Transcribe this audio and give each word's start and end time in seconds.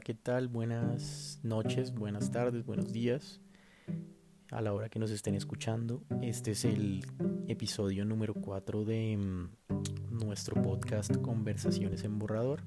¿qué 0.00 0.14
tal? 0.14 0.48
Buenas 0.48 1.40
noches, 1.42 1.92
buenas 1.92 2.30
tardes, 2.30 2.64
buenos 2.64 2.92
días. 2.92 3.40
A 4.50 4.62
la 4.62 4.72
hora 4.72 4.88
que 4.88 4.98
nos 4.98 5.10
estén 5.10 5.34
escuchando, 5.34 6.02
este 6.22 6.52
es 6.52 6.64
el 6.64 7.04
episodio 7.48 8.04
número 8.04 8.32
4 8.34 8.84
de 8.84 9.16
mm, 9.16 9.48
nuestro 10.24 10.60
podcast 10.62 11.14
Conversaciones 11.18 12.02
en 12.04 12.18
Borrador. 12.18 12.62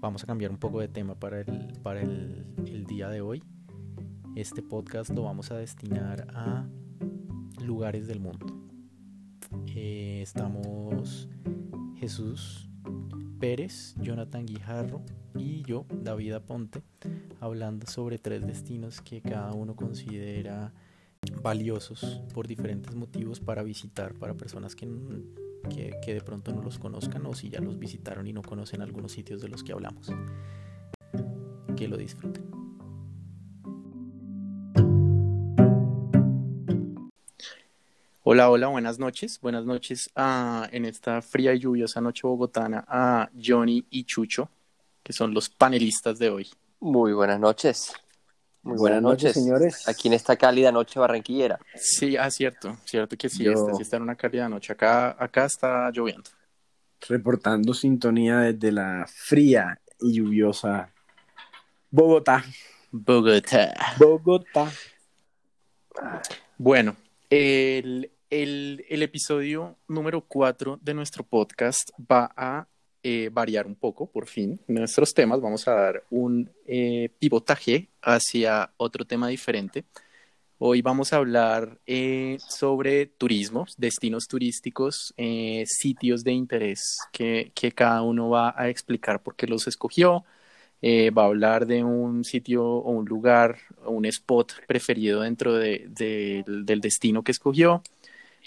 Vamos 0.00 0.22
a 0.22 0.26
cambiar 0.26 0.50
un 0.50 0.58
poco 0.58 0.80
de 0.80 0.88
tema 0.88 1.14
para 1.16 1.40
el, 1.40 1.72
para 1.82 2.00
el, 2.00 2.46
el 2.66 2.86
día 2.86 3.10
de 3.10 3.20
hoy. 3.20 3.42
Este 4.34 4.62
podcast 4.62 5.10
lo 5.10 5.24
vamos 5.24 5.50
a 5.50 5.56
destinar 5.56 6.28
a 6.34 6.66
lugares 7.62 8.06
del 8.06 8.20
mundo. 8.20 8.46
Eh, 9.66 10.20
estamos 10.22 11.28
Jesús 11.96 12.70
Pérez, 13.38 13.94
Jonathan 14.00 14.46
Guijarro 14.46 15.02
y 15.38 15.62
yo, 15.62 15.86
David 15.90 16.32
Aponte, 16.32 16.82
hablando 17.40 17.86
sobre 17.86 18.18
tres 18.18 18.46
destinos 18.46 19.00
que 19.00 19.20
cada 19.20 19.52
uno 19.52 19.76
considera 19.76 20.72
valiosos 21.42 22.22
por 22.34 22.46
diferentes 22.46 22.94
motivos 22.94 23.40
para 23.40 23.62
visitar, 23.62 24.14
para 24.14 24.34
personas 24.34 24.74
que, 24.74 24.88
que, 26.02 26.14
de 26.14 26.20
pronto 26.20 26.52
no 26.52 26.62
los 26.62 26.78
conozcan 26.78 27.26
o 27.26 27.34
si 27.34 27.48
ya 27.48 27.60
los 27.60 27.78
visitaron 27.78 28.26
y 28.26 28.32
no 28.32 28.42
conocen 28.42 28.82
algunos 28.82 29.12
sitios 29.12 29.40
de 29.40 29.48
los 29.48 29.62
que 29.62 29.72
hablamos. 29.72 30.10
Que 31.76 31.88
lo 31.88 31.96
disfruten. 31.96 32.44
Hola, 38.30 38.50
hola, 38.50 38.66
buenas 38.66 38.98
noches. 38.98 39.40
Buenas 39.40 39.64
noches 39.64 40.10
a, 40.14 40.68
en 40.70 40.84
esta 40.84 41.22
fría 41.22 41.54
y 41.54 41.60
lluviosa 41.60 42.02
noche 42.02 42.26
bogotana 42.26 42.84
a 42.86 43.30
Johnny 43.42 43.86
y 43.88 44.04
Chucho, 44.04 44.50
que 45.08 45.14
son 45.14 45.32
los 45.32 45.48
panelistas 45.48 46.18
de 46.18 46.28
hoy. 46.28 46.50
Muy 46.80 47.14
buenas 47.14 47.40
noches. 47.40 47.94
Muy 48.60 48.76
buenas, 48.76 49.00
buenas 49.00 49.22
noches, 49.22 49.32
señores. 49.32 49.88
Aquí 49.88 50.08
en 50.08 50.12
esta 50.12 50.36
cálida 50.36 50.70
noche 50.70 51.00
barranquillera. 51.00 51.58
Sí, 51.76 52.18
ah, 52.18 52.30
cierto, 52.30 52.76
cierto 52.84 53.16
que 53.16 53.30
sí, 53.30 53.42
Yo... 53.42 53.52
está, 53.52 53.72
sí 53.72 53.80
está 53.84 53.96
en 53.96 54.02
una 54.02 54.16
cálida 54.16 54.50
noche. 54.50 54.74
Acá, 54.74 55.16
acá 55.18 55.46
está 55.46 55.90
lloviendo. 55.92 56.28
Reportando 57.08 57.72
sintonía 57.72 58.40
desde 58.40 58.70
la 58.70 59.06
fría 59.08 59.80
y 59.98 60.12
lluviosa 60.12 60.92
Bogotá. 61.90 62.44
Bogotá. 62.90 63.96
Bogotá. 63.98 64.70
Bueno, 66.58 66.96
el, 67.30 68.12
el, 68.28 68.84
el, 68.90 69.02
episodio 69.02 69.78
número 69.88 70.20
4 70.20 70.80
de 70.82 70.92
nuestro 70.92 71.24
podcast 71.24 71.92
va 71.98 72.30
a 72.36 72.68
eh, 73.10 73.30
variar 73.32 73.66
un 73.66 73.74
poco, 73.74 74.04
por 74.04 74.26
fin, 74.26 74.60
nuestros 74.66 75.14
temas. 75.14 75.40
Vamos 75.40 75.66
a 75.66 75.72
dar 75.72 76.04
un 76.10 76.50
eh, 76.66 77.08
pivotaje 77.18 77.88
hacia 78.02 78.70
otro 78.76 79.06
tema 79.06 79.28
diferente. 79.28 79.86
Hoy 80.58 80.82
vamos 80.82 81.14
a 81.14 81.16
hablar 81.16 81.78
eh, 81.86 82.36
sobre 82.50 83.06
turismo, 83.06 83.64
destinos 83.78 84.28
turísticos, 84.28 85.14
sitios 85.64 86.22
de 86.22 86.32
interés 86.32 86.98
que, 87.10 87.50
cada 87.74 88.02
uno 88.02 88.28
va 88.28 88.54
a 88.54 88.68
explicar 88.68 89.22
por 89.22 89.36
qué 89.36 89.46
los 89.46 89.66
escogió. 89.66 90.26
Va 90.84 91.22
a 91.22 91.26
hablar 91.26 91.64
de 91.64 91.82
un 91.84 92.24
sitio 92.24 92.62
o 92.62 92.90
un 92.90 93.06
lugar 93.06 93.56
o 93.86 93.92
un 93.92 94.04
spot 94.04 94.52
preferido 94.66 95.22
dentro 95.22 95.54
de, 95.54 95.86
de, 95.88 96.44
del 96.46 96.82
destino 96.82 97.22
que 97.22 97.32
escogió 97.32 97.82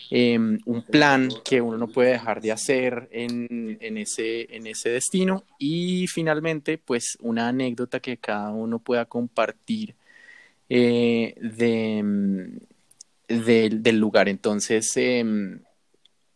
eh, 0.10 0.38
un 0.38 0.82
plan 0.84 1.30
que 1.44 1.62
uno 1.62 1.78
no 1.78 1.88
puede 1.88 2.12
dejar 2.12 2.42
de 2.42 2.52
hacer 2.52 3.08
en, 3.12 3.78
ese, 3.98 4.90
destino 4.90 5.44
y 5.60 6.08
finalmente 6.08 6.78
pues 6.78 7.18
una 7.22 7.48
anécdota 7.48 8.00
que 8.00 8.18
cada 8.18 8.50
uno 8.52 8.80
pueda 8.80 9.06
compartir 9.06 9.96
eh, 10.70 11.36
de, 11.40 12.04
del 13.28 13.98
lugar. 14.00 14.28
Entonces, 14.28 14.92
eh, 14.98 15.24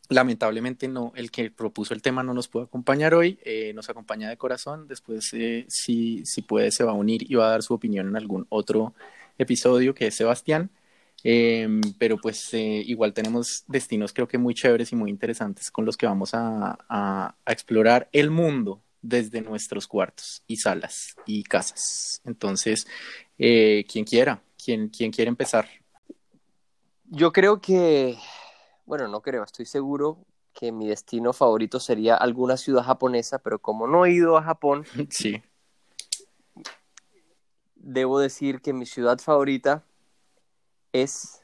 lamentablemente 0.09 0.87
no, 0.87 1.11
el 1.15 1.31
que 1.31 1.49
propuso 1.51 1.93
el 1.93 2.01
tema 2.01 2.23
no 2.23 2.33
nos 2.33 2.47
puede 2.47 2.65
acompañar 2.65 3.13
hoy, 3.13 3.39
eh, 3.43 3.73
nos 3.73 3.89
acompaña 3.89 4.29
de 4.29 4.37
corazón, 4.37 4.87
después 4.87 5.25
si, 5.67 6.25
si 6.25 6.41
puede 6.43 6.71
se 6.71 6.83
va 6.83 6.91
a 6.91 6.95
unir 6.95 7.29
y 7.29 7.35
va 7.35 7.47
a 7.47 7.51
dar 7.51 7.63
su 7.63 7.73
opinión 7.73 8.07
en 8.07 8.15
algún 8.15 8.45
otro 8.49 8.93
episodio 9.37 9.93
que 9.93 10.07
es 10.07 10.15
Sebastián. 10.15 10.69
Eh, 11.27 11.67
pero 11.97 12.17
pues 12.17 12.53
eh, 12.53 12.83
igual 12.85 13.11
tenemos 13.11 13.63
destinos 13.67 14.13
creo 14.13 14.27
que 14.27 14.37
muy 14.37 14.53
chéveres 14.53 14.91
y 14.91 14.95
muy 14.95 15.09
interesantes 15.09 15.71
con 15.71 15.83
los 15.83 15.97
que 15.97 16.05
vamos 16.05 16.35
a, 16.35 16.77
a, 16.87 17.35
a, 17.43 17.51
explorar 17.51 18.07
el 18.11 18.29
mundo 18.29 18.83
desde 19.01 19.41
nuestros 19.41 19.87
cuartos 19.87 20.43
y 20.45 20.57
salas 20.57 21.15
y 21.25 21.41
casas. 21.41 22.21
Entonces, 22.25 22.85
eh, 23.39 23.87
quien 23.91 24.05
quiera, 24.05 24.43
quien, 24.63 24.89
quien 24.89 25.11
quiere 25.11 25.29
empezar. 25.29 25.67
Yo 27.05 27.31
creo 27.31 27.59
que, 27.59 28.19
bueno, 28.85 29.07
no 29.07 29.21
creo, 29.21 29.43
estoy 29.43 29.65
seguro 29.65 30.19
que 30.53 30.71
mi 30.71 30.87
destino 30.87 31.33
favorito 31.33 31.79
sería 31.79 32.15
alguna 32.17 32.55
ciudad 32.55 32.83
japonesa, 32.83 33.39
pero 33.39 33.57
como 33.57 33.87
no 33.87 34.05
he 34.05 34.11
ido 34.11 34.37
a 34.37 34.43
Japón, 34.43 34.85
sí. 35.09 35.41
debo 37.73 38.19
decir 38.19 38.61
que 38.61 38.73
mi 38.73 38.85
ciudad 38.85 39.17
favorita 39.17 39.83
es, 41.03 41.41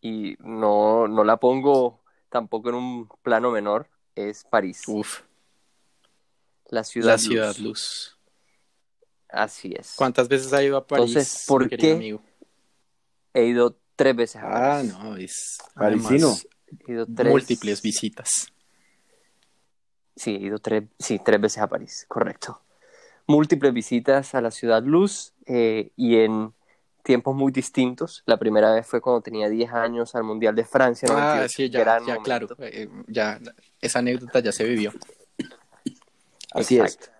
y 0.00 0.36
no, 0.40 1.08
no 1.08 1.24
la 1.24 1.38
pongo 1.38 2.00
tampoco 2.28 2.70
en 2.70 2.74
un 2.74 3.08
plano 3.22 3.50
menor, 3.50 3.88
es 4.14 4.44
París. 4.44 4.82
Uf. 4.86 5.22
La 6.66 6.84
ciudad, 6.84 7.12
la 7.12 7.18
ciudad 7.18 7.56
luz. 7.56 7.62
luz. 7.62 8.18
Así 9.28 9.74
es. 9.76 9.94
¿Cuántas 9.96 10.28
veces 10.28 10.52
ha 10.52 10.62
ido 10.62 10.76
a 10.76 10.86
París? 10.86 11.10
Entonces, 11.10 11.44
¿por 11.46 11.68
qué 11.68 11.92
amigo? 11.92 12.22
he 13.32 13.44
ido 13.44 13.78
tres 13.96 14.16
veces 14.16 14.42
a 14.42 14.50
París? 14.50 14.92
Ah, 14.94 15.02
no, 15.04 15.16
es 15.16 15.58
parisino. 15.74 16.36
He 16.86 16.92
ido 16.92 17.06
tres... 17.06 17.30
múltiples 17.30 17.80
visitas. 17.80 18.52
Sí, 20.16 20.36
he 20.36 20.40
ido 20.40 20.58
tres, 20.58 20.84
sí, 20.98 21.18
tres 21.24 21.40
veces 21.40 21.62
a 21.62 21.68
París, 21.68 22.04
correcto. 22.08 22.60
Múltiples 23.26 23.72
visitas 23.72 24.34
a 24.34 24.40
la 24.40 24.50
ciudad 24.50 24.82
luz 24.82 25.32
eh, 25.46 25.92
y 25.96 26.16
en 26.16 26.52
tiempos 27.02 27.34
muy 27.34 27.52
distintos. 27.52 28.22
La 28.26 28.38
primera 28.38 28.72
vez 28.72 28.86
fue 28.86 29.00
cuando 29.00 29.20
tenía 29.20 29.48
10 29.48 29.72
años 29.72 30.14
al 30.14 30.24
Mundial 30.24 30.54
de 30.54 30.64
Francia. 30.64 31.08
Ah, 31.10 31.46
sí, 31.48 31.68
ya, 31.68 32.00
ya 32.06 32.16
claro. 32.18 32.48
Eh, 32.58 32.88
ya, 33.06 33.40
esa 33.80 33.98
anécdota 33.98 34.40
ya 34.40 34.52
se 34.52 34.64
vivió. 34.64 34.92
Así 36.52 36.78
Exacto. 36.78 37.06
es. 37.06 37.12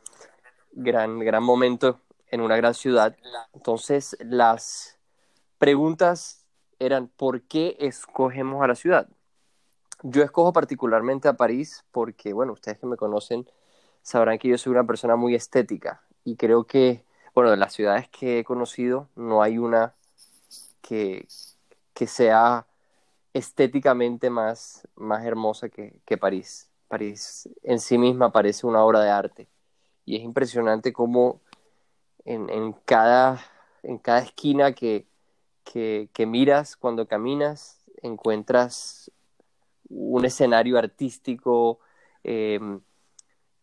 Gran, 0.73 1.19
gran 1.19 1.43
momento 1.43 2.01
en 2.31 2.41
una 2.41 2.57
gran 2.57 2.75
ciudad. 2.75 3.17
Entonces, 3.53 4.17
las 4.21 4.99
preguntas 5.59 6.47
eran, 6.79 7.09
¿por 7.09 7.43
qué 7.43 7.77
escogemos 7.79 8.63
a 8.63 8.67
la 8.67 8.75
ciudad? 8.75 9.09
Yo 10.03 10.23
escojo 10.23 10.53
particularmente 10.53 11.29
a 11.29 11.35
París 11.35 11.85
porque, 11.93 12.33
bueno, 12.33 12.53
ustedes 12.53 12.79
que 12.79 12.87
me 12.87 12.97
conocen 12.97 13.49
sabrán 14.03 14.39
que 14.39 14.49
yo 14.49 14.59
soy 14.59 14.73
una 14.73 14.85
persona 14.85 15.15
muy 15.15 15.35
estética 15.35 16.03
y 16.25 16.37
creo 16.37 16.65
que 16.65 17.05
bueno, 17.35 17.51
de 17.51 17.57
las 17.57 17.73
ciudades 17.73 18.09
que 18.09 18.41
he 18.41 18.45
conocido, 18.45 19.09
no 19.17 19.43
hay 19.43 19.59
una 19.59 19.95
que, 20.83 21.27
que 21.95 22.07
sea 22.07 22.67
estéticamente 23.33 24.31
más, 24.31 24.87
más 24.95 25.25
hermosa 25.25 25.69
que, 25.69 26.01
que, 26.05 26.19
París. 26.19 26.69
París 26.89 27.49
en 27.63 27.81
sí 27.81 27.97
misma 27.97 28.33
parece 28.33 28.67
una 28.67 28.85
obra 28.85 29.01
de 29.01 29.11
arte. 29.11 29.49
Y 30.05 30.17
es 30.17 30.23
impresionante 30.23 30.93
cómo 30.93 31.41
en, 32.25 32.51
en, 32.51 32.73
cada, 32.85 33.41
en 33.83 33.99
cada 33.99 34.21
esquina 34.21 34.73
que, 34.73 35.07
que, 35.65 36.27
miras 36.27 36.77
cuando 36.77 37.07
caminas, 37.07 37.81
encuentras 38.03 39.11
un 39.89 40.25
escenario 40.25 40.79
artístico, 40.79 41.79
eh, 42.25 42.61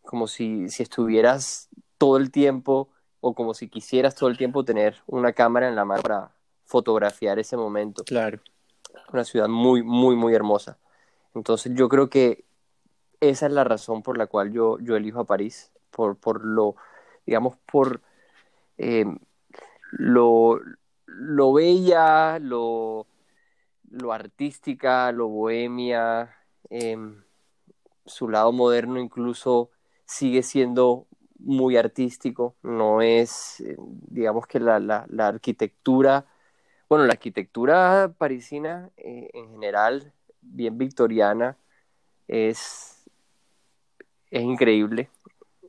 como 0.02 0.26
si, 0.26 0.68
si 0.68 0.82
estuvieras 0.82 1.68
todo 1.98 2.16
el 2.16 2.30
tiempo 2.30 2.88
o 3.20 3.34
como 3.34 3.54
si 3.54 3.68
quisieras 3.68 4.14
todo 4.14 4.28
el 4.28 4.38
tiempo 4.38 4.64
tener 4.64 4.96
una 5.06 5.32
cámara 5.32 5.68
en 5.68 5.76
la 5.76 5.84
mano 5.84 6.02
para 6.02 6.30
fotografiar 6.64 7.38
ese 7.38 7.56
momento. 7.56 8.04
Claro. 8.04 8.40
Una 9.12 9.24
ciudad 9.24 9.48
muy, 9.48 9.82
muy, 9.82 10.16
muy 10.16 10.34
hermosa. 10.34 10.78
Entonces 11.34 11.72
yo 11.74 11.88
creo 11.88 12.08
que 12.08 12.44
esa 13.20 13.46
es 13.46 13.52
la 13.52 13.64
razón 13.64 14.02
por 14.02 14.16
la 14.16 14.26
cual 14.26 14.52
yo, 14.52 14.78
yo 14.78 14.96
elijo 14.96 15.20
a 15.20 15.24
París, 15.24 15.70
por, 15.90 16.16
por 16.16 16.44
lo, 16.44 16.76
digamos, 17.26 17.56
por 17.70 18.00
eh, 18.78 19.04
lo, 19.90 20.60
lo 21.06 21.52
bella, 21.52 22.38
lo, 22.38 23.06
lo 23.90 24.12
artística, 24.12 25.12
lo 25.12 25.28
bohemia, 25.28 26.34
eh, 26.70 26.96
su 28.06 28.28
lado 28.28 28.52
moderno 28.52 28.98
incluso 28.98 29.70
sigue 30.04 30.42
siendo 30.42 31.06
muy 31.42 31.76
artístico, 31.76 32.54
no 32.62 33.02
es, 33.02 33.60
eh, 33.60 33.76
digamos 33.78 34.46
que 34.46 34.60
la, 34.60 34.78
la, 34.78 35.06
la 35.08 35.28
arquitectura, 35.28 36.26
bueno, 36.88 37.04
la 37.04 37.12
arquitectura 37.12 38.12
parisina 38.16 38.90
eh, 38.96 39.30
en 39.32 39.50
general, 39.50 40.12
bien 40.40 40.78
victoriana, 40.78 41.56
es, 42.28 43.04
es 44.30 44.42
increíble. 44.42 45.08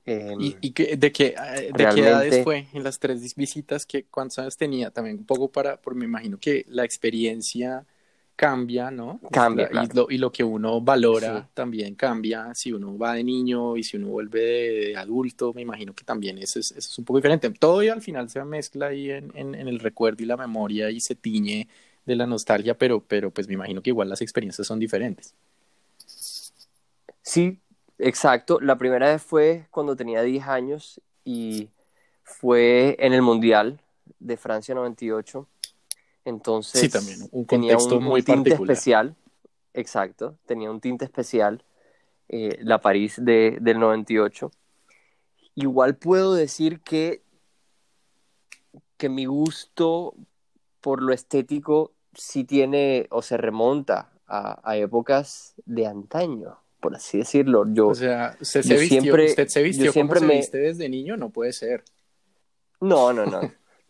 Em, 0.05 0.39
¿Y, 0.39 0.51
de, 0.51 0.73
qué, 0.73 0.95
de 0.95 1.11
qué 1.11 1.35
edades 2.01 2.43
fue 2.43 2.67
en 2.73 2.83
las 2.83 2.99
tres 2.99 3.35
visitas? 3.35 3.85
Que, 3.85 4.05
¿Cuántos 4.05 4.39
años 4.39 4.57
tenía? 4.57 4.89
También 4.91 5.17
un 5.17 5.25
poco 5.25 5.51
para, 5.51 5.77
porque 5.77 5.99
me 5.99 6.05
imagino 6.05 6.39
que 6.39 6.65
la 6.67 6.83
experiencia 6.83 7.85
cambia, 8.41 8.89
¿no? 8.89 9.19
Cambia. 9.31 9.69
Y, 9.71 9.95
lo, 9.95 10.07
y 10.09 10.17
lo 10.17 10.31
que 10.31 10.43
uno 10.43 10.81
valora 10.81 11.47
también 11.53 11.93
cambia 11.93 12.55
si 12.55 12.73
uno 12.73 12.97
va 12.97 13.13
de 13.13 13.23
niño 13.23 13.77
y 13.77 13.83
si 13.83 13.97
uno 13.97 14.07
vuelve 14.07 14.41
de, 14.41 14.97
adulto, 14.97 15.53
me 15.53 15.61
imagino 15.61 15.93
que 15.93 16.03
también 16.03 16.39
eso 16.39 16.57
es, 16.57 16.71
eso 16.71 16.89
es, 16.89 16.97
un 16.97 17.05
poco 17.05 17.19
diferente. 17.19 17.51
Todo 17.51 17.83
y 17.83 17.89
al 17.89 18.01
final 18.01 18.31
se 18.31 18.43
mezcla 18.43 18.87
ahí 18.87 19.11
en, 19.11 19.31
en, 19.35 19.53
en, 19.53 19.67
el 19.67 19.77
recuerdo 19.77 20.23
y 20.23 20.25
la 20.25 20.37
memoria 20.37 20.89
y 20.89 20.99
se 21.01 21.13
tiñe 21.13 21.67
de 22.03 22.15
la 22.15 22.25
nostalgia, 22.25 22.75
pero, 22.75 22.99
pero 23.07 23.29
pues 23.29 23.47
me 23.47 23.53
imagino 23.53 23.83
que 23.83 23.91
igual 23.91 24.09
las 24.09 24.23
experiencias 24.23 24.65
son 24.65 24.79
diferentes. 24.79 25.35
Sí, 27.21 27.59
exacto. 27.99 28.59
La 28.59 28.75
primera 28.75 29.11
vez 29.11 29.21
fue 29.21 29.67
cuando 29.69 29.95
tenía 29.95 30.23
10 30.23 30.47
años 30.47 30.99
y 31.23 31.69
fue 32.23 32.95
en 32.97 33.13
el 33.13 33.21
Mundial 33.21 33.79
de 34.19 34.35
Francia 34.35 34.73
98 34.73 35.47
entonces, 36.25 36.81
sí, 36.81 36.89
también, 36.89 37.27
un 37.31 37.45
tenía 37.45 37.77
un, 37.77 38.03
muy 38.03 38.21
tinte 38.21 38.53
especial. 38.53 39.15
Exacto, 39.73 40.37
tenía 40.45 40.69
un 40.69 40.81
tinte 40.81 41.05
especial, 41.05 41.63
eh, 42.29 42.57
la 42.61 42.79
París 42.81 43.15
de, 43.17 43.57
del 43.61 43.79
98. 43.79 44.51
Igual 45.55 45.95
puedo 45.95 46.33
decir 46.33 46.81
que, 46.81 47.23
que 48.97 49.09
mi 49.09 49.25
gusto 49.25 50.15
por 50.81 51.01
lo 51.01 51.13
estético 51.13 51.93
sí 52.13 52.43
tiene 52.43 53.07
o 53.11 53.21
se 53.21 53.37
remonta 53.37 54.11
a, 54.27 54.77
épocas 54.77 55.55
de 55.65 55.87
antaño, 55.87 56.57
por 56.79 56.95
así 56.95 57.17
decirlo. 57.17 57.65
Yo, 57.73 57.89
o 57.89 57.95
sea, 57.95 58.37
usted 58.39 58.63
se 58.63 58.77
vistió, 58.77 59.01
siempre, 59.01 59.25
usted 59.25 59.47
se 59.47 59.61
vistió 59.61 59.91
siempre 59.91 60.21
me... 60.21 60.35
viste 60.35 60.57
desde 60.57 60.87
niño, 60.87 61.17
no 61.17 61.31
puede 61.31 61.51
ser. 61.51 61.83
No, 62.79 63.11
no, 63.11 63.25
no. 63.25 63.41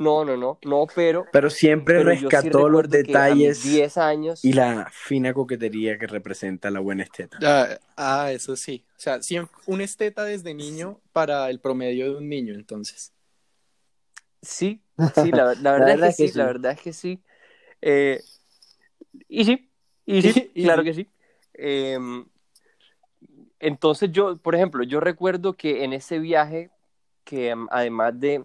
No, 0.01 0.25
no, 0.25 0.36
no, 0.36 0.57
no, 0.63 0.88
pero... 0.95 1.27
Pero 1.31 1.50
siempre 1.51 2.03
rescató 2.03 2.68
los 2.68 2.89
detalles 2.89 3.63
10 3.63 3.98
años 3.98 4.44
y 4.44 4.53
la 4.53 4.89
fina 4.92 5.31
coquetería 5.31 6.00
que 6.00 6.07
representa 6.07 6.71
la 6.71 6.80
buena 6.80 7.03
esteta. 7.03 7.38
Ah, 7.44 7.77
ah 7.95 8.31
eso 8.31 8.56
sí. 8.56 8.83
O 8.98 9.00
sea, 9.00 9.21
siempre, 9.21 9.56
un 9.68 9.80
esteta 9.81 10.24
desde 10.24 10.56
niño 10.56 11.00
para 11.13 11.50
el 11.51 11.59
promedio 11.59 12.12
de 12.12 12.18
un 12.18 12.30
niño, 12.30 12.56
entonces. 12.56 13.13
Sí, 14.42 14.81
sí, 15.21 15.31
la, 15.31 15.45
verdad, 15.62 16.07
es 16.07 16.18
que, 16.18 16.27
sí, 16.27 16.38
la 16.38 16.45
verdad 16.45 16.71
es 16.71 16.81
que 16.81 16.94
sí. 16.94 17.21
Eh, 17.80 18.24
y 19.27 19.45
sí, 19.45 19.69
y 20.07 20.21
sí, 20.24 20.51
claro 20.56 20.83
que 20.83 20.95
sí. 20.95 21.07
Em, 21.54 22.25
entonces 23.59 24.12
yo, 24.12 24.38
por 24.38 24.56
ejemplo, 24.56 24.83
yo 24.83 25.00
recuerdo 25.00 25.54
que 25.54 25.83
en 25.83 25.94
ese 25.94 26.18
viaje, 26.18 26.71
que 27.24 27.50
em, 27.50 27.68
además 27.69 28.19
de 28.19 28.44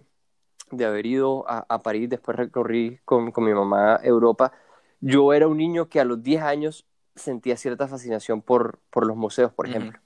de 0.71 0.85
haber 0.85 1.07
ido 1.07 1.45
a, 1.49 1.83
París, 1.83 2.09
después 2.09 2.37
recorrí 2.37 2.99
con, 3.05 3.33
mi 3.37 3.55
mamá 3.55 4.01
Europa, 4.03 4.53
yo 5.01 5.33
era 5.33 5.47
un 5.47 5.57
niño 5.57 5.89
que 5.89 6.01
a 6.01 6.05
los 6.05 6.23
10 6.23 6.43
años 6.43 6.87
sentía 7.15 7.57
cierta 7.57 7.87
fascinación 7.89 8.43
por, 8.43 8.81
por 8.91 9.07
los 9.07 9.17
museos, 9.17 9.53
por 9.53 9.69
ejemplo. 9.69 10.01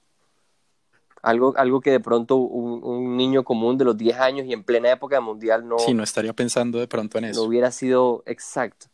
Algo, 1.23 1.53
algo 1.57 1.81
que 1.81 1.91
de 1.91 1.99
pronto 1.99 2.37
un, 2.37 3.17
niño 3.17 3.43
común 3.43 3.77
de 3.77 3.85
los 3.85 3.97
10 3.97 4.19
años 4.19 4.47
y 4.47 4.53
en 4.53 4.63
plena 4.63 4.91
época 4.91 5.19
mundial 5.21 5.67
no... 5.67 5.77
Sí, 5.79 5.93
no 5.93 6.03
estaría 6.03 6.33
pensando 6.33 6.79
de 6.79 6.87
pronto 6.87 7.17
en 7.17 7.25
eso. 7.25 7.41
No 7.41 7.47
hubiera 7.47 7.71
sido 7.71 8.23
exacto. 8.25 8.87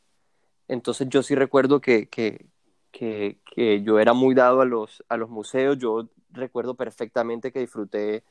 Entonces 0.68 1.08
yo 1.10 1.24
sí 1.24 1.36
recuerdo 1.36 1.80
que, 1.80 2.10
que, 2.10 2.48
que, 2.92 3.82
yo 3.84 4.00
era 4.00 4.14
muy 4.14 4.36
dado 4.36 4.62
a 4.62 4.66
los, 4.66 5.04
a 5.08 5.16
los 5.16 5.30
museos. 5.30 5.78
Yo 5.78 6.10
recuerdo 6.32 6.76
perfectamente 6.76 7.52
que 7.52 7.60
disfruté 7.60 8.24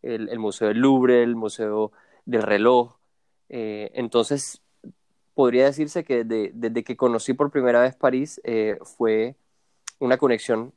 el, 0.00 0.28
el 0.30 0.38
Museo 0.38 0.68
del 0.68 0.78
Louvre, 0.78 1.22
el 1.22 1.36
Museo 1.36 1.92
del 2.24 2.42
reloj. 2.42 2.96
Eh, 3.48 3.90
entonces, 3.94 4.62
podría 5.34 5.66
decirse 5.66 6.04
que 6.04 6.24
desde, 6.24 6.84
que 6.84 6.96
conocí 6.96 7.34
por 7.34 7.50
primera 7.50 7.80
vez 7.80 7.94
París 7.96 8.40
eh, 8.44 8.78
fue 8.82 9.36
una 9.98 10.16
conexión 10.16 10.72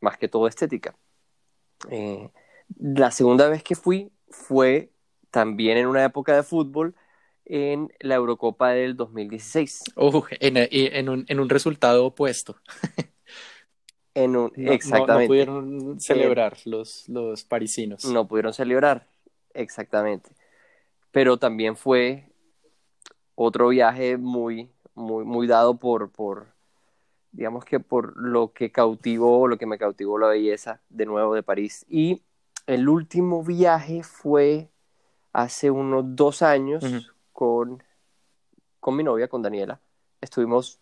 más 0.00 0.16
que 0.16 0.28
todo 0.28 0.46
estética. 0.46 0.96
Eh, 1.90 2.30
la 2.78 3.10
segunda 3.10 3.48
vez 3.48 3.62
que 3.62 3.74
fui 3.74 4.10
fue 4.28 4.90
también 5.30 5.76
en 5.76 5.86
una 5.86 6.04
época 6.04 6.34
de 6.34 6.42
fútbol 6.42 6.94
en 7.44 7.92
la 8.00 8.16
Eurocopa 8.16 8.70
del 8.70 8.96
2016. 8.96 9.84
en, 10.40 11.08
un, 11.08 11.24
en, 11.28 11.40
un, 11.40 11.48
resultado 11.48 12.06
opuesto. 12.06 12.56
en 14.14 14.36
un, 14.36 14.52
exactamente. 14.56 15.24
No, 15.24 15.28
pudieron 15.28 16.00
celebrar 16.00 16.56
los, 16.64 17.08
los 17.08 17.44
parisinos. 17.44 18.04
No 18.06 18.26
pudieron 18.26 18.52
celebrar, 18.52 19.08
exactamente 19.54 20.35
pero 21.16 21.38
también 21.38 21.78
fue 21.78 22.30
otro 23.34 23.68
viaje 23.68 24.18
muy, 24.18 24.68
muy, 24.94 25.24
muy 25.24 25.46
dado 25.46 25.78
por, 25.78 26.10
por, 26.10 26.48
digamos 27.32 27.64
que 27.64 27.80
por 27.80 28.18
lo 28.18 28.52
que 28.52 28.70
cautivó, 28.70 29.48
lo 29.48 29.56
que 29.56 29.64
me 29.64 29.78
cautivó 29.78 30.18
la 30.18 30.26
belleza 30.26 30.82
de 30.90 31.06
nuevo 31.06 31.32
de 31.32 31.42
París. 31.42 31.86
Y 31.88 32.20
el 32.66 32.86
último 32.90 33.42
viaje 33.42 34.02
fue 34.02 34.68
hace 35.32 35.70
unos 35.70 36.04
dos 36.14 36.42
años 36.42 36.84
con, 37.32 37.82
con 38.78 38.94
mi 38.94 39.02
novia, 39.02 39.26
con 39.26 39.40
Daniela. 39.40 39.80
Estuvimos 40.20 40.78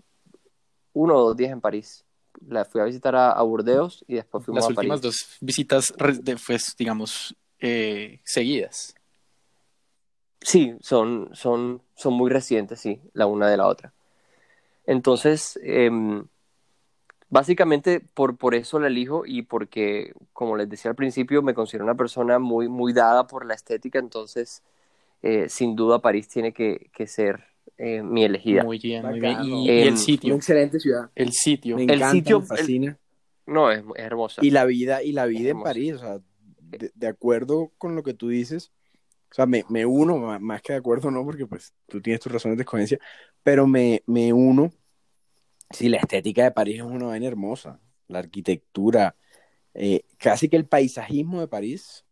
uno 0.94 1.14
o 1.14 1.26
dos 1.28 1.36
días 1.36 1.52
en 1.52 1.60
París. 1.60 2.04
La 2.48 2.64
fui 2.64 2.80
a 2.80 2.84
visitar 2.86 3.14
a, 3.14 3.40
Burdeos 3.42 4.04
y 4.08 4.14
después 4.14 4.44
fuimos 4.44 4.64
a 4.64 4.74
París. 4.74 4.76
Las 4.78 4.98
últimas 4.98 5.00
dos 5.00 5.36
visitas, 5.40 5.94
pues, 5.96 6.74
digamos, 6.76 7.36
eh, 7.60 8.18
seguidas. 8.24 8.96
Sí, 10.44 10.74
son, 10.80 11.30
son, 11.32 11.80
son 11.94 12.12
muy 12.12 12.30
recientes, 12.30 12.78
sí, 12.78 13.00
la 13.14 13.26
una 13.26 13.48
de 13.48 13.56
la 13.56 13.66
otra. 13.66 13.94
Entonces, 14.86 15.58
em, 15.62 16.26
básicamente 17.30 18.00
por, 18.00 18.36
por 18.36 18.54
eso 18.54 18.78
la 18.78 18.88
elijo 18.88 19.24
y 19.24 19.42
porque, 19.42 20.12
como 20.34 20.56
les 20.56 20.68
decía 20.68 20.90
al 20.90 20.96
principio, 20.96 21.40
me 21.42 21.54
considero 21.54 21.84
una 21.84 21.94
persona 21.94 22.38
muy, 22.38 22.68
muy 22.68 22.92
dada 22.92 23.26
por 23.26 23.46
la 23.46 23.54
estética, 23.54 23.98
entonces, 23.98 24.62
eh, 25.22 25.48
sin 25.48 25.74
duda, 25.74 26.00
París 26.00 26.28
tiene 26.28 26.52
que, 26.52 26.90
que 26.92 27.06
ser 27.06 27.44
eh, 27.78 28.02
mi 28.02 28.24
elegida. 28.24 28.62
Muy 28.64 28.78
bien, 28.78 29.04
muy 29.04 29.20
bien. 29.20 29.42
Y, 29.42 29.70
el 29.70 29.88
em, 29.88 29.96
sitio. 29.96 30.34
Una 30.34 30.36
excelente 30.36 30.78
ciudad. 30.78 31.10
El 31.14 31.32
sitio. 31.32 31.76
Me 31.76 31.84
encanta, 31.84 32.10
el 32.10 32.12
sitio, 32.12 32.40
me 32.40 32.46
fascina. 32.46 32.98
no, 33.46 33.70
es, 33.70 33.82
hermosa. 33.96 34.42
Y 34.44 34.50
la 34.50 34.66
vida, 34.66 35.02
y 35.02 35.12
la 35.12 35.24
vida 35.24 35.50
en 35.50 35.62
París, 35.62 35.94
o 35.94 35.98
sea, 35.98 36.20
de, 36.94 37.06
acuerdo 37.06 37.72
con 37.78 37.96
lo 37.96 38.02
que 38.02 38.14
tú 38.14 38.28
dices, 38.28 38.72
o 39.34 39.36
sea, 39.36 39.46
me, 39.46 39.64
me 39.68 39.84
uno, 39.84 40.38
más 40.38 40.62
que 40.62 40.74
de 40.74 40.78
acuerdo, 40.78 41.10
no, 41.10 41.24
porque 41.24 41.44
pues 41.44 41.72
tú 41.88 42.00
tienes 42.00 42.20
tus 42.20 42.30
razones 42.30 42.56
de 42.56 42.62
escogencia, 42.62 43.00
pero 43.42 43.66
me, 43.66 44.00
me 44.06 44.32
uno. 44.32 44.72
Sí, 45.70 45.88
la 45.88 45.96
estética 45.96 46.44
de 46.44 46.52
París 46.52 46.76
es 46.76 46.82
una 46.82 47.06
vaina 47.06 47.26
hermosa. 47.26 47.80
La 48.06 48.20
arquitectura, 48.20 49.16
eh, 49.74 50.04
casi 50.18 50.48
que 50.48 50.54
el 50.54 50.66
paisajismo 50.66 51.40
de 51.40 51.48
París 51.48 52.04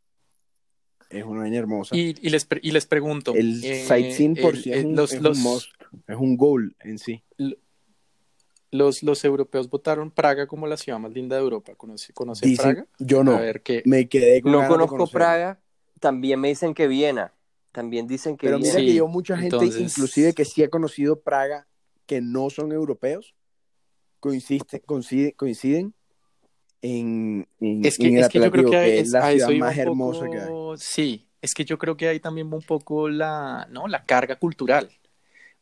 es 1.10 1.22
una 1.22 1.42
vaina 1.42 1.58
hermosa. 1.58 1.94
Y, 1.94 2.16
y, 2.20 2.30
les, 2.30 2.48
y 2.60 2.72
les 2.72 2.86
pregunto. 2.86 3.36
El 3.36 3.62
eh, 3.62 3.84
sightseeing 3.86 4.34
por 4.34 4.56
sí 4.56 4.72
es, 4.72 4.84
un, 4.84 4.96
los, 4.96 5.12
es, 5.12 5.22
es 5.22 6.16
un 6.16 6.36
goal 6.36 6.74
en 6.80 6.98
sí. 6.98 7.22
Los, 8.72 9.04
los 9.04 9.24
europeos 9.24 9.70
votaron 9.70 10.10
Praga 10.10 10.48
como 10.48 10.66
la 10.66 10.76
ciudad 10.76 10.98
más 10.98 11.12
linda 11.12 11.36
de 11.36 11.42
Europa. 11.42 11.76
¿Conoce, 11.76 12.12
Praga? 12.56 12.84
Yo 12.98 13.22
no. 13.22 13.36
A 13.36 13.40
ver, 13.40 13.62
¿qué? 13.62 13.84
Me 13.84 14.08
quedé 14.08 14.42
con 14.42 14.50
No 14.50 14.66
conozco 14.66 15.06
Praga, 15.06 15.60
también 16.02 16.40
me 16.40 16.48
dicen 16.48 16.74
que 16.74 16.88
Viena. 16.88 17.32
También 17.70 18.06
dicen 18.06 18.36
que 18.36 18.48
Pero 18.48 18.58
mira 18.58 18.76
que 18.76 18.92
yo, 18.92 19.08
mucha 19.08 19.38
gente, 19.38 19.64
inclusive 19.64 20.34
que 20.34 20.44
sí 20.44 20.62
ha 20.62 20.68
conocido 20.68 21.20
Praga, 21.20 21.66
que 22.04 22.20
no 22.20 22.50
son 22.50 22.70
europeos, 22.72 23.34
coinciden, 24.20 25.32
coinciden 25.34 25.94
en, 26.82 27.46
es 27.60 27.96
que, 27.96 28.18
es 28.18 28.28
que 28.28 28.40
yo 28.40 28.50
creo 28.50 28.70
que, 28.70 28.98
es 28.98 29.10
la 29.10 29.30
ciudad 29.30 29.50
más 29.52 29.78
hermosa 29.78 30.28
que 30.28 30.38
hay. 30.38 30.48
Sí, 30.76 31.28
es 31.40 31.54
que 31.54 31.64
yo 31.64 31.78
creo 31.78 31.96
que 31.96 32.08
hay 32.08 32.20
también 32.20 32.52
un 32.52 32.60
poco 32.60 33.08
la, 33.08 33.66
¿no? 33.70 33.86
la 33.88 34.04
carga 34.04 34.36
cultural. 34.36 34.90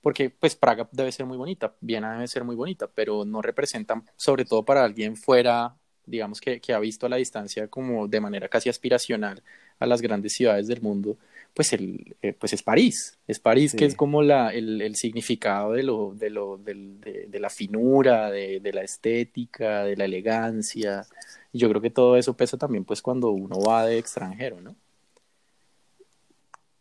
Porque 0.00 0.30
pues 0.30 0.56
Praga 0.56 0.88
debe 0.90 1.12
ser 1.12 1.26
muy 1.26 1.36
bonita, 1.36 1.76
Viena 1.80 2.14
debe 2.14 2.26
ser 2.26 2.42
muy 2.42 2.56
bonita, 2.56 2.88
pero 2.92 3.26
no 3.26 3.42
representan, 3.42 4.02
sobre 4.16 4.46
todo 4.46 4.64
para 4.64 4.82
alguien 4.82 5.14
fuera, 5.14 5.76
digamos 6.06 6.40
que, 6.40 6.58
que 6.58 6.72
ha 6.72 6.78
visto 6.78 7.04
a 7.04 7.10
la 7.10 7.16
distancia 7.16 7.68
como 7.68 8.08
de 8.08 8.20
manera 8.20 8.48
casi 8.48 8.70
aspiracional 8.70 9.42
a 9.80 9.86
las 9.86 10.00
grandes 10.00 10.34
ciudades 10.34 10.68
del 10.68 10.80
mundo, 10.80 11.16
pues, 11.54 11.72
el, 11.72 12.14
eh, 12.22 12.32
pues 12.32 12.52
es 12.52 12.62
París. 12.62 13.18
Es 13.26 13.40
París 13.40 13.74
que 13.74 13.84
es 13.84 13.96
como 13.96 14.22
la, 14.22 14.50
el, 14.50 14.80
el, 14.80 14.94
significado 14.94 15.72
de, 15.72 15.82
lo, 15.82 16.14
de, 16.14 16.30
lo, 16.30 16.58
de, 16.58 17.26
de 17.28 17.40
la 17.40 17.50
finura, 17.50 18.30
de, 18.30 18.70
la 18.72 18.82
estética, 18.82 19.84
de 19.84 19.96
la 19.96 20.04
elegancia. 20.04 21.04
Y 21.52 21.58
yo 21.58 21.68
creo 21.68 21.80
que 21.80 21.90
todo 21.90 22.16
eso 22.16 22.36
pesa 22.36 22.56
también 22.56 22.84
pues 22.84 23.02
cuando 23.02 23.30
uno 23.30 23.58
va 23.58 23.86
de 23.86 23.98
extranjero, 23.98 24.60
¿no? 24.60 24.76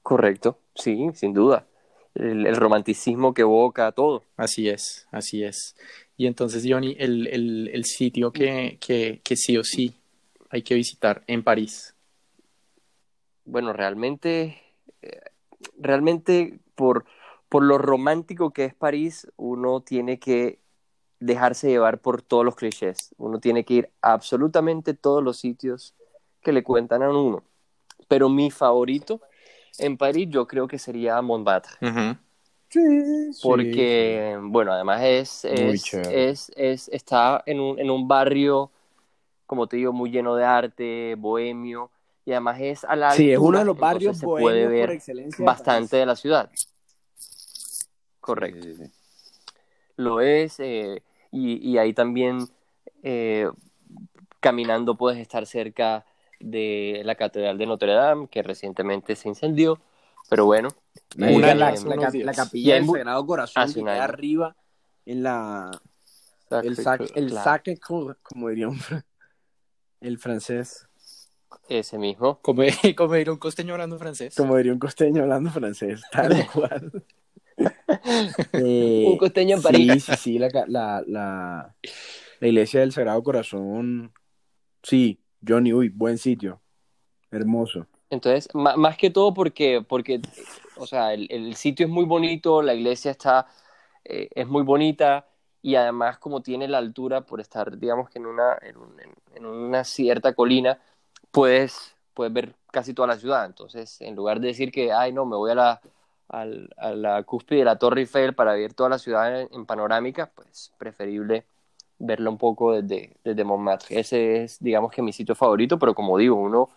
Correcto, 0.04 0.60
sí, 0.76 1.10
sin 1.14 1.34
duda. 1.34 1.66
El, 2.16 2.46
el 2.46 2.56
romanticismo 2.56 3.34
que 3.34 3.44
evoca 3.44 3.92
todo. 3.92 4.24
Así 4.36 4.70
es, 4.70 5.08
así 5.12 5.44
es. 5.44 5.76
Y 6.18 6.28
entonces, 6.28 6.66
Johnny, 6.68 6.96
el, 7.00 7.28
el, 7.28 7.70
el 7.74 7.86
sitio 7.86 8.32
que, 8.32 8.78
que, 8.82 9.22
que 9.24 9.36
sí 9.36 9.58
o 9.58 9.64
sí 9.64 9.94
hay 10.50 10.64
que 10.64 10.76
visitar 10.76 11.24
en 11.28 11.44
París, 11.44 11.94
bueno, 13.50 13.74
realmente, 13.74 14.62
eh, 15.02 15.22
realmente 15.78 16.60
por, 16.76 17.06
por 17.50 17.64
lo 17.64 17.78
romántico 17.78 18.52
que 18.52 18.66
es 18.66 18.74
París, 18.74 19.28
uno 19.38 19.82
tiene 19.82 20.20
que 20.20 20.60
dejarse 21.20 21.70
llevar 21.70 22.00
por 22.00 22.22
todos 22.22 22.46
los 22.46 22.56
clichés. 22.56 23.14
Uno 23.18 23.40
tiene 23.40 23.66
que 23.66 23.74
ir 23.74 23.90
a 24.02 24.14
absolutamente 24.14 24.94
todos 24.94 25.24
los 25.24 25.38
sitios 25.38 25.96
que 26.42 26.52
le 26.52 26.64
cuentan 26.64 27.04
a 27.04 27.10
uno. 27.10 27.44
Pero 28.08 28.30
mi 28.30 28.52
favorito 28.52 29.22
en 29.78 29.98
París 29.98 30.28
yo 30.30 30.48
creo 30.48 30.68
que 30.68 30.80
sería 30.80 31.22
Montmartre. 31.22 31.78
Sí, 32.70 32.80
Porque, 33.42 34.38
bueno, 34.42 34.72
además 34.72 35.02
es, 35.04 35.46
es, 35.46 36.52
es, 36.56 36.90
está 36.90 37.42
en 37.46 37.60
un, 37.60 37.80
en 37.80 37.90
un 37.90 38.08
barrio, 38.08 38.72
como 39.46 39.68
te 39.68 39.78
digo, 39.78 39.94
muy 39.94 40.12
lleno 40.12 40.36
de 40.36 40.46
arte, 40.46 41.16
bohemio, 41.18 41.90
y 42.30 42.32
además 42.32 42.58
es 42.62 42.84
a 42.84 42.96
la 42.96 43.10
Sí, 43.12 43.32
es 43.32 43.40
uno 43.40 43.58
de 43.58 43.66
los 43.66 43.76
barrios 43.76 44.20
se 44.20 44.26
puede 44.28 44.68
ver 44.68 45.02
bastante 45.40 45.98
de 45.98 46.06
la 46.06 46.16
ciudad. 46.16 46.52
Correcto. 48.20 48.68
Lo 49.96 50.22
es, 50.22 50.60
eh, 50.60 51.02
y, 51.32 51.72
y, 51.72 51.80
ahí 51.80 51.92
también 51.94 52.48
eh, 53.02 53.50
caminando 54.40 54.96
puedes 54.96 55.20
estar 55.20 55.48
cerca 55.48 56.06
de 56.40 57.02
la 57.04 57.16
Catedral 57.16 57.58
de 57.58 57.66
Notre 57.66 57.94
Dame, 57.94 58.28
que 58.28 58.44
recientemente 58.44 59.16
se 59.16 59.28
incendió, 59.28 59.82
pero 60.30 60.46
bueno. 60.46 60.70
Una, 61.18 61.56
la, 61.56 61.72
la, 61.72 62.34
capilla 62.34 62.76
del 62.76 62.86
Sagrado 62.86 63.26
Corazón 63.26 63.74
que 63.74 63.90
arriba 63.90 64.56
en 65.08 65.24
la... 65.24 65.72
el 66.52 66.76
saque, 66.76 67.08
el 67.16 67.32
saque 67.32 67.80
como, 67.80 68.50
diría 68.50 68.70
el 70.00 70.20
francés. 70.20 70.89
Ese 71.68 71.98
mismo. 71.98 72.40
Como, 72.42 72.64
como 72.98 73.14
diría 73.14 73.34
un 73.34 73.40
costeño 73.40 73.74
hablando 73.74 73.98
francés. 73.98 74.36
Como 74.36 74.56
diría 74.58 74.74
un 74.74 74.80
costeño 74.80 75.24
hablando 75.24 75.50
francés, 75.52 76.02
tal 76.12 76.48
cual. 76.54 77.04
un 78.54 79.18
costeño 79.18 79.58
en 79.58 79.62
París. 79.62 80.04
Sí, 80.06 80.12
sí, 80.12 80.18
sí, 80.18 80.40
la, 80.40 80.50
la, 80.68 81.04
la, 81.06 81.76
la 82.40 82.48
iglesia 82.48 82.80
del 82.80 82.92
Sagrado 82.92 83.22
Corazón. 83.24 84.14
Sí, 84.84 85.20
Johnny, 85.46 85.74
uy, 85.74 85.90
buen 85.90 86.18
sitio. 86.18 86.62
Hermoso. 87.32 87.86
Entonces, 88.10 88.50
más 88.54 88.98
que 88.98 89.12
todo 89.12 89.34
porque, 89.34 89.86
porque 89.88 90.20
o 90.80 90.88
sea, 90.88 91.14
el, 91.14 91.56
sitio 91.56 91.86
es 91.86 91.92
muy 91.92 92.06
bonito, 92.06 92.62
la 92.62 92.74
iglesia 92.74 93.12
está, 93.12 93.48
eh, 94.04 94.30
es 94.34 94.48
muy 94.48 94.64
bonita 94.64 95.28
y 95.62 95.76
además 95.76 96.18
como 96.18 96.42
tiene 96.42 96.68
la 96.68 96.78
altura 96.78 97.26
por 97.26 97.42
estar, 97.42 97.78
digamos 97.78 98.10
que 98.10 98.18
en 98.20 98.26
una, 98.26 98.58
en, 99.36 99.46
una 99.46 99.84
cierta 99.84 100.34
colina, 100.34 100.80
puedes, 101.32 101.96
puedes 102.14 102.34
ver 102.34 102.54
casi 102.72 102.94
toda 102.94 103.08
la 103.08 103.18
ciudad. 103.18 103.46
Entonces, 103.46 104.02
en 104.02 104.16
lugar 104.16 104.40
de 104.40 104.48
decir 104.48 104.72
que, 104.72 104.92
ay, 104.92 105.12
no, 105.14 105.26
me 105.26 105.36
voy 105.36 105.52
a 105.52 105.56
la, 105.56 105.82
a, 106.30 106.46
la 106.46 107.24
cúspide 107.24 107.60
de 107.60 107.66
la 107.66 107.78
Torre 107.78 108.02
Eiffel 108.02 108.34
para 108.34 108.54
ver 108.54 108.74
toda 108.74 108.90
la 108.90 109.00
ciudad 109.00 109.42
en, 109.42 109.66
panorámica, 109.66 110.32
pues 110.34 110.72
preferible 110.78 111.46
verlo 111.98 112.32
un 112.32 112.38
poco 112.38 112.74
desde, 112.82 113.18
desde 113.24 113.44
Montmartre. 113.44 114.00
Ese 114.00 114.44
es, 114.44 114.58
digamos 114.60 114.92
que 114.92 115.02
mi 115.02 115.12
sitio 115.12 115.36
favorito, 115.36 115.78
pero 115.78 115.94
como 115.94 116.18
digo, 116.18 116.36
uno 116.36 116.70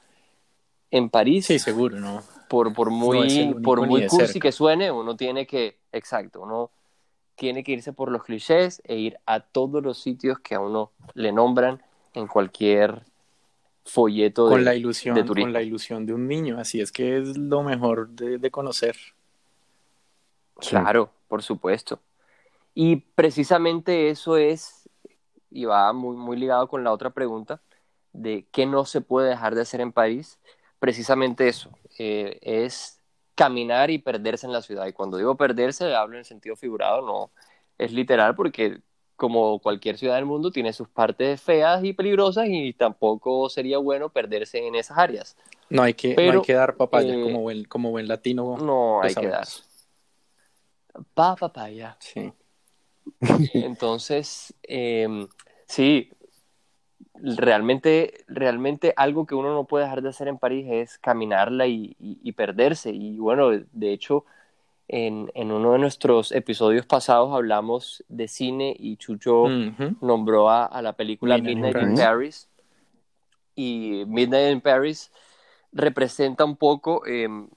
en 0.91 1.09
París. 1.11 1.47
Sí, 1.47 1.59
seguro, 1.59 1.99
¿no? 2.01 2.23
Por, 2.49 2.73
por 2.75 2.91
muy, 2.91 3.55
por 3.63 3.87
muy 3.87 4.07
cursi 4.07 4.41
que 4.41 4.53
suene, 4.53 4.91
uno 4.91 5.17
tiene 5.17 5.47
que, 5.47 5.79
exacto, 5.93 6.43
uno 6.43 6.71
tiene 7.35 7.65
que 7.65 7.73
irse 7.73 7.93
por 7.93 8.11
los 8.11 8.25
clichés 8.25 8.83
e 8.85 8.97
ir 8.97 9.19
a 9.25 9.41
todos 9.41 9.83
los 9.83 9.99
sitios 9.99 10.39
que 10.39 10.55
a 10.55 10.61
uno 10.61 10.91
le 11.15 11.33
nombran 11.33 11.83
en 12.15 12.27
cualquier 12.27 13.05
folleto 13.85 14.49
con 14.49 14.65
la 14.65 14.75
ilusión 14.75 15.27
con 15.27 15.53
la 15.53 15.63
ilusión 15.63 16.07
de 16.07 16.15
un 16.15 16.29
niño 16.29 16.59
así 16.59 16.81
es 16.81 16.93
que 16.93 17.19
es 17.19 17.37
lo 17.37 17.63
mejor 17.63 18.09
de, 18.11 18.39
de 18.39 18.51
conocer. 18.51 18.97
Claro 20.57 21.11
por 21.33 21.43
supuesto. 21.43 21.99
Y 22.75 22.97
precisamente 22.97 24.11
eso 24.11 24.37
es 24.37 24.83
y 25.49 25.65
va 25.65 25.93
muy, 25.95 26.15
muy 26.15 26.37
ligado 26.37 26.69
con 26.69 26.85
la 26.85 26.93
otra 26.93 27.09
pregunta 27.09 27.63
de 28.13 28.47
qué 28.53 28.67
no 28.67 28.85
se 28.85 29.01
puede 29.01 29.31
dejar 29.31 29.55
de 29.55 29.63
hacer 29.63 29.81
en 29.81 29.93
París, 29.93 30.39
precisamente 30.79 31.49
eso, 31.49 31.71
eh, 31.99 32.39
es 32.43 33.01
caminar 33.35 33.91
y 33.91 33.97
perderse 33.97 34.47
en 34.47 34.53
la 34.53 34.61
ciudad. 34.61 34.87
Y 34.87 34.93
cuando 34.93 35.17
digo 35.17 35.37
perderse, 35.37 35.95
hablo 35.95 36.19
en 36.19 36.25
sentido 36.27 36.55
figurado, 36.55 37.01
no 37.01 37.31
es 37.79 37.93
literal, 37.93 38.35
porque 38.35 38.81
como 39.23 39.61
cualquier 39.61 39.99
ciudad 39.99 40.17
del 40.17 40.25
mundo 40.25 40.51
tiene 40.51 40.73
sus 40.73 40.89
partes 40.89 41.41
feas 41.41 41.85
y 41.85 41.93
peligrosas 41.93 42.49
y 42.49 42.73
tampoco 42.73 43.49
sería 43.49 43.79
bueno 43.79 44.09
perderse 44.09 44.67
en 44.67 44.75
esas 44.75 44.99
áreas. 44.99 45.37
No 45.71 45.85
hay 45.85 45.95
que, 45.95 46.17
no 46.17 46.41
hay 46.41 46.43
que 46.43 46.55
dar 46.55 46.77
papaya 46.77 47.15
eh, 47.15 47.23
como, 47.23 47.43
buen, 47.43 47.63
como 47.67 47.91
buen 47.93 48.09
latino. 48.09 48.57
No 48.59 49.01
hay 49.01 49.15
que 49.15 49.29
dar. 49.29 49.47
Pa 51.15 51.37
papaya. 51.37 51.97
Sí. 52.01 52.33
Entonces, 53.55 54.53
em, 54.65 55.29
Sí, 55.67 56.11
realmente, 57.15 58.25
realmente 58.27 58.93
algo 58.97 59.25
que 59.25 59.37
uno 59.37 59.55
no 59.55 59.65
puede 59.65 59.85
dejar 59.85 60.03
de 60.03 60.09
hacer 60.09 60.27
en 60.27 60.37
París 60.37 60.67
es 60.69 60.99
caminarla 60.99 61.69
y, 61.69 62.33
perderse. 62.37 62.91
Y 62.91 63.19
bueno, 63.19 63.51
de 63.51 63.93
hecho, 63.93 64.27
en, 64.93 65.51
uno 65.51 65.73
de 65.73 65.79
nuestros 65.79 66.33
episodios 66.33 66.85
pasados 66.85 67.35
hablamos 67.35 68.05
de 68.09 68.29
cine 68.29 68.77
y 68.79 68.99
Chucho 68.99 69.49
nombró 70.03 70.51
a, 70.51 70.83
la 70.83 70.93
película 70.93 71.39
Midnight, 71.39 71.77
in 71.81 71.95
Paris. 71.95 72.49
Y 73.55 74.05
Midnight 74.07 74.53
in 74.53 74.61
Paris 74.61 75.11
representa 75.73 76.45
un 76.45 76.57
poco, 76.57 77.07
em, 77.07 77.49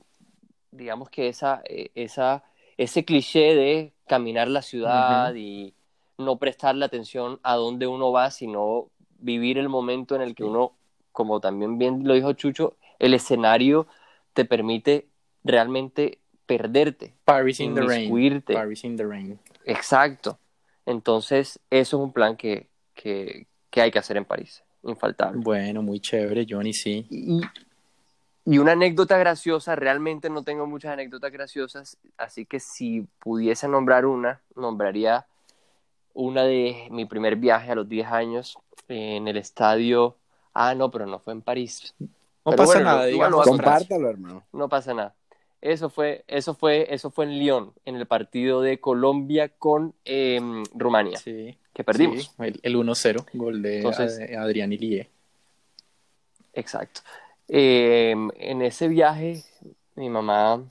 digamos 0.71 1.09
que 1.09 1.27
esa, 1.27 1.61
e, 1.65 1.91
esa, 1.93 2.45
ese 2.77 3.03
cliché 3.03 3.53
de 3.53 3.93
caminar 4.07 4.47
la 4.47 4.61
ciudad 4.61 5.35
y 5.35 5.73
no 6.17 6.37
prestarle 6.37 6.85
atención 6.85 7.41
a 7.43 7.55
dónde 7.55 7.85
uno 7.85 8.13
va, 8.13 8.31
sino 8.31 8.87
vivir 9.19 9.57
el 9.57 9.67
momento 9.67 10.15
en 10.15 10.21
el 10.21 10.35
que 10.35 10.45
uno, 10.45 10.71
como 11.11 11.41
también 11.41 11.77
bien 11.77 12.07
lo 12.07 12.13
dijo 12.13 12.31
Chucho, 12.31 12.77
el 12.97 13.13
escenario 13.13 13.87
te 14.33 14.45
permite 14.45 15.09
realmente 15.43 16.19
perderte. 16.45 17.13
Paris 17.23 17.59
in 17.59 17.75
the 17.75 17.81
rain. 17.81 18.41
Paris 18.41 18.83
in 18.83 18.97
the 18.97 19.05
rain. 19.05 19.39
Exacto. 19.65 20.37
Entonces, 20.85 21.59
eso 21.69 21.97
es 21.97 22.03
un 22.03 22.13
plan 22.13 22.37
que, 22.37 22.67
que, 22.93 23.47
que, 23.69 23.81
hay 23.81 23.91
que 23.91 23.99
hacer 23.99 24.17
en 24.17 24.25
París, 24.25 24.63
infaltable. 24.83 25.41
Bueno, 25.43 25.81
muy 25.81 25.99
chévere, 25.99 26.45
Johnny, 26.47 26.73
sí. 26.73 27.07
Y, 27.09 27.41
y 28.45 28.57
una 28.59 28.73
anécdota 28.73 29.17
graciosa, 29.17 29.75
realmente 29.75 30.29
no 30.29 30.43
tengo 30.43 30.67
muchas 30.67 30.93
anécdotas 30.93 31.31
graciosas, 31.31 31.97
así 32.17 32.45
que 32.45 32.59
si 32.59 33.07
pudiese 33.19 33.67
nombrar 33.67 34.05
una, 34.05 34.41
nombraría 34.55 35.25
una 36.13 36.43
de 36.43 36.87
mi 36.91 37.05
primer 37.05 37.35
viaje 37.35 37.71
a 37.71 37.75
los 37.75 37.89
10 37.89 38.07
años 38.07 38.57
en 38.87 39.27
el 39.27 39.37
estadio. 39.37 40.17
Ah, 40.53 40.73
no, 40.73 40.89
pero 40.89 41.05
no 41.05 41.19
fue 41.19 41.33
en 41.33 41.41
París. 41.41 41.93
No 42.45 42.53
pasa 42.55 42.79
nada, 42.79 43.05
digamos. 43.05 43.45
Compártalo, 43.45 44.09
hermano. 44.09 44.43
No 44.53 44.69
pasa 44.69 44.93
nada. 44.93 45.15
Eso 45.65 45.89
fue, 45.89 46.23
eso 46.27 46.53
fue, 46.53 46.85
eso 46.93 47.09
fue 47.09 47.25
en 47.25 47.39
Lyon, 47.39 47.73
en 47.85 47.95
el 47.95 48.05
partido 48.05 48.61
de 48.61 48.79
Colombia 48.79 49.49
con 49.49 49.95
em, 50.05 50.63
Rumania. 50.75 51.17
Sí. 51.17 51.57
Que 51.73 51.83
perdimos. 51.83 52.35
el, 52.37 52.75
1-0, 52.75 53.25
gol 53.33 53.63
de 53.63 54.35
Adrián 54.37 54.71
Ilie. 54.71 55.09
Exacto. 56.53 57.01
Em, 57.47 58.29
en 58.37 58.61
ese 58.61 58.87
viaje, 58.87 59.41
mi 59.95 60.07
mamá 60.07 60.63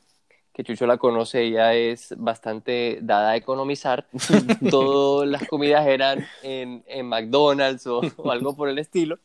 que 0.53 0.63
Chucho 0.63 0.87
la 0.87 0.97
conoce, 0.97 1.43
ella 1.43 1.75
es 1.75 2.15
bastante 2.17 3.01
dada 3.03 3.31
a 3.31 3.37
economizar. 3.37 4.07
Todas 4.71 5.29
las 5.29 5.49
comidas 5.49 5.89
eran 5.89 6.25
en, 6.45 6.85
en 6.87 7.07
McDonald's 7.07 7.85
o, 7.89 8.01
algo 8.31 8.55
por 8.55 8.69
el 8.69 8.79
estilo. 8.79 9.19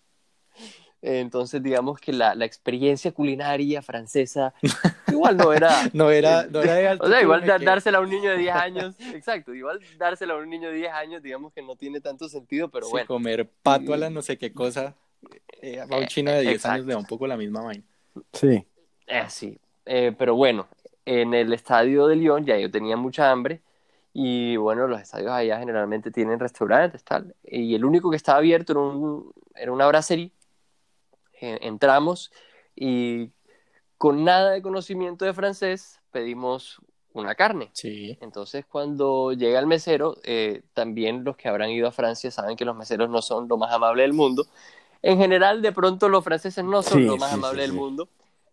Entonces, 1.02 1.64
digamos 1.64 2.00
que 2.00 2.12
la, 2.12 2.36
la, 2.36 2.44
experiencia 2.44 3.14
culinaria 3.14 3.82
francesa 3.82 4.54
igual 5.08 5.38
no 5.38 5.54
era... 5.54 5.70
no 5.94 6.12
era, 6.12 6.46
no 6.48 6.62
era 6.62 6.74
de 6.74 6.88
alto 6.90 7.06
O 7.06 7.10
sea, 7.10 7.22
igual 7.22 7.46
dársela 7.46 8.00
a 8.00 8.02
un 8.02 8.10
niño 8.10 8.32
de 8.32 8.38
10 8.38 8.56
años, 8.56 8.96
exacto, 9.14 9.54
igual 9.54 9.80
dársela 9.98 10.34
a 10.34 10.38
un 10.38 10.50
niño 10.50 10.70
de 10.70 10.76
10 10.76 10.92
años, 10.92 11.24
digamos 11.24 11.54
que 11.54 11.62
no 11.62 11.78
tiene 11.78 12.02
tanto 12.02 12.28
sentido, 12.28 12.70
pero 12.70 12.90
bueno. 12.90 13.08
comer 13.08 13.50
pato 13.64 13.94
a 13.94 13.98
la 13.98 14.10
no 14.10 14.22
sé 14.22 14.38
qué 14.38 14.52
cosa, 14.52 14.94
eh, 15.62 15.80
a 15.80 15.86
un 15.96 16.08
chino 16.08 16.32
de 16.32 16.42
10 16.42 16.66
años 16.66 16.86
le 16.86 16.94
da 16.94 17.00
un 17.00 17.06
poco 17.06 17.28
la 17.28 17.38
misma 17.38 17.62
vaina. 17.62 17.84
Sí. 18.34 18.66
Eh, 19.08 19.26
sí, 19.30 19.58
eh, 19.86 20.14
pero 20.18 20.36
bueno, 20.36 20.68
en 21.06 21.34
el 21.34 21.54
estadio 21.54 22.08
de 22.08 22.18
Lyon 22.18 22.46
ya 22.46 22.58
yo 22.58 22.70
tenía 22.70 22.98
mucha 22.98 23.32
hambre 23.32 23.62
y 24.14 24.58
bueno, 24.58 24.88
los 24.88 25.02
estadios 25.02 25.32
allá 25.32 25.60
generalmente 25.60 26.12
tienen 26.12 26.40
restaurantes, 26.40 27.04
tal. 27.04 27.36
Y 27.44 27.76
el 27.76 27.86
único 27.86 28.10
que 28.10 28.18
estaba 28.18 28.40
abierto 28.40 28.74
era, 28.74 28.82
un, 28.82 29.32
era 29.56 29.72
una 29.72 29.88
brasserie. 29.88 30.32
Entramos 31.42 32.32
y 32.76 33.32
con 33.98 34.24
nada 34.24 34.52
de 34.52 34.62
conocimiento 34.62 35.26
de 35.26 35.34
francés 35.34 36.00
pedimos 36.12 36.80
una 37.14 37.36
carne. 37.36 37.70
Sí. 37.74 38.18
Entonces 38.22 38.66
cuando 38.66 39.34
llega 39.34 39.60
el 39.60 39.68
mesero, 39.68 40.18
eh, 40.24 40.62
también 40.74 41.24
los 41.24 41.36
que 41.36 41.50
habrán 41.50 41.70
ido 41.70 41.88
a 41.88 41.92
Francia 41.92 42.32
saben 42.32 42.56
que 42.56 42.66
los 42.66 42.76
meseros 42.76 43.10
no 43.10 43.22
son 43.22 43.48
lo 43.48 43.58
más 43.58 43.74
amable 43.74 44.04
del 44.04 44.14
mundo. 44.14 44.46
En 45.02 45.18
general, 45.18 45.62
de 45.62 45.72
pronto 45.72 46.10
los 46.10 46.24
franceses 46.24 46.64
no 46.64 46.84
son 46.84 47.06
lo 47.06 47.18
más 47.18 47.34
amable 47.34 47.62
del 47.62 47.74
mundo 47.74 48.10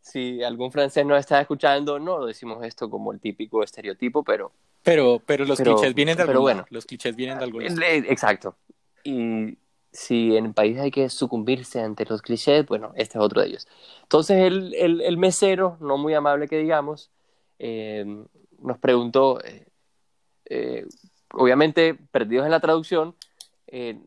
si 0.07 0.41
algún 0.45 0.71
francés 0.71 1.05
nos 1.05 1.19
está 1.19 1.41
escuchando, 1.41 1.99
no 1.99 2.27
decimos 2.27 2.65
esto 2.65 2.89
como 2.89 3.13
el 3.13 3.19
típico 3.19 3.65
estereotipo, 3.65 4.23
pero... 4.23 4.53
Pero, 4.85 5.21
pero 5.27 5.45
los 5.45 5.61
clichés 5.61 5.95
vienen 5.95 6.17
de 6.17 6.23
algún 6.23 6.43
bueno, 6.43 6.65
Los 6.71 6.87
clichés 6.87 7.17
vienen 7.17 7.39
de 7.39 7.45
algún 7.45 7.63
Exacto. 7.65 8.55
Y 9.03 9.59
si 9.97 10.37
en 10.37 10.47
el 10.47 10.55
país 10.55 10.79
hay 10.79 10.91
que 10.91 11.09
sucumbirse 11.09 11.81
ante 11.81 12.05
los 12.05 12.21
clichés, 12.21 12.67
bueno, 12.67 12.93
este 12.97 13.19
es 13.19 13.25
otro 13.25 13.41
de 13.41 13.49
ellos. 13.49 13.67
Entonces 14.03 14.43
el, 14.43 14.75
el, 14.75 15.17
mesero, 15.17 15.79
no 15.81 15.97
muy 15.97 16.13
amable 16.13 16.49
que 16.49 16.59
digamos, 16.59 17.11
eh, 17.59 18.05
nos 18.59 18.79
preguntó, 18.79 19.43
eh, 19.43 19.67
eh, 20.51 20.87
obviamente 21.33 21.95
perdidos 21.95 22.45
en 22.45 22.51
la 22.51 22.61
traducción, 22.61 23.17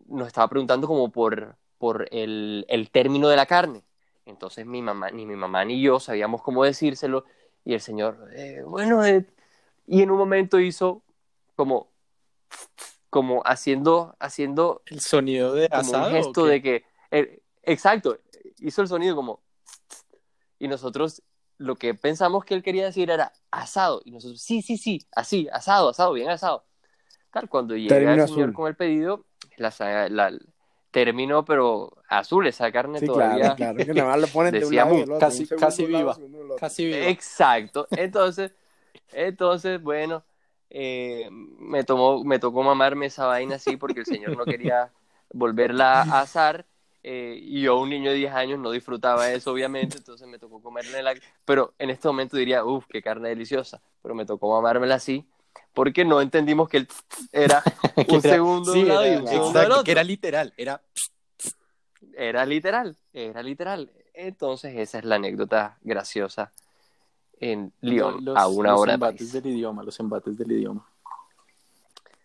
nos 0.08 0.27
estaba 0.27 0.48
preguntando 0.48 0.88
como 0.88 1.12
por, 1.12 1.55
por 1.79 2.08
el, 2.12 2.65
el 2.69 2.91
término 2.91 3.27
de 3.27 3.36
la 3.36 3.48
carne. 3.48 3.81
Entonces 4.25 4.67
mi 4.67 4.84
mamá, 4.84 5.10
ni 5.10 5.25
mi 5.25 5.36
mamá 5.36 5.65
ni 5.65 5.81
yo 5.81 6.00
sabíamos 6.00 6.43
cómo 6.43 6.63
decírselo 6.63 7.25
y 7.65 7.74
el 7.74 7.81
señor, 7.81 8.29
bueno, 8.67 9.03
eh", 9.03 9.25
y 9.88 10.03
en 10.03 10.12
un 10.12 10.19
momento 10.19 10.60
hizo 10.60 11.01
como, 11.55 11.89
como 13.10 13.42
haciendo, 13.46 14.16
haciendo 14.20 14.82
el 14.86 15.00
sonido 15.00 15.54
de 15.54 15.68
asado. 15.72 16.08
un 16.08 16.13
gesto 16.13 16.46
de 16.46 16.62
que, 16.62 16.86
eh, 17.12 17.42
exacto, 17.63 18.20
hizo 18.60 18.82
el 18.82 18.88
sonido 18.88 19.16
como, 19.16 19.42
y 20.60 20.68
nosotros 20.68 21.24
lo 21.58 21.75
que 21.75 21.94
pensamos 21.94 22.46
que 22.46 22.54
él 22.54 22.63
quería 22.63 22.86
decir 22.86 23.10
era 23.10 23.34
asado, 23.51 24.01
y 24.06 24.12
nosotros, 24.12 24.42
sí, 24.42 24.62
sí, 24.62 24.78
sí, 24.78 25.06
así, 25.12 25.48
asado, 25.51 25.89
asado, 25.89 26.13
bien 26.13 26.30
asado. 26.30 26.66
Tal, 27.32 27.48
cuando 27.50 27.75
llega 27.75 28.13
el 28.13 28.28
señor 28.28 28.54
con 28.54 28.68
el 28.68 28.75
pedido, 28.75 29.25
la, 29.58 29.74
la, 30.10 30.32
terminó, 30.92 31.46
pero 31.46 31.98
azul, 32.08 32.48
esa 32.48 32.72
carne 32.72 33.01
todavía. 33.01 33.56
Claro, 33.56 33.56
claro, 33.56 33.78
que 33.78 33.94
nada 33.94 34.10
más 34.10 34.22
lo 34.22 34.28
ponen 34.28 34.54
de 34.54 34.66
un 34.66 34.75
lado 34.75 35.20
casi, 35.20 35.48
casi 35.48 35.86
viva. 35.86 36.18
Casi 36.60 36.86
viva. 36.86 37.08
Exacto. 37.08 37.88
Entonces, 37.92 38.51
entonces, 39.12 39.82
bueno, 39.82 40.24
eh, 40.69 41.27
me 41.31 41.83
tomó, 41.83 42.23
me 42.23 42.39
tocó 42.39 42.63
mamarme 42.63 43.07
esa 43.07 43.25
vaina 43.25 43.55
así 43.55 43.77
porque 43.77 44.01
el 44.01 44.05
señor 44.05 44.38
no 44.38 44.45
quería 44.45 44.91
volverla 45.33 46.01
a 46.01 46.21
asar. 46.21 46.65
Eh, 47.01 47.39
y 47.41 47.61
yo, 47.61 47.79
un 47.79 47.89
niño 47.89 48.11
de 48.11 48.17
10 48.17 48.33
años, 48.33 48.59
no 48.59 48.71
disfrutaba 48.71 49.31
eso, 49.31 49.53
obviamente, 49.53 49.97
entonces 49.97 50.27
me 50.27 50.38
tocó 50.38 50.61
comerle 50.61 51.01
la... 51.01 51.13
Pero 51.45 51.73
en 51.79 51.89
este 51.89 52.09
momento 52.09 52.35
diría, 52.35 52.65
uff, 52.65 52.85
qué 52.89 53.01
carne 53.01 53.29
deliciosa, 53.29 53.81
pero 54.01 54.13
me 54.15 54.25
tocó 54.25 54.51
mamármela 54.51 54.95
así 54.95 55.25
porque 55.73 56.05
no 56.05 56.21
entendimos 56.21 56.67
que 56.67 56.77
el 56.77 56.88
era 57.31 57.63
un 58.09 58.21
segundo 58.21 58.75
lado 58.75 59.05
y 59.05 59.15
un 59.15 59.27
segundo 59.27 59.61
exacto, 59.61 59.83
que 59.83 59.91
era 59.91 60.03
literal, 60.03 60.53
era 60.57 60.81
era 62.17 62.45
literal, 62.45 62.97
era 63.13 63.41
literal. 63.41 63.91
Entonces 64.13 64.75
esa 64.77 64.99
es 64.99 65.05
la 65.05 65.15
anécdota 65.15 65.77
graciosa 65.81 66.51
en 67.39 67.72
Lyon 67.81 68.27
a 68.36 68.48
una 68.48 68.75
hora. 68.75 68.93
Los 68.93 68.96
embates 68.96 69.31
del 69.31 69.46
idioma, 69.48 69.84
los 69.84 70.00
embates 70.00 70.38
del 70.38 70.51
idioma. 70.51 70.86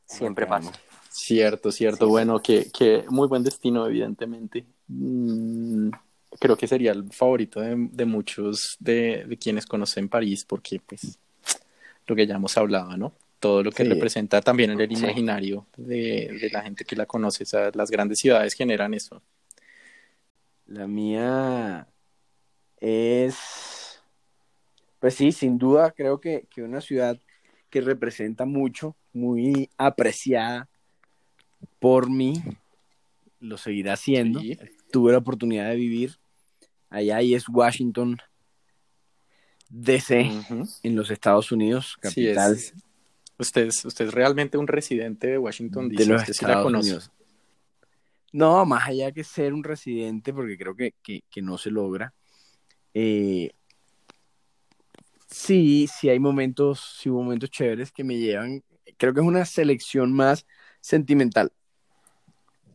Siempre 0.06 0.46
pasa. 0.46 0.72
Cierto, 1.10 1.70
cierto. 1.70 2.08
Bueno, 2.08 2.40
que, 2.40 2.70
que, 2.70 3.04
muy 3.08 3.28
buen 3.28 3.42
destino, 3.42 3.86
evidentemente. 3.86 4.64
Mm, 4.88 5.90
creo 6.38 6.56
que 6.56 6.66
sería 6.66 6.92
el 6.92 7.10
favorito 7.12 7.60
de, 7.60 7.74
de 7.92 8.04
muchos 8.04 8.76
de, 8.80 9.24
de, 9.26 9.36
quienes 9.36 9.66
conocen 9.66 10.08
París, 10.08 10.44
porque 10.44 10.80
pues 10.84 11.18
lo 12.06 12.16
que 12.16 12.26
ya 12.26 12.34
hemos 12.34 12.56
hablado, 12.56 12.96
¿no? 12.96 13.12
todo 13.44 13.62
lo 13.62 13.72
que 13.72 13.84
representa 13.84 14.40
también 14.40 14.70
en 14.70 14.80
el 14.80 14.90
imaginario 14.90 15.66
de, 15.76 16.48
la 16.50 16.62
gente 16.62 16.86
que 16.86 16.96
la 16.96 17.04
conoce. 17.04 17.44
O 17.44 17.70
las 17.74 17.90
grandes 17.90 18.18
ciudades 18.18 18.54
generan 18.54 18.94
eso. 18.94 19.20
La 20.66 20.86
mía 20.86 21.86
es, 22.80 23.36
pues 25.04 25.16
sí, 25.16 25.32
sin 25.32 25.58
duda 25.58 25.90
creo 25.90 26.18
que, 26.18 26.48
una 26.56 26.80
ciudad 26.80 27.20
que 27.68 27.82
representa 27.82 28.46
mucho, 28.46 28.96
muy 29.12 29.68
apreciada 29.76 30.66
por 31.78 32.08
mí, 32.08 32.42
lo 33.38 33.58
seguirá 33.58 33.96
siendo. 33.96 34.40
Tuve 34.90 35.12
la 35.12 35.18
oportunidad 35.18 35.68
de 35.68 35.76
vivir 35.76 36.16
allá 36.88 37.20
y 37.20 37.34
es 37.34 37.46
Washington, 37.50 38.16
DC, 39.68 40.26
en 40.82 40.96
los 40.96 41.10
Estados 41.10 41.52
Unidos, 41.52 41.98
capital 42.00 42.56
Usted 43.36 43.66
es, 43.66 43.84
usted 43.84 44.06
es 44.06 44.14
realmente 44.14 44.56
un 44.56 44.68
residente 44.68 45.26
de 45.26 45.36
Washington 45.36 45.90
DC. 45.90 46.02
De 46.02 46.08
los 46.14 46.26
Estados 46.26 46.64
Unidos. 46.64 47.10
No, 48.32 48.64
más 48.64 48.88
allá 48.88 49.12
que 49.12 49.22
ser 49.22 49.52
un 49.52 49.64
residente, 49.64 50.32
porque 50.32 50.56
creo 50.56 50.74
que, 50.74 51.42
no 51.42 51.58
se 51.58 51.70
logra. 51.70 52.14
Eh, 52.94 53.50
sí, 55.34 55.88
sí 55.88 56.08
hay 56.08 56.18
momentos, 56.18 56.98
sí 57.00 57.10
momentos 57.10 57.50
chéveres 57.50 57.90
que 57.90 58.04
me 58.04 58.16
llevan. 58.16 58.62
Creo 58.96 59.12
que 59.12 59.20
es 59.20 59.26
una 59.26 59.44
selección 59.44 60.12
más 60.12 60.46
sentimental. 60.80 61.52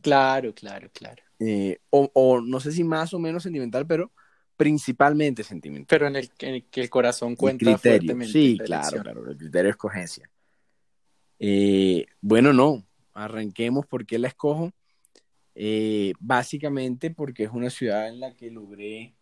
Claro, 0.02 0.54
claro, 0.54 0.90
claro. 0.92 1.22
Eh, 1.38 1.78
o, 1.88 2.40
no 2.40 2.60
sé 2.60 2.72
si 2.72 2.84
más 2.84 3.14
o 3.14 3.18
menos 3.18 3.42
sentimental, 3.42 3.86
pero 3.86 4.12
principalmente 4.56 5.42
sentimental. 5.42 5.86
Pero 5.88 6.06
en 6.06 6.16
el, 6.16 6.30
que 6.30 6.80
el 6.82 6.90
corazón 6.90 7.34
cuenta 7.34 7.78
fuertemente. 7.78 8.32
Sí, 8.32 8.58
claro, 8.62 9.02
claro, 9.02 9.30
el 9.30 9.36
criterio 9.36 9.64
de 9.64 9.70
escogencia. 9.70 10.30
Eh, 11.38 12.04
bueno, 12.20 12.52
no, 12.52 12.84
arranquemos 13.14 13.86
porque 13.86 14.18
la 14.18 14.28
escojo. 14.28 14.70
Eh, 15.54 16.12
básicamente 16.20 17.10
porque 17.10 17.44
es 17.44 17.50
una 17.50 17.70
ciudad 17.70 18.08
en 18.08 18.20
la 18.20 18.34
que 18.34 18.50
logré, 18.50 19.14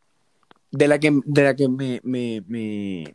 de 0.70 0.88
la 0.88 0.98
que, 0.98 1.20
de 1.24 1.42
la 1.42 1.56
que 1.56 1.68
me, 1.68 2.00
me, 2.04 2.42
me, 2.46 3.14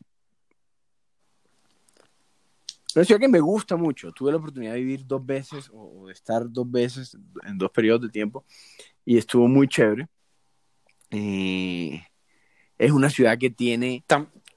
una 2.95 3.05
ciudad 3.05 3.19
que 3.19 3.27
me 3.27 3.39
gusta 3.39 3.75
mucho. 3.75 4.11
Tuve 4.11 4.31
la 4.31 4.37
oportunidad 4.37 4.73
de 4.73 4.79
vivir 4.79 5.05
dos 5.05 5.25
veces 5.25 5.69
o 5.73 6.07
de 6.07 6.13
estar 6.13 6.49
dos 6.49 6.69
veces 6.69 7.17
en 7.45 7.57
dos 7.57 7.71
periodos 7.71 8.01
de 8.03 8.09
tiempo 8.09 8.45
y 9.05 9.17
estuvo 9.17 9.47
muy 9.47 9.67
chévere. 9.67 10.07
Eh, 11.11 12.01
es 12.77 12.91
una 12.91 13.09
ciudad 13.09 13.37
que 13.37 13.49
tiene 13.49 14.03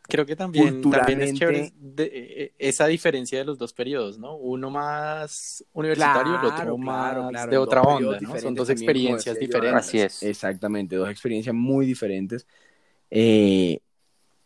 Creo 0.08 0.24
que 0.24 0.36
también, 0.36 0.82
también 0.82 1.20
es 1.20 1.34
chévere 1.34 1.72
de, 1.74 2.04
eh, 2.04 2.10
eh, 2.12 2.52
esa 2.58 2.86
diferencia 2.86 3.38
de 3.38 3.44
los 3.44 3.58
dos 3.58 3.72
periodos, 3.72 4.18
¿no? 4.18 4.36
Uno 4.36 4.70
más 4.70 5.64
universitario 5.72 6.34
y 6.34 6.36
el 6.36 6.52
otro 6.52 6.78
más 6.78 7.50
de 7.50 7.58
otra 7.58 7.82
onda, 7.82 8.20
¿no? 8.20 8.38
Son 8.38 8.54
dos 8.54 8.70
experiencias 8.70 9.38
diferentes. 9.38 9.86
Así 9.86 10.00
es. 10.00 10.22
Exactamente, 10.22 10.94
dos 10.96 11.10
experiencias 11.10 11.54
muy 11.54 11.86
diferentes. 11.86 12.46
Eh, 13.10 13.80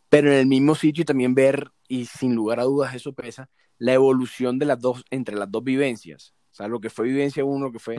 pero 0.08 0.32
en 0.32 0.38
el 0.38 0.46
mismo 0.46 0.74
sitio 0.74 1.02
y 1.02 1.04
también 1.04 1.34
ver, 1.34 1.70
y 1.90 2.06
sin 2.06 2.36
lugar 2.36 2.60
a 2.60 2.64
dudas 2.64 2.94
eso 2.94 3.12
pesa, 3.12 3.50
la 3.76 3.92
evolución 3.92 4.60
de 4.60 4.66
las 4.66 4.78
dos, 4.78 5.04
entre 5.10 5.34
las 5.34 5.50
dos 5.50 5.64
vivencias. 5.64 6.32
O 6.52 6.54
sea, 6.54 6.68
lo 6.68 6.80
que 6.80 6.88
fue 6.88 7.08
vivencia 7.08 7.44
uno, 7.44 7.66
lo 7.66 7.72
que 7.72 7.80
fue 7.80 7.96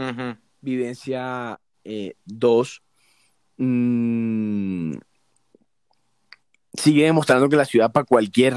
vivencia 0.61 1.59
dos. 2.23 2.81
Mmm, 3.57 4.93
sigue 6.73 7.03
demostrando 7.03 7.49
que 7.49 7.57
la 7.57 7.65
ciudad 7.65 7.91
para 7.91 8.05
cualquier 8.05 8.55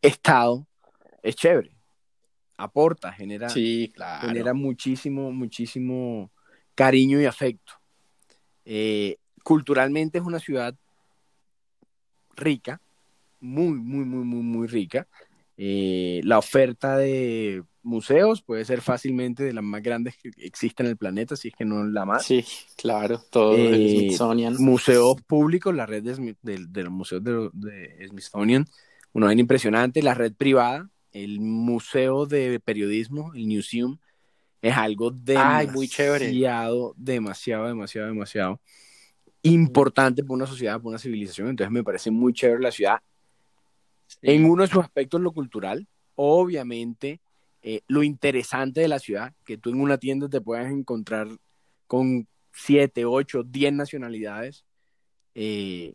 estado 0.00 0.64
es 1.24 1.34
chévere. 1.34 1.76
Aporta, 2.56 3.12
genera, 3.12 3.50
genera 3.50 4.54
muchísimo, 4.54 5.32
muchísimo 5.32 6.30
cariño 6.76 7.20
y 7.20 7.24
afecto. 7.24 7.72
Eh, 8.64 9.16
culturalmente 9.42 10.18
es 10.18 10.24
una 10.24 10.38
ciudad 10.38 10.72
rica, 12.36 12.80
muy, 13.40 13.74
muy, 13.74 14.04
muy, 14.04 14.24
muy, 14.24 14.42
muy 14.42 14.66
rica. 14.66 15.06
Eh, 15.56 16.20
la 16.24 16.38
oferta 16.38 16.98
de 16.98 17.62
museos 17.82 18.42
puede 18.42 18.64
ser 18.64 18.82
fácilmente 18.82 19.44
de 19.44 19.52
las 19.52 19.64
más 19.64 19.82
grandes 19.82 20.16
que 20.16 20.30
existen 20.38 20.86
en 20.86 20.90
el 20.90 20.96
planeta, 20.98 21.36
si 21.36 21.48
es 21.48 21.54
que 21.54 21.64
no 21.64 21.84
la 21.84 22.04
más. 22.04 22.26
Sí, 22.26 22.44
claro, 22.76 23.22
todo 23.30 23.56
el 23.56 23.74
eh, 23.74 23.90
Smithsonian. 23.90 24.56
Museos 24.58 25.16
públicos, 25.26 25.74
la 25.74 25.86
red 25.86 26.02
de, 26.02 26.36
de, 26.42 26.82
los 26.82 26.92
museos 26.92 27.22
de, 27.24 28.06
Smithsonian, 28.08 28.66
una 29.12 29.28
vez 29.28 29.38
impresionante. 29.38 30.02
La 30.02 30.14
red 30.14 30.32
privada, 30.34 30.90
el 31.12 31.40
museo 31.40 32.26
de 32.26 32.60
periodismo, 32.60 33.32
el 33.34 33.46
Museum, 33.46 33.98
es 34.60 34.76
algo 34.76 35.10
demasiado, 35.10 35.72
muy 35.72 35.88
chévere. 35.88 36.26
demasiado, 36.26 36.94
demasiado, 37.66 38.08
demasiado 38.08 38.60
importante 39.42 40.22
para 40.22 40.34
una 40.34 40.46
sociedad, 40.46 40.76
para 40.76 40.88
una 40.88 40.98
civilización. 40.98 41.48
Entonces 41.48 41.72
me 41.72 41.84
parece 41.84 42.10
muy 42.10 42.32
chévere 42.32 42.60
la 42.60 42.72
ciudad. 42.72 42.98
En 44.26 44.44
uno 44.44 44.62
de 44.62 44.68
sus 44.68 44.82
aspectos, 44.82 45.20
lo 45.20 45.32
cultural, 45.32 45.86
obviamente 46.16 47.20
eh, 47.62 47.82
lo 47.86 48.02
interesante 48.02 48.80
de 48.80 48.88
la 48.88 48.98
ciudad, 48.98 49.32
que 49.44 49.56
tú 49.56 49.70
en 49.70 49.80
una 49.80 49.98
tienda 49.98 50.28
te 50.28 50.40
puedas 50.40 50.68
encontrar 50.70 51.28
con 51.86 52.26
siete, 52.52 53.04
ocho, 53.04 53.44
diez 53.44 53.72
nacionalidades. 53.72 54.64
Eh, 55.34 55.94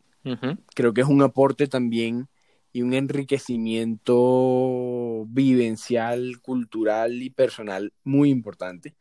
creo 0.75 0.93
que 0.93 1.01
es 1.01 1.07
un 1.07 1.23
aporte 1.23 1.67
también 1.67 2.29
y 2.71 2.83
un 2.83 2.93
enriquecimiento 2.93 5.25
vivencial, 5.27 6.39
cultural 6.41 7.21
y 7.21 7.31
personal 7.31 7.91
muy 8.05 8.29
importante. 8.29 8.95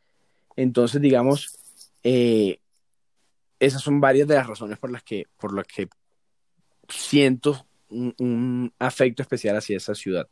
Entonces, 0.57 1.01
digamos, 1.01 1.57
eh, 2.03 2.59
esas 3.59 3.81
son 3.81 4.01
varias 4.01 4.27
de 4.27 4.35
las 4.35 4.47
razones 4.47 4.77
por 4.77 4.91
las 4.91 5.03
que, 5.03 5.27
por 5.37 5.53
las 5.53 5.67
que 5.67 5.87
siento 6.89 7.65
un, 7.91 8.73
afecto 8.79 9.21
especial 9.21 9.55
hacia 9.57 9.77
esa 9.77 9.95
ciudad. 9.95 10.27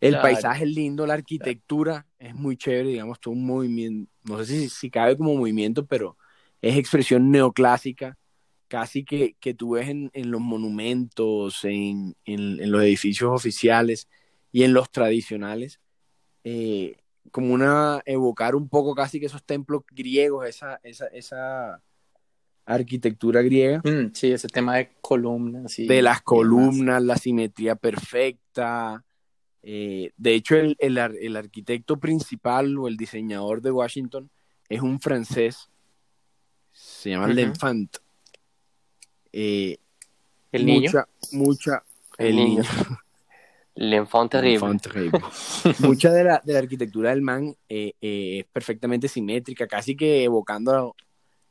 El 0.00 0.20
paisaje 0.20 0.64
es 0.64 0.70
lindo, 0.70 1.06
la 1.06 1.14
arquitectura 1.14 2.06
es 2.18 2.34
muy 2.34 2.56
chévere, 2.56 2.90
digamos, 2.90 3.20
todo 3.20 3.32
un 3.32 3.46
movimiento, 3.46 4.12
no 4.24 4.38
sé 4.38 4.46
si, 4.46 4.68
si 4.68 4.90
cabe 4.90 5.16
como 5.16 5.34
movimiento, 5.34 5.86
pero 5.86 6.18
es 6.60 6.76
expresión 6.76 7.30
neoclásica, 7.30 8.18
casi 8.68 9.04
que, 9.04 9.36
que 9.40 9.54
tú 9.54 9.72
ves 9.72 9.88
en, 9.88 10.10
en 10.14 10.30
los 10.30 10.40
monumentos, 10.40 11.64
en, 11.64 12.16
en, 12.24 12.70
los 12.70 12.82
edificios 12.82 13.30
oficiales 13.30 14.08
y 14.52 14.64
en 14.64 14.72
los 14.72 14.90
tradicionales, 14.90 15.80
eh, 16.42 16.96
como 17.30 17.54
una, 17.54 18.02
evocar 18.04 18.54
un 18.54 18.68
poco 18.68 18.94
casi 18.94 19.20
que 19.20 19.26
esos 19.26 19.44
templos 19.44 19.82
griegos, 19.90 20.46
esa, 20.46 20.80
esa, 20.82 21.06
esa 21.08 21.82
arquitectura 22.66 23.42
griega. 23.42 23.80
Mm, 23.84 24.12
sí, 24.14 24.32
ese 24.32 24.48
tema 24.48 24.76
de 24.76 24.90
columnas. 25.00 25.76
de 25.76 26.02
las 26.02 26.22
columnas, 26.22 27.02
la 27.02 27.16
simetría 27.16 27.74
perfecta. 27.76 29.04
Eh, 29.62 30.10
de 30.16 30.34
hecho, 30.34 30.56
el, 30.56 30.76
el, 30.78 31.36
arquitecto 31.36 31.98
principal 31.98 32.76
o 32.78 32.86
el 32.88 32.96
diseñador 32.96 33.62
de 33.62 33.70
Washington 33.70 34.30
es 34.68 34.82
un 34.82 35.00
francés, 35.00 35.70
se 36.72 37.10
llama 37.10 37.28
L'Enfant. 37.28 37.96
Eh, 39.32 39.78
el 40.52 40.66
niño. 40.66 40.90
Mucha, 41.32 41.82
el, 42.18 42.36
niño. 42.36 42.62
L'Enfant 43.76 44.30
terrible. 44.30 45.20
mucha 45.80 46.12
de 46.12 46.24
la, 46.24 46.42
de 46.44 46.52
la, 46.52 46.58
arquitectura 46.58 47.10
del 47.10 47.22
man 47.22 47.56
eh, 47.68 47.94
es 48.00 48.44
perfectamente 48.52 49.08
simétrica, 49.08 49.66
casi 49.66 49.96
que 49.96 50.24
evocando 50.24 50.94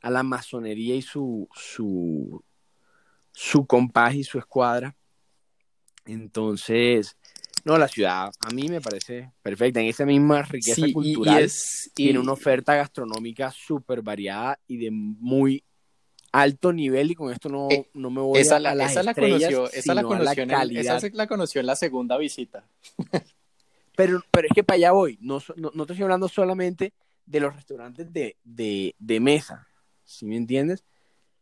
a 0.04 0.12
la 0.12 0.22
masonería 0.22 0.96
y 0.96 1.02
su, 1.02 1.48
su, 1.56 2.44
su 3.32 3.66
compás 3.66 4.14
y 4.14 4.24
su 4.24 4.38
escuadra. 4.38 4.96
Entonces, 6.06 7.18
no, 7.64 7.78
la 7.78 7.88
ciudad 7.88 8.30
a 8.42 8.50
mí 8.54 8.68
me 8.68 8.82
parece 8.82 9.32
perfecta. 9.42 9.80
En 9.80 9.88
esa 9.88 10.06
misma 10.06 10.42
riqueza 10.44 10.86
cultural 10.94 11.50
tiene 11.94 12.20
una 12.20 12.34
oferta 12.34 12.76
gastronómica 12.76 13.50
súper 13.50 14.02
variada 14.02 14.60
y 14.68 14.78
de 14.78 14.92
muy 14.92 15.64
alto 16.34 16.74
nivel 16.74 17.12
y 17.12 17.16
con 17.16 17.32
esto 17.32 17.48
no, 17.48 17.70
eh, 17.72 17.90
no 17.94 18.10
me 18.10 18.20
voy 18.20 18.42
a, 18.42 18.60
la, 18.60 18.86
esa 18.86 19.04
la 19.04 19.14
conoció, 19.14 19.72
esa 19.72 19.94
la 19.94 20.04
conoció, 20.04 20.44
en, 20.44 20.52
esa 20.78 21.00
la 21.14 21.28
conoció 21.28 21.62
en 21.62 21.68
la 21.68 21.78
segunda 21.78 22.18
visita. 22.18 22.68
pero, 23.96 24.22
pero 24.32 24.48
es 24.50 24.54
que 24.54 24.66
para 24.66 24.76
allá 24.76 24.92
voy. 24.92 25.18
No, 25.22 25.40
no, 25.56 25.72
no, 25.74 25.84
estoy 25.84 26.02
hablando 26.02 26.28
solamente 26.28 26.92
de 27.26 27.40
los 27.40 27.56
restaurantes 27.56 28.12
de, 28.12 28.36
de, 28.44 28.96
de 29.00 29.20
mesa. 29.22 29.66
¿Sí 30.04 30.26
me 30.26 30.38
entiendes? 30.38 30.84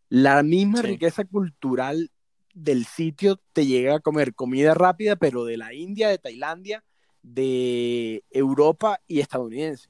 La 0.10 0.44
misma 0.44 0.82
riqueza 0.82 1.24
cultural 1.26 2.12
del 2.54 2.86
sitio 2.86 3.40
te 3.54 3.66
llega 3.66 3.96
a 3.96 4.00
comer 4.00 4.34
comida 4.34 4.74
rápida, 4.74 5.16
pero 5.16 5.46
de 5.46 5.58
la 5.58 5.74
India, 5.74 6.10
de 6.10 6.18
Tailandia, 6.18 6.84
de 7.24 8.24
Europa 8.30 9.00
y 9.08 9.20
estadounidense. 9.20 9.90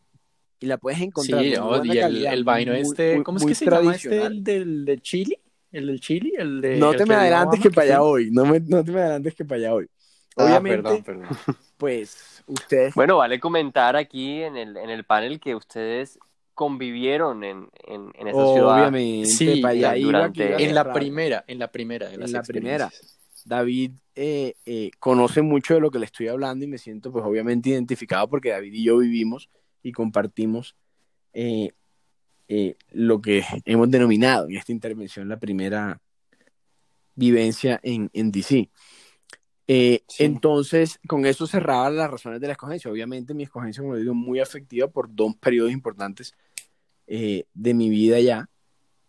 Y 0.60 0.68
la 0.68 0.78
puedes 0.78 1.02
encontrar. 1.02 1.44
Sí, 1.44 1.56
oh, 1.56 1.84
y 1.84 1.98
el, 1.98 2.26
el 2.26 2.44
vaino 2.44 2.74
este, 2.74 3.24
¿cómo 3.24 3.40
es 3.40 3.46
que 3.46 3.56
se 3.56 3.66
llama 3.66 3.96
este? 3.96 4.22
¿El 4.22 4.44
del 4.44 4.86
de 4.86 5.00
Chile? 5.00 5.42
¿El 5.72 5.88
del 5.88 6.00
Chile? 6.00 6.34
El 6.38 6.62
de, 6.62 6.78
no 6.78 6.94
te 6.94 7.06
me 7.06 7.16
adelantes 7.16 7.60
que 7.60 7.72
para 7.72 7.86
allá 7.86 8.04
hoy. 8.04 8.30
No, 8.32 8.46
me, 8.46 8.60
no 8.60 8.84
te 8.84 8.92
me 8.92 9.00
adelantes 9.00 9.34
que 9.34 9.44
para 9.44 9.60
allá 9.60 9.74
hoy. 9.74 9.90
Ah, 10.38 10.46
Obviamente, 10.46 10.84
perdón, 10.84 11.04
perdón. 11.04 11.28
pues 11.78 12.44
ustedes. 12.46 12.94
Bueno, 12.94 13.18
vale 13.18 13.40
comentar 13.40 13.96
aquí 13.96 14.44
en 14.44 14.56
el, 14.56 14.78
en 14.78 14.90
el 14.90 15.04
panel 15.04 15.40
que 15.40 15.56
ustedes 15.56 16.20
convivieron 16.62 17.43
en, 17.43 17.69
en, 17.88 18.12
en 18.13 18.28
esa 18.28 18.54
ciudad. 18.54 18.78
Obviamente, 18.78 19.30
sí, 19.30 19.63
durante... 20.00 20.63
en 20.63 20.76
la 20.76 20.93
primera, 20.93 21.43
en 21.47 21.58
la 21.58 21.71
primera 21.71 22.08
de 22.08 22.24
En 22.24 22.32
la 22.32 22.43
primera. 22.43 22.91
David 23.45 23.93
eh, 24.13 24.54
eh, 24.67 24.91
conoce 25.00 25.41
mucho 25.41 25.74
de 25.74 25.80
lo 25.80 25.89
que 25.89 25.97
le 25.97 26.06
estoy 26.06 26.28
hablando 26.28 26.63
y 26.63 26.67
me 26.67 26.78
siento 26.78 27.12
pues 27.12 27.26
obviamente 27.26 27.69
identificado 27.69 28.30
porque 28.30 28.52
David 28.52 28.74
y 28.74 28.84
yo 28.84 29.00
vivimos 29.00 29.50
y 29.82 29.91
compartimos 29.91 30.76
eh, 31.34 31.71
lo 32.91 33.19
que 33.21 33.43
hemos 33.65 33.89
denominado 33.89 34.47
en 34.47 34.58
esta 34.58 34.71
intervención 34.71 35.28
la 35.28 35.39
primera 35.39 36.00
vivencia 37.15 37.80
en, 37.82 38.12
en 38.13 38.32
DC. 38.32 38.69
Entonces, 40.19 41.00
con 41.08 41.26
eso 41.26 41.47
cerraba 41.47 41.89
las 41.89 42.12
razones 42.12 42.39
de 42.39 42.47
la 42.47 42.54
escogencia. 42.54 42.91
Obviamente, 42.91 43.34
mi 43.34 43.43
escogencia, 43.43 43.82
como 43.82 43.95
digo, 43.95 44.13
muy 44.13 44.39
afectiva 44.39 44.88
por 44.88 45.08
dos 45.10 45.34
periodos 45.38 45.71
importantes 45.71 46.36
eh, 47.08 47.46
de 47.54 47.74
mi 47.74 47.90
vida 47.90 48.20
ya. 48.20 48.50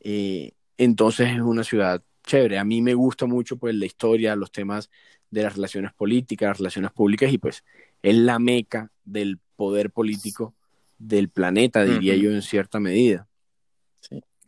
Eh, 0.01 0.53
entonces 0.79 1.31
es 1.31 1.41
una 1.41 1.65
ciudad 1.65 2.03
chévere. 2.25 2.59
A 2.59 2.65
mí 2.65 2.83
me 2.83 2.95
gusta 2.95 3.27
mucho 3.27 3.57
pues 3.57 3.75
la 3.75 3.87
historia, 3.87 4.37
los 4.37 4.51
temas 4.51 4.91
de 5.31 5.43
las 5.43 5.55
relaciones 5.55 5.93
políticas, 5.93 6.49
las 6.49 6.59
relaciones 6.59 6.93
públicas 6.93 7.33
y 7.33 7.39
pues 7.39 7.65
es 8.03 8.17
la 8.17 8.39
meca 8.39 8.91
del 9.05 9.39
poder 9.57 9.91
político 9.91 10.55
del 10.99 11.29
planeta, 11.29 11.85
diría 11.85 12.15
yo 12.17 12.31
en 12.31 12.43
cierta 12.43 12.79
medida. 12.79 13.27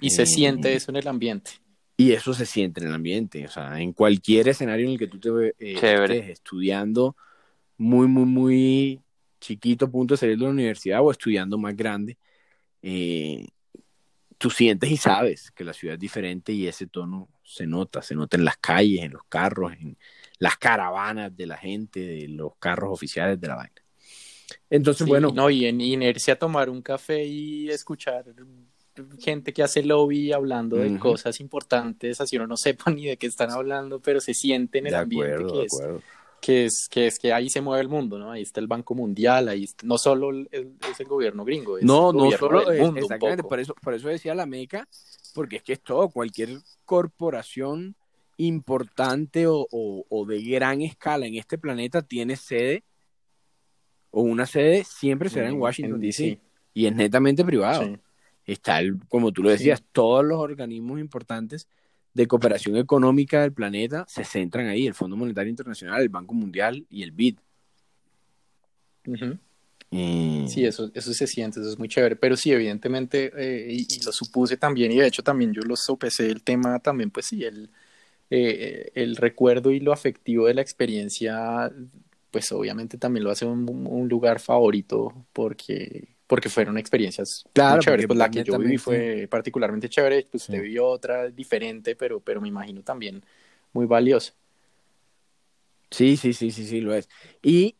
Y 0.00 0.10
se 0.10 0.26
siente 0.26 0.72
eh, 0.72 0.76
eso 0.76 0.90
en 0.90 0.96
el 0.96 1.08
ambiente. 1.08 1.52
Y 1.96 2.12
eso 2.12 2.34
se 2.34 2.46
siente 2.46 2.80
en 2.80 2.88
el 2.88 2.94
ambiente, 2.94 3.46
o 3.46 3.50
sea, 3.50 3.80
en 3.80 3.92
cualquier 3.92 4.48
escenario 4.48 4.86
en 4.86 4.92
el 4.92 4.98
que 4.98 5.06
tú 5.06 5.18
te 5.18 5.54
estés 5.58 6.28
estudiando 6.28 7.16
muy, 7.76 8.08
muy, 8.08 8.24
muy 8.24 9.00
chiquito, 9.40 9.90
punto 9.90 10.14
de 10.14 10.18
salir 10.18 10.38
de 10.38 10.44
la 10.44 10.50
universidad 10.50 11.00
o 11.02 11.10
estudiando 11.10 11.58
más 11.58 11.76
grande, 11.76 12.18
eh, 12.86 13.46
tú 14.36 14.50
sientes 14.50 14.90
y 14.90 14.98
sabes 14.98 15.50
que 15.52 15.64
la 15.64 15.72
ciudad 15.72 15.94
es 15.94 16.00
diferente 16.00 16.52
y 16.52 16.66
ese 16.66 16.86
tono 16.86 17.30
se 17.42 17.66
nota, 17.66 18.02
se 18.02 18.14
nota 18.14 18.36
en 18.36 18.44
las 18.44 18.58
calles, 18.58 19.02
en 19.02 19.12
los 19.12 19.24
carros, 19.24 19.72
en 19.72 19.96
las 20.38 20.58
caravanas 20.58 21.34
de 21.34 21.46
la 21.46 21.56
gente, 21.56 22.00
de 22.00 22.28
los 22.28 22.56
carros 22.58 22.92
oficiales 22.92 23.40
de 23.40 23.48
la 23.48 23.56
vaina. 23.56 23.82
Entonces, 24.68 25.06
bueno. 25.06 25.32
No, 25.34 25.48
y 25.48 25.64
en 25.64 25.80
inercia 25.80 26.38
tomar 26.38 26.68
un 26.68 26.82
café 26.82 27.24
y 27.24 27.70
escuchar 27.70 28.26
gente 29.18 29.54
que 29.54 29.62
hace 29.62 29.82
lobby 29.82 30.32
hablando 30.32 30.76
de 30.76 30.98
cosas 30.98 31.40
importantes, 31.40 32.20
así 32.20 32.36
uno 32.36 32.46
no 32.46 32.58
sepa 32.58 32.90
ni 32.90 33.06
de 33.06 33.16
qué 33.16 33.26
están 33.26 33.50
hablando, 33.50 34.00
pero 34.00 34.20
se 34.20 34.34
siente 34.34 34.78
en 34.80 34.88
el 34.88 34.94
ambiente 34.94 35.42
que 35.52 35.62
es 35.64 35.82
que 36.44 36.66
es, 36.66 36.88
que 36.90 37.06
es 37.06 37.18
que 37.18 37.32
ahí 37.32 37.48
se 37.48 37.62
mueve 37.62 37.80
el 37.80 37.88
mundo, 37.88 38.18
¿no? 38.18 38.30
Ahí 38.30 38.42
está 38.42 38.60
el 38.60 38.66
Banco 38.66 38.94
Mundial, 38.94 39.48
ahí 39.48 39.66
no 39.82 39.96
solo 39.96 40.30
es 40.52 41.00
el 41.00 41.06
gobierno 41.06 41.42
gringo, 41.42 41.78
es 41.78 41.84
no, 41.84 42.12
no 42.12 42.30
solo 42.32 42.70
el 42.70 42.82
mundo 42.82 43.00
exactamente, 43.00 43.42
por 43.42 43.60
eso, 43.60 43.74
por 43.82 43.94
eso 43.94 44.08
decía 44.08 44.34
la 44.34 44.44
Meca, 44.44 44.86
porque 45.32 45.56
es 45.56 45.62
que 45.62 45.72
es 45.72 45.80
todo, 45.80 46.10
cualquier 46.10 46.58
corporación 46.84 47.96
importante 48.36 49.46
o, 49.46 49.66
o, 49.70 50.26
de 50.26 50.42
gran 50.42 50.82
escala 50.82 51.24
en 51.24 51.36
este 51.36 51.56
planeta 51.56 52.02
tiene 52.02 52.36
sede 52.36 52.84
o 54.10 54.20
una 54.20 54.44
sede 54.44 54.84
siempre 54.84 55.30
será 55.30 55.48
en 55.48 55.58
Washington 55.58 55.98
DC 55.98 56.38
y 56.74 56.84
es 56.84 56.94
netamente 56.94 57.42
privado. 57.42 57.98
Está 58.44 58.80
el, 58.80 58.98
como 59.08 59.32
tú 59.32 59.42
lo 59.42 59.48
decías, 59.48 59.82
todos 59.92 60.22
los 60.22 60.38
organismos 60.38 61.00
importantes 61.00 61.68
de 62.14 62.26
cooperación 62.28 62.76
económica 62.76 63.42
del 63.42 63.52
planeta 63.52 64.06
se 64.08 64.24
centran 64.24 64.68
ahí, 64.68 64.86
el 64.86 64.94
Fondo 64.94 65.16
Monetario 65.16 65.50
Internacional, 65.50 66.00
el 66.00 66.08
Banco 66.08 66.32
Mundial 66.32 66.86
y 66.88 67.02
el 67.02 67.10
BID. 67.10 67.38
Sí, 70.48 70.64
eso, 70.64 70.90
eso 70.94 71.12
se 71.12 71.26
siente, 71.26 71.60
eso 71.60 71.70
es 71.70 71.78
muy 71.78 71.88
chévere, 71.88 72.16
pero 72.16 72.36
sí, 72.36 72.50
evidentemente, 72.52 73.32
eh, 73.36 73.72
y, 73.72 74.04
lo 74.04 74.12
supuse 74.12 74.56
también, 74.56 74.90
y 74.92 74.96
de 74.96 75.06
hecho 75.06 75.22
también 75.22 75.52
yo 75.52 75.62
lo 75.62 75.76
sopesé 75.76 76.30
el 76.30 76.42
tema 76.42 76.78
también, 76.80 77.10
pues 77.10 77.26
sí, 77.26 77.44
el, 77.44 77.70
eh, 78.30 78.90
el 78.94 79.16
recuerdo 79.16 79.70
y 79.70 79.80
lo 79.80 79.92
afectivo 79.92 80.46
de 80.46 80.54
la 80.54 80.62
experiencia, 80.62 81.70
pues 82.30 82.50
obviamente 82.52 82.98
también 82.98 83.24
lo 83.24 83.30
hace 83.30 83.46
un 83.46 84.08
lugar 84.08 84.40
favorito 84.40 85.26
porque 85.32 86.13
porque 86.26 86.48
fueron 86.48 86.78
experiencias 86.78 87.44
claro, 87.52 87.80
chéveres. 87.80 88.06
Pues 88.06 88.18
la 88.18 88.30
que 88.30 88.42
yo 88.42 88.58
viví 88.58 88.78
fue 88.78 89.28
particularmente 89.30 89.88
chévere, 89.88 90.26
pues 90.30 90.44
usted 90.44 90.62
vivió 90.62 90.86
otra 90.86 91.28
diferente, 91.28 91.96
pero, 91.96 92.20
pero 92.20 92.40
me 92.40 92.48
imagino 92.48 92.82
también 92.82 93.22
muy 93.72 93.86
valiosa. 93.86 94.32
Sí, 95.90 96.16
sí, 96.16 96.32
sí, 96.32 96.50
sí, 96.50 96.66
sí, 96.66 96.80
lo 96.80 96.94
es. 96.94 97.08
Y 97.42 97.76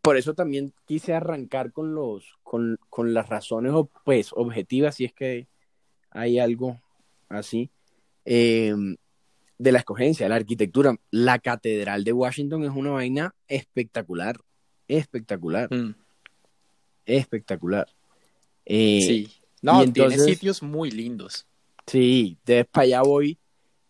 por 0.00 0.16
eso 0.16 0.34
también 0.34 0.72
quise 0.86 1.12
arrancar 1.12 1.72
con 1.72 1.94
los, 1.94 2.38
con, 2.42 2.78
con 2.88 3.12
las 3.12 3.28
razones 3.28 3.72
pues, 4.04 4.30
objetivas, 4.32 4.94
si 4.94 5.04
es 5.04 5.12
que 5.12 5.48
hay 6.10 6.38
algo 6.38 6.80
así, 7.28 7.70
em, 8.24 8.96
de 9.58 9.72
la 9.72 9.78
escogencia, 9.80 10.28
la 10.28 10.36
arquitectura. 10.36 10.96
La 11.10 11.40
Catedral 11.40 12.04
de 12.04 12.12
Washington 12.12 12.64
es 12.64 12.70
una 12.70 12.90
vaina 12.90 13.34
espectacular, 13.48 14.36
espectacular. 14.86 15.68
Mm 15.74 16.07
espectacular. 17.08 17.88
Eh, 18.64 19.02
sí, 19.06 19.32
no, 19.62 19.90
tiene 19.92 20.18
sitios 20.18 20.62
muy 20.62 20.90
lindos. 20.90 21.46
Sí, 21.86 22.36
de 22.44 22.64
para 22.64 22.84
allá 22.84 23.02
voy 23.02 23.38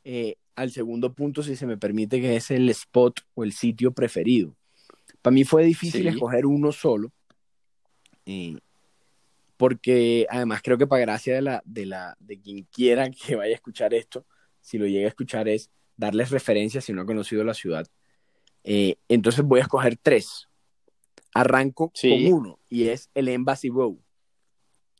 eh, 0.04 0.36
al 0.54 0.70
segundo 0.70 1.12
punto, 1.12 1.42
si 1.42 1.56
se 1.56 1.66
me 1.66 1.76
permite, 1.76 2.20
que 2.20 2.36
es 2.36 2.50
el 2.50 2.68
spot 2.70 3.20
o 3.34 3.44
el 3.44 3.52
sitio 3.52 3.92
preferido. 3.92 4.56
Para 5.22 5.34
mí 5.34 5.44
fue 5.44 5.64
difícil 5.64 6.06
escoger 6.06 6.46
uno 6.46 6.72
solo, 6.72 7.12
eh, 8.26 8.56
porque 9.56 10.26
además 10.30 10.62
creo 10.62 10.78
que 10.78 10.86
para 10.86 11.02
gracia 11.02 11.34
de, 11.34 11.42
la, 11.42 11.62
de, 11.64 11.86
la, 11.86 12.16
de 12.20 12.40
quien 12.40 12.64
quiera 12.72 13.10
que 13.10 13.36
vaya 13.36 13.52
a 13.52 13.56
escuchar 13.56 13.94
esto, 13.94 14.24
si 14.60 14.78
lo 14.78 14.86
llega 14.86 15.06
a 15.06 15.08
escuchar 15.08 15.48
es, 15.48 15.70
darles 15.96 16.30
referencias 16.30 16.84
si 16.84 16.92
no 16.92 17.02
han 17.02 17.06
conocido 17.06 17.44
la 17.44 17.54
ciudad. 17.54 17.86
Eh, 18.64 18.96
entonces 19.08 19.44
voy 19.44 19.60
a 19.60 19.62
escoger 19.62 19.96
tres. 19.96 20.47
Arranco 21.34 21.92
con 22.00 22.32
uno 22.32 22.58
y 22.68 22.88
es 22.88 23.10
el 23.14 23.28
Embassy 23.28 23.68
Row, 23.68 24.00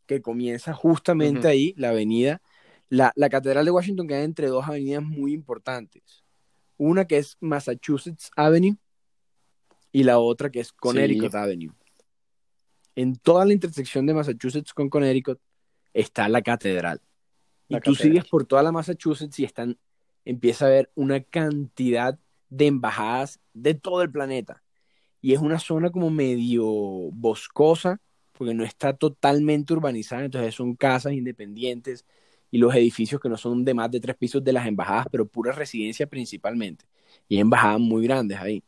que 0.07 0.23
comienza 0.23 0.73
justamente 0.73 1.49
ahí, 1.49 1.75
la 1.77 1.91
avenida. 1.91 2.41
La, 2.91 3.12
la 3.17 3.29
Catedral 3.29 3.64
de 3.64 3.71
Washington 3.71 4.09
queda 4.09 4.23
entre 4.23 4.47
dos 4.47 4.67
avenidas 4.67 5.03
muy 5.03 5.33
importantes. 5.33 6.25
Una 6.79 7.07
que 7.07 7.19
es 7.19 7.37
Massachusetts 7.41 8.31
Avenue 8.35 8.77
y 9.93 10.05
la 10.05 10.19
otra 10.19 10.51
que 10.51 10.61
es 10.61 10.73
Connecticut 10.73 11.35
Avenue. 11.35 11.73
En 12.95 13.17
toda 13.17 13.45
la 13.45 13.53
intersección 13.53 14.07
de 14.07 14.14
Massachusetts 14.14 14.73
con 14.73 14.88
Connecticut 14.88 15.41
está 15.93 16.29
la 16.29 16.43
catedral. 16.43 17.01
y 17.69 17.79
tú 17.81 17.95
sigues 17.95 18.25
por 18.25 18.47
toda 18.47 18.62
la 18.62 18.73
Massachusetts 18.73 19.38
y 19.38 19.45
están, 19.45 19.79
empieza 20.25 20.64
a 20.64 20.69
haber 20.69 20.91
una 20.95 21.23
cantidad 21.23 22.19
de 22.49 22.67
embajadas 22.67 23.41
de 23.53 23.75
todo 23.75 24.03
el 24.03 24.11
planeta. 24.11 24.62
Y 25.20 25.33
es 25.33 25.40
una 25.40 25.59
zona 25.59 25.90
como 25.90 26.11
medio 26.11 26.64
boscosa, 27.12 28.00
porque 28.33 28.54
no 28.54 28.64
está 28.64 28.92
totalmente 28.92 29.72
urbanizada, 29.72 30.24
entonces 30.24 30.54
son 30.54 30.76
casas 30.76 31.12
independientes 31.12 32.07
y 32.50 32.59
los 32.59 32.74
edificios 32.74 33.20
que 33.20 33.28
no 33.28 33.37
son 33.37 33.64
de 33.64 33.74
más 33.74 33.90
de 33.90 34.00
tres 34.00 34.16
pisos 34.16 34.42
de 34.42 34.52
las 34.52 34.66
embajadas, 34.66 35.07
pero 35.11 35.26
pura 35.26 35.52
residencia 35.52 36.07
principalmente. 36.07 36.85
Y 37.28 37.35
hay 37.35 37.40
embajadas 37.40 37.81
muy 37.81 38.04
grandes 38.04 38.38
ahí. 38.38 38.62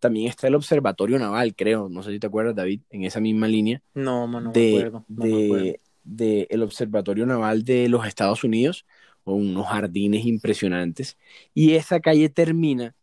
También 0.00 0.28
está 0.28 0.48
el 0.48 0.54
Observatorio 0.54 1.18
Naval, 1.18 1.54
creo, 1.54 1.88
no 1.88 2.02
sé 2.02 2.12
si 2.12 2.18
te 2.18 2.26
acuerdas, 2.26 2.54
David, 2.54 2.80
en 2.90 3.04
esa 3.04 3.20
misma 3.20 3.46
línea. 3.46 3.82
No, 3.94 4.26
no, 4.26 4.52
de, 4.52 4.72
me 4.72 4.78
acuerdo. 4.80 5.04
de, 5.08 5.80
de 6.02 6.46
el 6.50 6.62
Observatorio 6.62 7.26
Naval 7.26 7.64
de 7.64 7.88
los 7.88 8.06
Estados 8.06 8.44
Unidos, 8.44 8.84
con 9.22 9.34
unos 9.34 9.66
jardines 9.66 10.26
impresionantes. 10.26 11.16
Y 11.54 11.74
esa 11.74 12.00
calle 12.00 12.28
termina 12.28 12.94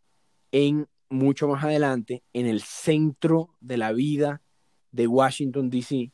en 0.52 0.86
mucho 1.12 1.48
más 1.48 1.62
adelante, 1.64 2.22
en 2.32 2.46
el 2.46 2.62
centro 2.62 3.54
de 3.60 3.76
la 3.76 3.92
vida 3.92 4.42
de 4.90 5.06
Washington, 5.06 5.70
D.C., 5.70 6.12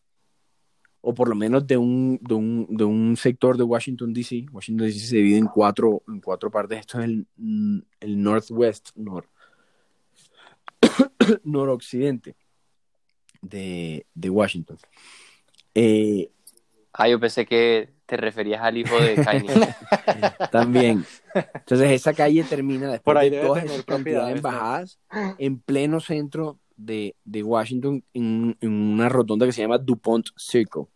o 1.00 1.14
por 1.14 1.28
lo 1.28 1.36
menos 1.36 1.66
de 1.66 1.76
un, 1.76 2.18
de 2.20 2.34
un, 2.34 2.66
de 2.68 2.84
un 2.84 3.16
sector 3.16 3.56
de 3.56 3.62
Washington, 3.62 4.12
D.C. 4.12 4.46
Washington, 4.52 4.86
D.C. 4.88 4.98
se 4.98 5.16
divide 5.16 5.38
en 5.38 5.46
cuatro, 5.46 6.02
en 6.08 6.20
cuatro 6.20 6.50
partes. 6.50 6.80
Esto 6.80 6.98
es 6.98 7.04
el, 7.04 7.26
el 8.00 8.22
Northwest, 8.22 8.90
nor, 8.96 9.28
noroccidente 11.44 12.36
de, 13.40 14.06
de 14.14 14.30
Washington. 14.30 14.78
Eh, 15.74 16.30
ah, 16.92 17.08
yo 17.08 17.20
pensé 17.20 17.46
que 17.46 17.94
te 18.08 18.16
referías 18.16 18.62
al 18.62 18.76
hijo 18.76 18.98
de 18.98 19.14
Kanye. 19.16 19.48
También. 20.50 21.04
Entonces 21.34 21.92
esa 21.92 22.14
calle 22.14 22.42
termina 22.42 22.90
después 22.90 23.30
de 23.30 23.40
todas 23.40 23.64
esas 23.64 23.84
cantidades 23.84 24.28
de 24.28 24.36
embajadas 24.38 24.98
en 25.38 25.60
pleno 25.60 26.00
centro 26.00 26.58
de, 26.76 27.14
de 27.24 27.42
Washington 27.42 28.02
en, 28.14 28.56
en, 28.60 28.72
una 28.72 29.08
rotonda 29.08 29.44
que 29.44 29.52
se 29.52 29.60
llama 29.60 29.78
DuPont 29.78 30.28
Circle. 30.36 30.86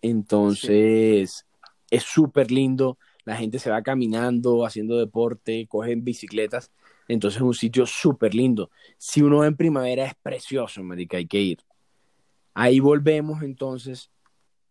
Entonces 0.00 1.46
es 1.90 2.02
súper 2.02 2.50
lindo. 2.50 2.96
La 3.24 3.36
gente 3.36 3.58
se 3.58 3.70
va 3.70 3.82
caminando, 3.82 4.64
haciendo 4.64 4.96
deporte, 4.98 5.66
cogen 5.68 6.04
bicicletas 6.04 6.70
entonces 7.08 7.36
es 7.36 7.42
un 7.42 7.54
sitio 7.54 7.86
súper 7.86 8.34
lindo. 8.34 8.70
Si 8.98 9.22
uno 9.22 9.38
va 9.38 9.46
en 9.46 9.56
primavera 9.56 10.04
es 10.04 10.14
precioso, 10.14 10.82
marica, 10.82 11.16
hay 11.16 11.26
que 11.26 11.40
ir. 11.40 11.58
Ahí 12.54 12.80
volvemos 12.80 13.42
entonces 13.42 14.10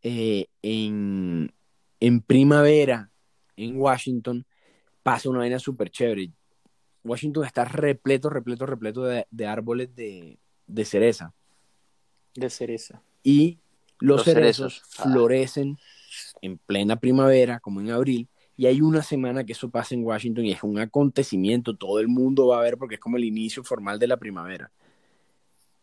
eh, 0.08 0.46
en, 0.62 1.52
primavera 2.28 3.10
en 3.58 3.76
Washington. 3.76 4.46
Pasa 5.02 5.30
una 5.30 5.40
vaina 5.40 5.58
súper 5.58 5.90
chévere. 5.90 6.32
Washington 7.04 7.46
está 7.46 7.66
repleto, 7.66 8.30
repleto, 8.30 8.68
repleto 8.68 9.04
de, 9.04 9.48
árboles 9.48 9.96
de, 9.96 10.38
cereza. 10.86 11.34
De 12.36 12.52
cereza. 12.52 13.02
Y 13.24 13.58
los, 14.00 14.24
cerezos, 14.24 14.84
ah. 15.00 15.04
florecen 15.04 15.78
en 16.42 16.60
plena 16.60 16.98
primavera, 16.98 17.60
como 17.60 17.82
en 17.82 17.90
abril, 17.90 18.28
y 18.58 18.68
hay 18.68 18.82
una 18.82 19.02
semana 19.02 19.44
que 19.44 19.54
eso 19.54 19.70
pasa 19.70 19.96
en 19.96 20.04
Washington 20.04 20.46
y 20.46 20.52
es 20.52 20.64
un 20.64 20.78
acontecimiento, 20.80 21.76
todo 21.76 22.00
el 22.00 22.08
mundo 22.08 22.48
va 22.48 22.60
a 22.60 22.64
ver 22.64 22.78
porque 22.78 22.96
es 22.96 23.02
como 23.02 23.18
el 23.18 23.24
inicio 23.24 23.64
formal 23.64 23.98
de 23.98 24.08
la 24.08 24.18
primavera. 24.18 24.72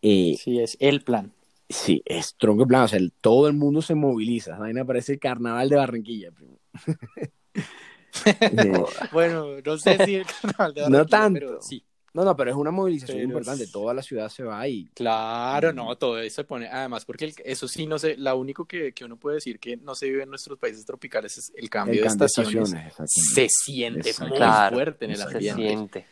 Eh, 0.00 0.36
sí, 0.38 0.60
es 0.60 0.76
el 0.80 1.02
plan. 1.02 1.32
Sí, 1.68 2.02
es 2.04 2.36
tronco 2.36 2.66
plan, 2.66 2.82
o 2.82 2.88
sea, 2.88 3.00
todo 3.20 3.48
el 3.48 3.54
mundo 3.54 3.82
se 3.82 3.94
moviliza, 3.94 4.58
vaina 4.58 4.84
parece 4.84 5.14
el 5.14 5.18
carnaval 5.18 5.68
de 5.68 5.76
Barranquilla. 5.76 6.30
bueno, 9.12 9.60
no 9.64 9.78
sé 9.78 10.04
si 10.04 10.16
el 10.16 10.26
carnaval 10.26 10.74
de 10.74 10.80
Barranquilla, 10.82 10.98
no 10.98 11.06
tanto. 11.06 11.40
pero 11.40 11.62
sí. 11.62 11.84
No, 12.14 12.24
no, 12.24 12.36
pero 12.36 12.50
es 12.50 12.56
una 12.56 12.70
movilización 12.70 13.22
importante. 13.22 13.66
Toda 13.66 13.94
la 13.94 14.02
ciudad 14.02 14.28
se 14.28 14.42
va 14.42 14.60
ahí. 14.60 14.90
Claro, 14.94 15.72
no, 15.72 15.96
todo 15.96 16.18
eso 16.18 16.36
se 16.36 16.44
pone. 16.44 16.68
Además, 16.68 17.06
porque 17.06 17.32
eso 17.42 17.66
sí, 17.66 17.86
no 17.86 17.98
sé, 17.98 18.18
la 18.18 18.34
único 18.34 18.66
que, 18.66 18.92
uno 19.02 19.16
puede 19.16 19.36
decir 19.36 19.58
que 19.58 19.78
no 19.78 19.94
se 19.94 20.10
vive 20.10 20.24
en 20.24 20.28
nuestros 20.28 20.58
países 20.58 20.84
tropicales 20.84 21.38
es 21.38 21.52
el 21.56 21.70
cambio, 21.70 22.02
de 22.02 22.08
estaciones. 22.08 22.74
se 23.06 23.48
siente 23.48 24.12
muy 24.20 24.38
fuerte 24.38 25.06
en 25.06 25.12
el 25.12 25.22
ambiente. 25.22 25.48
Se 25.48 25.54
siente. 25.54 26.06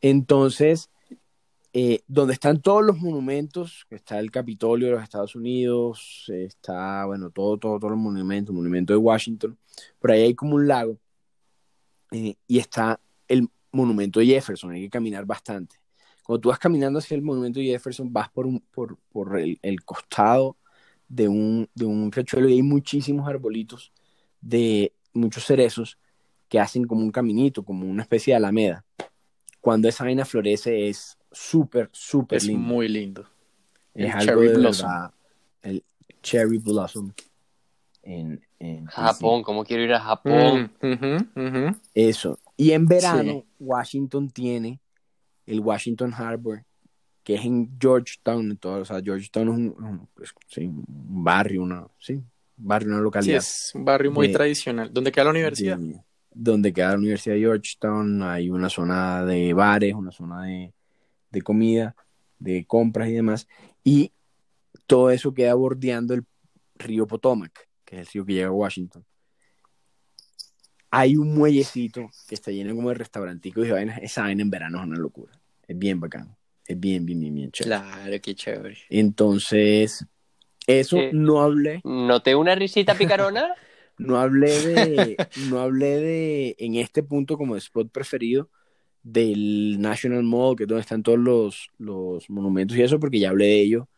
Entonces, 0.00 0.90
eh, 1.78 2.02
donde 2.06 2.32
están 2.32 2.62
todos 2.62 2.82
los 2.82 2.96
monumentos, 2.96 3.86
está 3.90 4.18
el 4.18 4.30
Capitolio 4.30 4.86
de 4.86 4.94
los 4.94 5.02
Estados 5.02 5.36
Unidos, 5.36 6.24
está, 6.26 7.04
bueno, 7.04 7.28
todo, 7.28 7.58
todo, 7.58 7.78
todos 7.78 7.90
los 7.90 8.00
monumentos, 8.00 8.50
el 8.50 8.56
monumento 8.56 8.94
de 8.94 8.96
Washington, 8.96 9.58
por 9.98 10.10
ahí 10.10 10.22
hay 10.22 10.34
como 10.34 10.54
un 10.54 10.66
lago, 10.66 10.98
eh, 12.12 12.34
y 12.46 12.58
está 12.60 12.98
el 13.28 13.50
monumento 13.72 14.20
de 14.20 14.26
Jefferson, 14.26 14.70
hay 14.70 14.84
que 14.84 14.88
caminar 14.88 15.26
bastante. 15.26 15.76
Cuando 16.24 16.40
tú 16.40 16.48
vas 16.48 16.58
caminando 16.58 16.98
hacia 16.98 17.14
el 17.14 17.20
monumento 17.20 17.60
de 17.60 17.66
Jefferson, 17.66 18.10
vas 18.10 18.30
por, 18.30 18.46
un, 18.46 18.60
por, 18.70 18.96
por 19.10 19.38
el, 19.38 19.84
costado 19.84 20.56
de 21.08 21.28
un, 21.28 21.68
de 21.74 21.84
un 21.84 22.10
riachuelo 22.10 22.48
y 22.48 22.54
hay 22.54 22.62
muchísimos 22.62 23.28
arbolitos 23.28 23.92
de 24.40 24.94
muchos 25.12 25.44
cerezos 25.44 25.98
que 26.48 26.58
hacen 26.58 26.86
como 26.86 27.02
un 27.02 27.10
caminito, 27.10 27.62
como 27.66 27.86
una 27.86 28.02
especie 28.02 28.32
de 28.32 28.36
alameda. 28.38 28.86
Cuando 29.60 29.88
esa 29.88 30.04
vaina 30.04 30.24
florece 30.24 30.88
es 30.88 31.18
súper, 31.36 31.90
súper 31.92 32.42
lindo. 32.42 32.62
Es 32.62 32.66
muy 32.66 32.88
lindo. 32.88 33.26
Es 33.94 34.14
el 34.14 34.20
cherry 34.20 34.48
blossom. 34.48 35.10
el 35.62 35.84
cherry 36.22 36.58
blossom. 36.58 37.12
En, 38.02 38.40
en 38.58 38.86
Japón, 38.86 39.42
¿cómo 39.42 39.64
quiero 39.64 39.82
ir 39.82 39.92
a 39.92 40.00
Japón? 40.00 40.72
Mm, 40.80 41.74
Eso. 41.94 42.38
Y 42.56 42.70
en 42.70 42.86
verano, 42.86 43.44
Washington 43.58 44.30
tiene 44.30 44.80
el 45.44 45.60
Washington 45.60 46.12
Harbor, 46.14 46.64
que 47.22 47.34
es 47.34 47.44
en 47.44 47.76
Georgetown, 47.78 48.56
todo, 48.56 48.82
o 48.82 48.84
sea, 48.84 49.00
Georgetown 49.02 49.48
es 49.48 49.54
un, 49.54 50.08
pues, 50.14 50.32
barrio, 50.56 51.62
una, 51.62 51.86
sí, 51.98 52.22
barrio, 52.56 52.90
una 52.90 53.00
localidad. 53.00 53.40
Sí, 53.40 53.68
es 53.68 53.74
un 53.74 53.84
barrio 53.84 54.10
muy 54.12 54.32
tradicional. 54.32 54.92
¿Dónde 54.92 55.12
queda 55.12 55.24
la 55.24 55.30
universidad? 55.30 55.78
donde 56.38 56.70
queda 56.72 56.90
la 56.90 56.98
Universidad 56.98 57.34
de 57.34 57.40
Georgetown, 57.40 58.22
hay 58.22 58.50
una 58.50 58.68
zona 58.68 59.24
de 59.24 59.54
bares, 59.54 59.94
una 59.94 60.12
zona 60.12 60.44
de, 60.44 60.74
de 61.36 61.42
comida, 61.42 61.94
de 62.38 62.64
compras 62.66 63.08
y 63.08 63.12
demás, 63.12 63.46
y 63.84 64.12
todo 64.86 65.10
eso 65.10 65.34
queda 65.34 65.54
bordeando 65.54 66.14
el 66.14 66.24
río 66.76 67.06
Potomac, 67.06 67.68
que 67.84 67.96
es 67.96 68.00
el 68.00 68.12
río 68.12 68.26
que 68.26 68.32
llega 68.32 68.48
a 68.48 68.52
Washington 68.52 69.04
hay 70.90 71.16
un 71.16 71.34
muellecito 71.34 72.10
que 72.26 72.34
está 72.34 72.50
lleno 72.50 72.74
como 72.74 72.88
de 72.88 72.94
restauranticos 72.94 73.66
y 73.66 73.70
vainas. 73.70 73.98
Esa 74.02 74.22
vaina 74.22 74.40
en 74.40 74.48
verano 74.48 74.78
es 74.78 74.86
una 74.86 74.96
locura. 74.96 75.32
Es 75.68 75.78
bien 75.78 76.00
bacano. 76.00 76.38
Es 76.66 76.80
bien, 76.80 77.04
bien, 77.04 77.20
bien, 77.20 77.34
bien 77.34 77.50
chévere. 77.52 77.76
Claro, 77.76 78.16
qué 78.22 78.34
chévere. 78.34 78.78
Entonces, 78.88 80.06
eso 80.66 80.98
no 81.12 81.42
hablé. 81.42 81.82
¿Noté 81.84 82.34
una 82.34 82.54
risita 82.54 82.94
picarona? 82.94 83.54
no 83.98 84.18
hablé 84.18 84.50
de, 84.62 85.16
no 85.50 85.60
hablé 85.60 86.00
de, 86.00 86.56
en 86.58 86.76
este 86.76 87.02
punto 87.02 87.36
como 87.36 87.56
spot 87.56 87.90
preferido, 87.92 88.48
del 89.06 89.80
National 89.80 90.24
Mall, 90.24 90.56
que 90.56 90.64
es 90.64 90.68
donde 90.68 90.80
están 90.80 91.04
todos 91.04 91.18
los, 91.18 91.70
los 91.78 92.28
monumentos 92.28 92.76
y 92.76 92.82
eso, 92.82 92.98
porque 92.98 93.20
ya 93.20 93.30
hablé 93.30 93.46
de 93.46 93.60
ello 93.60 93.88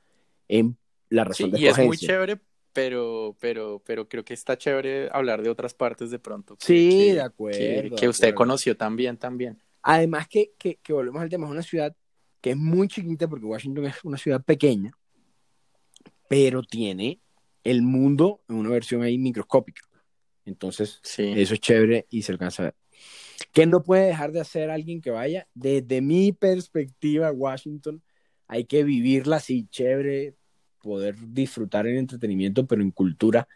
en 0.48 0.76
la 1.08 1.24
razón 1.24 1.50
sí, 1.54 1.62
Y 1.62 1.66
es 1.66 1.78
muy 1.78 1.96
chévere 1.96 2.38
pero, 2.74 3.34
pero, 3.40 3.82
pero 3.84 4.06
creo 4.06 4.22
que 4.22 4.34
está 4.34 4.58
chévere 4.58 5.08
hablar 5.10 5.42
de 5.42 5.48
otras 5.48 5.72
partes 5.72 6.10
de 6.10 6.18
pronto. 6.18 6.56
sí, 6.60 7.12
de 7.12 7.22
acuerdo. 7.22 7.96
Que, 7.96 8.08
usted 8.08 8.34
conoció 8.34 8.76
también, 8.76 9.16
también. 9.16 9.58
Además 9.82 10.28
que, 10.28 10.52
que, 10.58 10.76
que, 10.76 10.92
volvemos 10.92 11.22
al 11.22 11.30
tema, 11.30 11.46
es 11.46 11.52
una 11.52 11.62
ciudad 11.62 11.96
que 12.42 12.50
es 12.50 12.56
muy 12.56 12.86
chiquita 12.86 13.26
porque 13.26 13.46
Washington 13.46 13.86
es 13.86 14.04
una 14.04 14.18
ciudad 14.18 14.44
pequeña, 14.44 14.92
pero 16.28 16.62
tiene 16.62 17.18
el 17.64 17.80
mundo 17.80 18.42
en 18.46 18.56
una 18.56 18.68
versión 18.68 19.02
ahí 19.02 19.16
microscópica. 19.16 19.80
Entonces, 20.44 21.00
eso 21.02 21.54
es 21.54 21.60
chévere 21.60 22.06
y 22.10 22.22
se 22.22 22.32
alcanza 22.32 22.62
a 22.62 22.66
ver. 22.66 22.74
¿Qué 23.52 23.66
no 23.66 23.82
puede 23.82 24.06
dejar 24.06 24.32
de 24.32 24.40
hacer 24.40 24.70
alguien 24.70 25.00
que 25.00 25.10
vaya? 25.10 25.48
Desde 25.54 26.00
mi 26.00 26.32
perspectiva, 26.32 27.30
Washington, 27.30 28.02
hay 28.46 28.64
que 28.64 28.84
vivirla 28.84 29.36
así, 29.36 29.66
chévere, 29.68 30.34
poder 30.80 31.16
disfrutar 31.28 31.86
en 31.86 31.96
entretenimiento, 31.96 32.66
pero 32.66 32.82
en 32.82 32.90
cultura. 32.90 33.48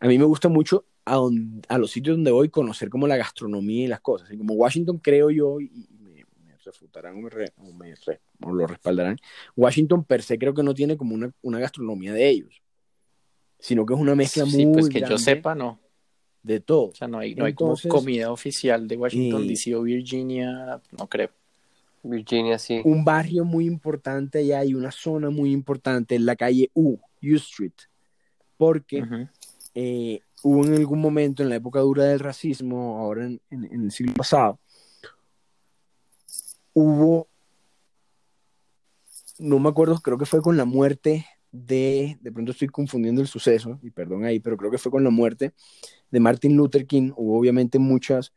A 0.00 0.06
mí 0.06 0.18
me 0.18 0.24
gusta 0.24 0.48
mucho 0.48 0.86
a, 1.04 1.20
a, 1.68 1.78
los 1.78 1.90
sitios 1.90 2.16
donde 2.16 2.30
voy 2.30 2.48
conocer 2.48 2.88
como 2.88 3.06
la 3.06 3.16
gastronomía 3.16 3.84
y 3.84 3.88
las 3.88 4.00
cosas. 4.00 4.30
Y 4.30 4.38
como 4.38 4.54
Washington 4.54 4.98
creo 4.98 5.30
yo, 5.30 5.60
y 5.60 5.70
me, 5.98 6.24
refutarán 6.64 7.16
o 7.16 7.72
me, 7.72 7.94
o 8.44 8.52
lo 8.52 8.66
respaldarán, 8.66 9.16
Washington 9.56 10.04
per 10.04 10.22
se 10.22 10.38
creo 10.38 10.54
que 10.54 10.62
no 10.62 10.74
tiene 10.74 10.96
como 10.96 11.14
una, 11.14 11.32
una 11.42 11.58
gastronomía 11.58 12.12
de 12.12 12.28
ellos, 12.28 12.62
sino 13.58 13.84
que 13.84 13.94
es 13.94 14.00
una 14.00 14.14
mezcla 14.14 14.46
sí, 14.46 14.66
muy... 14.66 14.72
pues 14.72 14.88
que 14.88 15.00
yo 15.00 15.18
sepa, 15.18 15.54
no. 15.54 15.81
De 16.42 16.60
todo. 16.60 16.88
O 16.88 16.94
sea, 16.94 17.08
no 17.08 17.18
hay, 17.18 17.34
no 17.34 17.44
hay 17.44 17.54
como 17.54 17.76
comida 17.88 18.32
oficial 18.32 18.88
de 18.88 18.96
Washington, 18.96 19.46
D.C. 19.46 19.74
o 19.76 19.82
Virginia, 19.82 20.80
no 20.98 21.06
creo. 21.06 21.30
Virginia, 22.02 22.58
sí. 22.58 22.80
Un 22.84 23.04
barrio 23.04 23.44
muy 23.44 23.66
importante 23.66 24.38
allá 24.38 24.64
y 24.64 24.74
una 24.74 24.90
zona 24.90 25.30
muy 25.30 25.52
importante 25.52 26.16
en 26.16 26.26
la 26.26 26.34
calle 26.34 26.70
U, 26.74 26.98
U 27.22 27.36
Street, 27.36 27.72
porque 28.56 29.04
eh, 29.74 30.20
hubo 30.42 30.64
en 30.64 30.74
algún 30.74 31.00
momento 31.00 31.42
en 31.42 31.48
la 31.48 31.56
época 31.56 31.80
dura 31.80 32.04
del 32.04 32.18
racismo, 32.18 32.98
ahora 32.98 33.26
en, 33.26 33.40
el 33.50 33.92
siglo 33.92 34.14
pasado, 34.14 34.58
hubo, 36.72 37.28
no 39.38 39.60
me 39.60 39.68
acuerdo, 39.68 40.00
creo 40.00 40.18
que 40.18 40.26
fue 40.26 40.42
con 40.42 40.56
la 40.56 40.64
muerte 40.64 41.26
de, 41.52 42.18
de 42.20 42.32
pronto 42.32 42.52
estoy 42.52 42.68
confundiendo 42.68 43.20
el 43.20 43.28
suceso, 43.28 43.78
y 43.82 43.90
perdón 43.90 44.24
ahí, 44.24 44.40
pero 44.40 44.56
creo 44.56 44.70
que 44.70 44.78
fue 44.78 44.90
con 44.90 45.04
la 45.04 45.10
muerte 45.10 45.52
de 46.10 46.20
Martin 46.20 46.56
Luther 46.56 46.86
King, 46.86 47.12
hubo 47.14 47.38
obviamente 47.38 47.78
muchas 47.78 48.32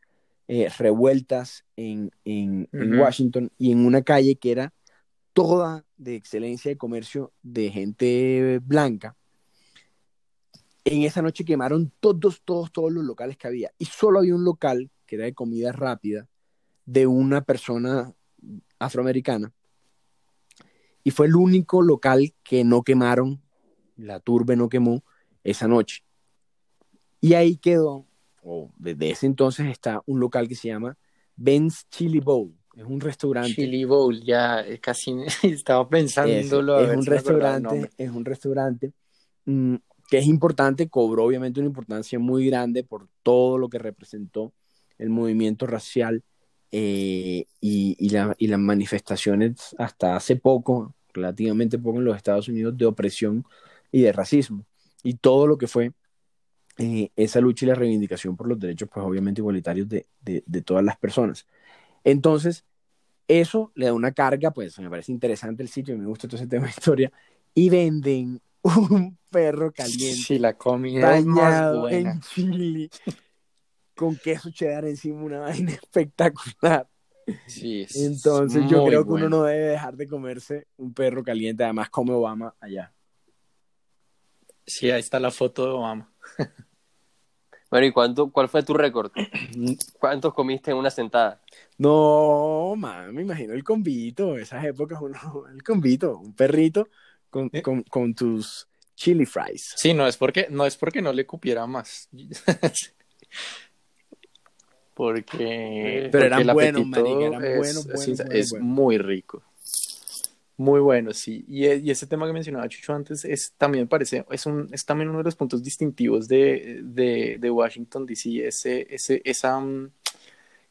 eh, 0.48 0.68
revueltas 0.78 1.64
en, 1.76 2.10
en, 2.24 2.68
en, 2.72 2.98
Washington 3.00 3.50
y 3.58 3.72
en 3.72 3.84
una 3.84 4.02
calle 4.02 4.36
que 4.36 4.52
era 4.52 4.72
toda 5.32 5.84
de 5.96 6.14
excelencia 6.14 6.70
de 6.70 6.76
comercio 6.76 7.32
de 7.42 7.70
gente 7.70 8.60
blanca. 8.62 9.16
En 10.84 11.02
esa 11.02 11.20
noche 11.20 11.44
quemaron 11.44 11.92
todos, 11.98 12.42
todos, 12.44 12.70
todos 12.70 12.92
los 12.92 13.04
locales 13.04 13.36
que 13.36 13.48
había 13.48 13.72
y 13.76 13.86
solo 13.86 14.20
había 14.20 14.36
un 14.36 14.44
local 14.44 14.88
que 15.04 15.16
era 15.16 15.24
de 15.24 15.34
comida 15.34 15.72
rápida 15.72 16.28
de 16.84 17.08
una 17.08 17.40
persona 17.40 18.14
afroamericana 18.78 19.52
y 21.06 21.12
fue 21.12 21.28
el 21.28 21.36
único 21.36 21.82
local 21.82 22.34
que 22.42 22.64
no 22.64 22.82
quemaron, 22.82 23.40
la 23.94 24.18
turbe 24.18 24.56
no 24.56 24.68
quemó 24.68 25.04
esa 25.44 25.68
noche. 25.68 26.02
Y 27.20 27.34
ahí 27.34 27.58
quedó 27.58 28.06
desde 28.76 29.10
ese 29.10 29.26
entonces 29.26 29.66
está 29.66 30.02
un 30.06 30.18
local 30.18 30.48
que 30.48 30.56
se 30.56 30.66
llama 30.66 30.98
Ben's 31.36 31.88
Chili 31.90 32.18
Bowl. 32.18 32.52
Es 32.76 32.82
un 32.82 32.98
restaurante. 32.98 33.54
Chili 33.54 33.84
Bowl, 33.84 34.20
ya 34.20 34.62
eh, 34.62 34.80
casi 34.80 35.14
estaba 35.44 35.88
pensando. 35.88 36.32
Es, 36.32 36.50
un 36.50 37.06
restaurante, 37.06 37.90
es 37.96 38.10
un 38.10 38.24
restaurante 38.24 38.92
que 39.44 40.18
es 40.18 40.26
importante, 40.26 40.88
cobró 40.88 41.22
obviamente 41.22 41.60
una 41.60 41.68
importancia 41.68 42.18
muy 42.18 42.46
grande 42.46 42.82
por 42.82 43.06
todo 43.22 43.58
lo 43.58 43.68
que 43.68 43.78
representó 43.78 44.52
el 44.98 45.10
movimiento 45.10 45.68
racial 45.68 46.24
eh, 46.72 47.46
y, 47.60 47.96
y, 47.96 48.16
y 48.38 48.46
las 48.48 48.58
manifestaciones 48.58 49.76
hasta 49.78 50.16
hace 50.16 50.34
poco, 50.34 50.95
relativamente 51.16 51.78
poco 51.78 51.98
en 51.98 52.04
los 52.04 52.16
Estados 52.16 52.48
Unidos, 52.48 52.76
de 52.76 52.86
opresión 52.86 53.44
y 53.90 54.02
de 54.02 54.12
racismo. 54.12 54.64
Y 55.02 55.14
todo 55.14 55.46
lo 55.46 55.58
que 55.58 55.66
fue 55.66 55.92
eh, 56.78 57.10
esa 57.16 57.40
lucha 57.40 57.64
y 57.64 57.68
la 57.68 57.74
reivindicación 57.74 58.36
por 58.36 58.48
los 58.48 58.58
derechos, 58.58 58.88
pues 58.92 59.04
obviamente 59.04 59.40
igualitarios 59.40 59.88
de, 59.88 60.06
de, 60.20 60.62
todas 60.62 60.84
las 60.84 60.98
personas. 60.98 61.46
Entonces, 62.04 62.64
eso 63.28 63.72
le 63.74 63.86
da 63.86 63.94
una 63.94 64.12
carga, 64.12 64.50
pues 64.50 64.78
me 64.78 64.90
parece 64.90 65.10
interesante 65.10 65.62
el 65.62 65.68
sitio, 65.68 65.96
me 65.96 66.06
gusta 66.06 66.28
todo 66.28 66.36
ese 66.36 66.46
tema 66.48 66.64
de 66.64 66.70
historia, 66.70 67.12
y 67.54 67.70
venden 67.70 68.42
un 68.62 69.16
perro 69.30 69.72
caliente. 69.72 70.22
Sí, 70.22 70.38
la 70.38 70.54
comida 70.54 71.16
es 71.16 71.24
más 71.24 71.74
buena. 71.78 72.12
en 72.12 72.20
chile, 72.20 72.90
con 73.94 74.16
queso 74.16 74.50
cheddar 74.50 74.84
encima, 74.84 75.22
una 75.22 75.40
vaina 75.40 75.72
espectacular. 75.82 76.86
Sí, 77.46 77.86
Entonces 77.94 78.64
yo 78.68 78.84
creo 78.84 79.04
que 79.04 79.12
uno 79.12 79.28
no 79.28 79.42
debe 79.44 79.68
dejar 79.68 79.96
de 79.96 80.06
comerse 80.06 80.68
un 80.76 80.94
perro 80.94 81.24
caliente, 81.24 81.64
además 81.64 81.90
come 81.90 82.12
Obama 82.12 82.54
allá. 82.60 82.92
Sí, 84.64 84.90
ahí 84.90 85.00
está 85.00 85.20
la 85.20 85.30
foto 85.30 85.64
de 85.64 85.70
Obama. 85.70 86.12
Bueno, 87.68 87.88
¿y 87.88 87.92
cuánto, 87.92 88.30
cuál 88.30 88.48
fue 88.48 88.62
tu 88.62 88.74
récord? 88.74 89.10
¿Cuántos 89.98 90.32
comiste 90.32 90.70
en 90.70 90.76
una 90.76 90.88
sentada? 90.88 91.42
No, 91.78 92.74
man, 92.76 93.12
me 93.12 93.22
imagino 93.22 93.54
el 93.54 93.64
convito, 93.64 94.36
esas 94.38 94.64
épocas, 94.64 95.00
uno, 95.02 95.18
el 95.52 95.62
convito, 95.64 96.16
un 96.16 96.32
perrito 96.32 96.88
con, 97.28 97.50
eh. 97.52 97.62
con, 97.62 97.82
con, 97.82 98.14
tus 98.14 98.68
chili 98.94 99.26
fries. 99.26 99.74
Sí, 99.76 99.92
no 99.94 100.06
es 100.06 100.16
porque 100.16 100.46
no, 100.48 100.64
es 100.64 100.76
porque 100.76 101.02
no 101.02 101.12
le 101.12 101.26
cupiera 101.26 101.66
más. 101.66 102.08
porque... 104.96 106.08
Pero 106.10 106.24
eran 106.24 106.46
buenos, 106.54 106.86
marica, 106.86 107.26
eran 107.26 107.58
buenos, 107.58 107.86
buenos, 107.86 108.20
es 108.30 108.54
muy 108.58 108.96
rico. 108.96 109.42
Muy 110.56 110.80
bueno, 110.80 111.12
sí. 111.12 111.44
Y, 111.46 111.66
y, 111.66 111.90
ese 111.90 112.06
tema 112.06 112.26
que 112.26 112.32
mencionaba 112.32 112.66
Chucho 112.66 112.94
antes 112.94 113.26
es 113.26 113.52
también 113.58 113.88
parece, 113.88 114.24
es, 114.30 114.46
un, 114.46 114.70
es 114.72 114.86
también 114.86 115.10
uno 115.10 115.18
de 115.18 115.24
los 115.24 115.36
puntos 115.36 115.62
distintivos 115.62 116.28
de, 116.28 116.80
de, 116.82 117.36
de 117.38 117.50
Washington 117.50 118.06
DC, 118.06 118.46
ese, 118.46 118.86
ese, 118.88 119.20
esa, 119.22 119.60
mm, 119.60 119.90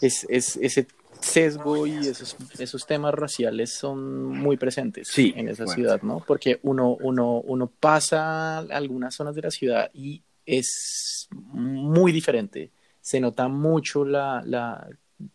es, 0.01 0.25
es, 0.27 0.57
ese 0.57 0.88
sesgo 1.19 1.85
y 1.85 2.07
esos, 2.07 2.35
esos 2.57 2.88
temas 2.88 3.13
raciales 3.13 3.73
son 3.73 4.25
muy 4.25 4.57
presentes 4.57 5.07
sí, 5.07 5.35
en 5.38 5.49
esa 5.49 5.67
ciudad, 5.67 6.01
¿no? 6.01 6.23
Porque 6.25 6.59
uno, 6.63 6.97
uno, 6.99 7.41
uno 7.41 7.67
pasa 7.67 8.57
algunas 8.57 9.13
zonas 9.13 9.35
de 9.35 9.41
la 9.43 9.51
ciudad 9.51 9.91
y 9.93 10.23
es 10.47 11.27
muy 11.31 12.11
diferente. 12.11 12.71
Se 13.05 13.19
nota 13.19 13.47
mucho 13.47 14.03
la, 14.03 14.41
la 14.43 14.89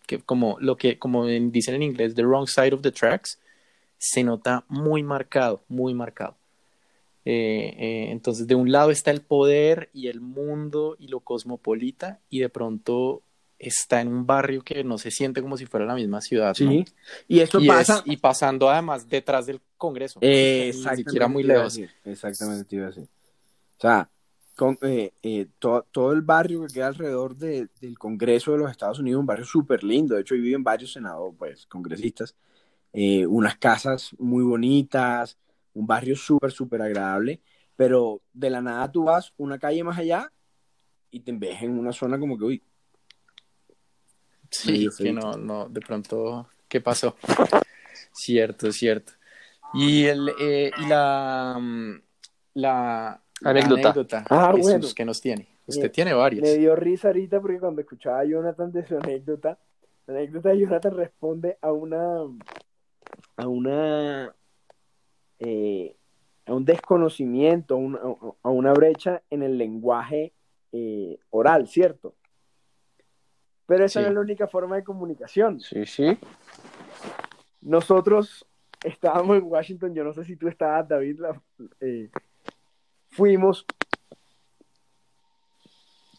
que 0.09 0.19
como 0.19 0.57
lo 0.59 0.77
que, 0.77 0.99
como 0.99 1.25
dicen 1.25 1.77
en 1.77 1.85
inglés, 1.85 2.17
the 2.17 2.25
wrong 2.25 2.49
side 2.49 2.75
of 2.75 2.83
the 2.83 2.91
tracks 2.91 3.39
se 3.97 4.25
nota 4.25 4.65
muy 4.67 5.05
marcado, 5.05 5.63
muy 5.69 5.95
marcado. 5.95 6.35
Eh, 7.25 7.77
eh, 7.79 8.07
entonces, 8.11 8.49
de 8.49 8.57
un 8.57 8.73
lado 8.73 8.91
está 8.91 9.13
el 9.13 9.21
poder 9.21 9.89
y 9.93 10.09
el 10.09 10.21
mundo 10.21 10.97
y 10.99 11.07
lo 11.07 11.21
cosmopolita, 11.21 12.19
y 12.29 12.41
de 12.41 12.49
pronto 12.49 13.23
está 13.57 14.01
en 14.01 14.09
un 14.09 14.27
barrio 14.27 14.63
que 14.63 14.83
no 14.83 14.99
se 14.99 15.13
siente 15.13 15.41
como 15.41 15.57
si 15.57 15.67
fuera 15.67 15.87
la 15.87 15.95
misma 15.95 16.21
ciudad. 16.23 16.55
Sí, 16.55 16.85
y 17.29 17.39
esto 17.39 17.61
pasa. 17.65 18.03
y 18.05 18.17
pasando 18.17 18.69
además 18.69 19.09
detrás 19.09 19.47
del 19.47 19.61
Congreso. 19.77 20.19
Eh, 20.23 20.73
ni 20.75 20.97
siquiera 20.97 21.29
muy 21.29 21.45
lejos. 21.45 21.79
Exactamente, 22.05 22.65
te 22.65 22.75
iba 22.75 22.87
a 22.87 22.89
decir. 22.89 23.05
O 23.05 23.81
sea, 23.81 24.11
con, 24.61 24.79
todo, 25.59 26.13
el 26.13 26.21
barrio 26.21 26.67
que 26.67 26.75
queda 26.75 26.89
alrededor 26.89 27.35
del 27.35 27.99
Congreso 27.99 28.53
de 28.53 28.59
los 28.59 28.71
Estados 28.71 28.99
Unidos, 28.99 29.21
un 29.21 29.25
barrio 29.25 29.47
súper 29.47 29.83
lindo. 29.83 30.15
De 30.15 30.21
hecho, 30.21 30.35
ahí 30.35 30.41
viven 30.43 30.63
varios 30.63 30.93
senadores, 30.93 31.35
pues, 31.39 31.67
congresistas. 31.67 32.37
Eh, 32.93 33.25
unas 33.27 33.57
casas 33.57 34.15
muy 34.19 34.45
bonitas, 34.45 35.39
un 35.73 35.87
barrio 35.87 36.15
súper, 36.15 36.53
súper 36.53 36.83
agradable, 36.83 37.41
pero 37.75 38.21
de 38.35 38.51
la 38.51 38.61
nada 38.61 38.93
tú 38.93 39.05
vas 39.05 39.33
una 39.39 39.59
calle 39.59 39.83
más 39.83 39.97
allá 39.97 40.31
y 41.11 41.21
te 41.21 41.33
ves 41.33 41.63
en 41.63 41.79
una 41.79 41.93
zona 41.93 42.19
como 42.19 42.37
que, 42.37 42.45
uy. 42.45 42.63
Sí, 44.51 44.89
que 44.99 45.11
no, 45.11 45.39
no, 45.39 45.71
de 45.71 45.81
pronto, 45.81 46.51
¿qué 46.69 46.83
pasó? 46.83 47.17
cierto, 48.13 48.71
cierto. 48.73 49.15
Y, 49.73 50.05
el, 50.05 50.31
eh, 50.39 50.71
y 50.77 50.87
la, 50.87 51.57
mm, 51.59 52.03
la, 52.55 53.23
anécdota, 53.45 54.25
ah, 54.31 54.55
bueno. 54.59 54.87
que 54.95 55.05
nos 55.05 55.21
tiene. 55.21 55.49
Usted 55.67 55.91
tiene 55.91 56.13
varias. 56.13 56.43
Me 56.43 56.57
dio 56.57 56.75
risa 56.77 57.09
ahorita 57.09 57.41
porque 57.41 57.59
cuando 57.59 57.81
escuchaba 57.81 58.21
a 58.21 58.25
Jonathan 58.25 58.73
de 58.73 58.87
su 58.87 58.97
anécdota, 58.97 59.59
la 60.07 60.15
anécdota 60.15 60.49
de 60.51 60.59
Jonathan 60.59 60.97
responde 60.97 61.59
a 61.61 61.73
una 61.73 62.23
a 63.37 63.49
una 63.49 64.35
eh, 65.39 65.97
a 66.47 66.55
un 66.55 66.65
desconocimiento, 66.65 67.77
a 68.43 68.49
una, 68.51 68.73
brecha 68.73 69.23
en 69.31 69.43
el 69.43 69.57
lenguaje 69.57 70.33
eh, 70.73 71.19
oral, 71.31 71.69
¿cierto? 71.69 72.15
Pero 73.67 73.85
esa 73.85 74.01
no 74.01 74.09
es 74.09 74.15
la 74.15 74.21
única 74.21 74.49
forma 74.49 74.77
de 74.77 74.83
comunicación. 74.83 75.61
Sí, 75.61 75.87
sí. 75.87 76.19
Nosotros 77.61 78.45
estábamos 78.83 79.39
en 79.39 79.45
Washington, 79.45 79.95
yo 79.95 80.03
no 80.03 80.13
sé 80.13 80.25
si 80.25 80.37
tú 80.37 80.49
estabas, 80.49 80.89
David, 80.89 81.21
eh, 81.81 82.11
fuimos 83.11 83.67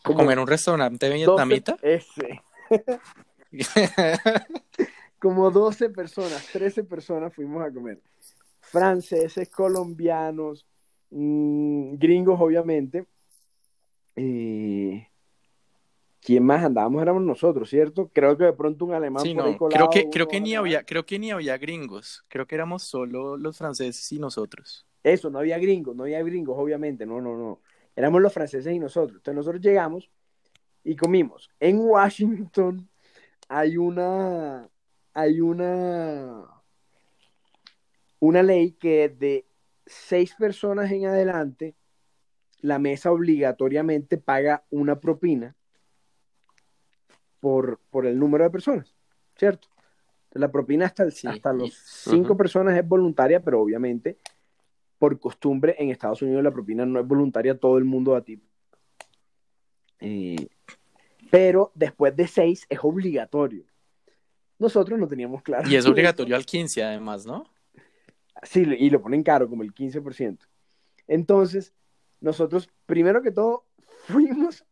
como 0.03 0.31
en 0.31 0.39
un 0.39 0.47
restaurante 0.47 1.09
vietnamita. 1.09 1.77
Ese. 1.81 2.41
como 5.19 5.51
12 5.51 5.89
personas, 5.89 6.47
13 6.51 6.83
personas 6.83 7.33
fuimos 7.33 7.63
a 7.63 7.71
comer. 7.71 8.01
Franceses, 8.59 9.49
colombianos, 9.49 10.65
mm, 11.11 11.95
gringos, 11.95 12.39
obviamente. 12.39 13.05
Eh, 14.15 15.07
¿Quién 16.21 16.45
más 16.45 16.63
andábamos? 16.63 17.01
Éramos 17.01 17.23
nosotros, 17.23 17.69
¿cierto? 17.69 18.09
Creo 18.13 18.37
que 18.37 18.45
de 18.45 18.53
pronto 18.53 18.85
un 18.85 18.93
alemán 18.93 19.23
creo 19.23 19.89
que, 19.89 20.09
creo 20.09 20.27
que 20.27 20.39
ni 20.39 20.55
había, 20.55 20.83
creo 20.83 21.05
que 21.05 21.17
ni 21.17 21.31
había 21.31 21.57
gringos. 21.57 22.23
Creo 22.27 22.45
que 22.45 22.55
éramos 22.55 22.83
solo 22.83 23.37
los 23.37 23.57
franceses 23.57 24.11
y 24.11 24.19
nosotros. 24.19 24.85
Eso, 25.03 25.29
no 25.29 25.39
había 25.39 25.57
gringos, 25.57 25.95
no 25.95 26.03
había 26.03 26.21
gringos, 26.23 26.55
obviamente, 26.57 27.05
no, 27.05 27.21
no, 27.21 27.35
no. 27.35 27.61
Éramos 27.95 28.21
los 28.21 28.33
franceses 28.33 28.73
y 28.73 28.79
nosotros. 28.79 29.17
Entonces 29.17 29.35
nosotros 29.35 29.61
llegamos 29.61 30.09
y 30.83 30.95
comimos. 30.95 31.49
En 31.59 31.79
Washington 31.79 32.87
hay 33.49 33.77
una, 33.77 34.69
hay 35.13 35.41
una, 35.41 36.45
una 38.19 38.43
ley 38.43 38.73
que 38.73 39.09
de 39.09 39.45
seis 39.85 40.35
personas 40.35 40.91
en 40.91 41.05
adelante, 41.05 41.75
la 42.59 42.77
mesa 42.77 43.11
obligatoriamente 43.11 44.17
paga 44.17 44.63
una 44.69 44.99
propina 44.99 45.55
por, 47.39 47.79
por 47.89 48.05
el 48.05 48.19
número 48.19 48.43
de 48.43 48.51
personas, 48.51 48.95
¿cierto? 49.35 49.67
La 50.33 50.49
propina 50.49 50.85
hasta, 50.85 51.03
el, 51.03 51.13
hasta 51.25 51.51
los 51.51 51.73
cinco 51.73 52.37
personas 52.37 52.77
es 52.77 52.87
voluntaria, 52.87 53.41
pero 53.41 53.59
obviamente 53.59 54.19
por 55.01 55.19
costumbre 55.19 55.75
en 55.79 55.89
Estados 55.89 56.21
Unidos 56.21 56.43
la 56.43 56.51
propina 56.51 56.85
no 56.85 56.99
es 56.99 57.07
voluntaria, 57.07 57.57
todo 57.57 57.79
el 57.79 57.85
mundo 57.85 58.15
a 58.15 58.21
ti. 58.21 58.39
Eh, 59.99 60.47
pero 61.31 61.71
después 61.73 62.15
de 62.15 62.27
seis 62.27 62.67
es 62.69 62.77
obligatorio. 62.83 63.63
Nosotros 64.59 64.99
no 64.99 65.07
teníamos 65.07 65.41
claro. 65.41 65.67
Y 65.67 65.75
es 65.75 65.85
obligatorio 65.87 66.35
al 66.35 66.45
15 66.45 66.83
además, 66.83 67.25
¿no? 67.25 67.45
Sí, 68.43 68.61
y 68.61 68.91
lo 68.91 69.01
ponen 69.01 69.23
caro, 69.23 69.49
como 69.49 69.63
el 69.63 69.73
15%. 69.73 70.37
Entonces, 71.07 71.73
nosotros, 72.19 72.69
primero 72.85 73.23
que 73.23 73.31
todo, 73.31 73.65
fuimos 74.05 74.63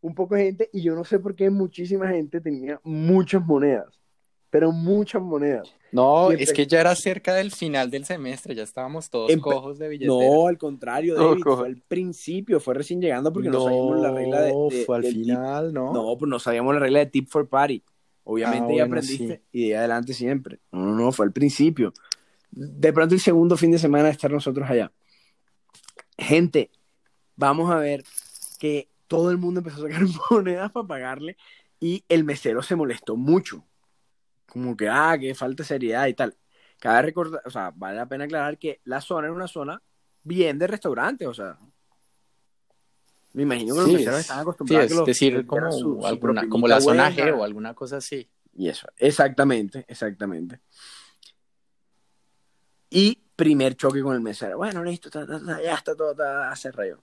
un 0.00 0.14
poco 0.14 0.34
de 0.34 0.44
gente 0.44 0.70
y 0.72 0.80
yo 0.80 0.94
no 0.94 1.04
sé 1.04 1.18
por 1.18 1.34
qué 1.34 1.50
muchísima 1.50 2.08
gente 2.08 2.40
tenía 2.40 2.80
muchas 2.84 3.44
monedas 3.44 4.00
pero 4.54 4.70
muchas 4.70 5.20
monedas. 5.20 5.74
No, 5.90 6.30
es 6.30 6.52
que 6.52 6.64
ya 6.64 6.80
era 6.80 6.94
cerca 6.94 7.34
del 7.34 7.50
final 7.50 7.90
del 7.90 8.04
semestre, 8.04 8.54
ya 8.54 8.62
estábamos 8.62 9.10
todos 9.10 9.36
cojos 9.38 9.80
de 9.80 9.88
billetera. 9.88 10.16
No, 10.16 10.46
al 10.46 10.58
contrario, 10.58 11.16
David, 11.16 11.42
fue 11.42 11.66
al 11.66 11.76
principio, 11.78 12.60
fue 12.60 12.74
recién 12.74 13.00
llegando 13.00 13.32
porque 13.32 13.48
no, 13.48 13.64
sabíamos 13.64 14.00
la 14.00 14.12
regla 14.12 14.42
de, 14.42 14.52
No, 14.52 14.68
fue 14.86 14.96
al 14.96 15.04
final, 15.06 15.74
¿no? 15.74 15.92
No, 15.92 16.16
pues 16.16 16.28
no 16.28 16.38
sabíamos 16.38 16.72
la 16.72 16.78
regla 16.78 17.00
de 17.00 17.06
tip 17.06 17.28
for 17.28 17.48
party. 17.48 17.82
Obviamente 18.22 18.74
ah, 18.74 18.76
ya 18.76 18.84
aprendiste 18.84 19.42
y 19.50 19.70
de 19.70 19.76
adelante 19.76 20.14
siempre. 20.14 20.60
No, 20.70 20.86
no, 20.86 20.94
no, 20.94 21.10
fue 21.10 21.26
al 21.26 21.32
principio. 21.32 21.92
De 22.52 22.92
pronto 22.92 23.16
el 23.16 23.20
segundo 23.20 23.56
fin 23.56 23.72
de 23.72 23.80
semana 23.80 24.04
de 24.04 24.10
estar 24.10 24.30
nosotros 24.30 24.70
allá. 24.70 24.92
Gente, 26.16 26.70
vamos 27.34 27.72
a 27.72 27.78
ver 27.78 28.04
que 28.60 28.88
todo 29.08 29.32
el 29.32 29.38
mundo 29.38 29.58
empezó 29.58 29.84
a 29.84 29.90
sacar 29.90 30.02
monedas 30.30 30.70
para 30.70 30.86
pagarle 30.86 31.36
y 31.80 32.04
el 32.08 32.22
mesero 32.22 32.62
se 32.62 32.76
molestó 32.76 33.16
mucho 33.16 33.64
como 34.54 34.76
que, 34.76 34.88
ah, 34.88 35.16
que 35.18 35.34
falta 35.34 35.64
seriedad 35.64 36.06
y 36.06 36.14
tal. 36.14 36.36
Cabe 36.78 37.02
recordar, 37.02 37.42
o 37.44 37.50
sea, 37.50 37.72
vale 37.74 37.96
la 37.96 38.06
pena 38.06 38.24
aclarar 38.24 38.56
que 38.56 38.80
la 38.84 39.00
zona 39.00 39.26
es 39.26 39.34
una 39.34 39.48
zona 39.48 39.82
bien 40.22 40.60
de 40.60 40.68
restaurante, 40.68 41.26
o 41.26 41.34
sea. 41.34 41.58
Me 43.32 43.42
imagino 43.42 43.74
que 43.74 43.80
los 43.80 43.92
meseros 43.92 44.20
están 44.20 44.38
acostumbrados 44.38 44.92
a 44.92 45.04
que 45.04 45.10
decir, 45.10 45.44
como, 45.44 46.06
alguna, 46.06 46.48
como 46.48 46.68
la 46.68 46.80
zona 46.80 47.10
G 47.10 47.36
o 47.36 47.42
alguna 47.42 47.74
cosa 47.74 47.96
así. 47.96 48.30
Y 48.52 48.68
eso, 48.68 48.86
exactamente, 48.96 49.84
exactamente. 49.88 50.60
Y 52.90 53.18
primer 53.34 53.74
choque 53.74 54.00
con 54.00 54.14
el 54.14 54.20
mesero. 54.20 54.58
Bueno, 54.58 54.84
listo, 54.84 55.10
ya 55.64 55.74
está 55.74 55.96
todo, 55.96 56.22
hace 56.44 56.70
rayo. 56.70 57.02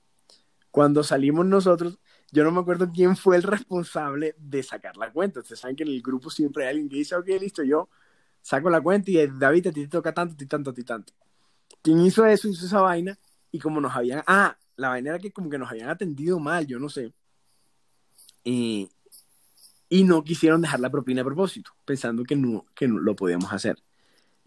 Cuando 0.70 1.04
salimos 1.04 1.46
nosotros, 1.46 2.00
yo 2.32 2.44
no 2.44 2.52
me 2.52 2.62
acuerdo 2.62 2.90
quién 2.90 3.16
fue 3.18 3.36
el 3.36 3.44
responsable 3.44 4.36
de 4.38 4.64
sacar 4.64 4.96
la 4.98 5.12
cuenta. 5.12 5.42
Ustedes 5.42 5.60
saben 5.60 5.76
que 5.76 5.84
en 5.84 5.90
el 5.90 6.02
grupo 6.02 6.30
siempre 6.30 6.64
hay 6.64 6.70
alguien 6.70 6.90
que 6.90 6.96
dice, 6.96 7.16
ok, 7.16 7.28
listo, 7.40 7.64
yo 7.64 7.90
saco 8.42 8.70
la 8.70 8.82
cuenta 8.82 9.12
y 9.12 9.28
David, 9.28 9.68
a 9.68 9.72
ti 9.72 9.82
te 9.82 9.88
toca 9.88 10.14
tanto, 10.14 10.34
a 10.34 10.38
ti 10.38 10.46
tanto, 10.46 10.70
a 10.70 10.74
ti 10.74 10.84
tanto. 10.84 11.14
¿Quién 11.82 12.00
hizo 12.00 12.26
eso? 12.26 12.48
Hizo 12.48 12.66
esa 12.66 12.82
vaina 12.82 13.18
y 13.52 13.60
como 13.60 13.82
nos 13.82 13.96
habían, 13.96 14.24
ah, 14.28 14.58
la 14.78 14.90
vaina 14.90 15.12
era 15.12 15.20
que 15.20 15.32
como 15.32 15.50
que 15.50 15.58
nos 15.58 15.70
habían 15.70 15.90
atendido 15.90 16.40
mal, 16.40 16.66
yo 16.66 16.80
no 16.80 16.88
sé. 16.88 17.14
Y, 18.44 18.90
y 19.90 20.06
no 20.06 20.24
quisieron 20.24 20.62
dejar 20.62 20.80
la 20.80 20.90
propina 20.90 21.22
a 21.22 21.26
propósito, 21.26 21.72
pensando 21.84 22.24
que 22.24 22.36
no, 22.36 22.66
que 22.74 22.88
no 22.88 22.98
lo 23.00 23.14
podíamos 23.16 23.52
hacer. 23.52 23.78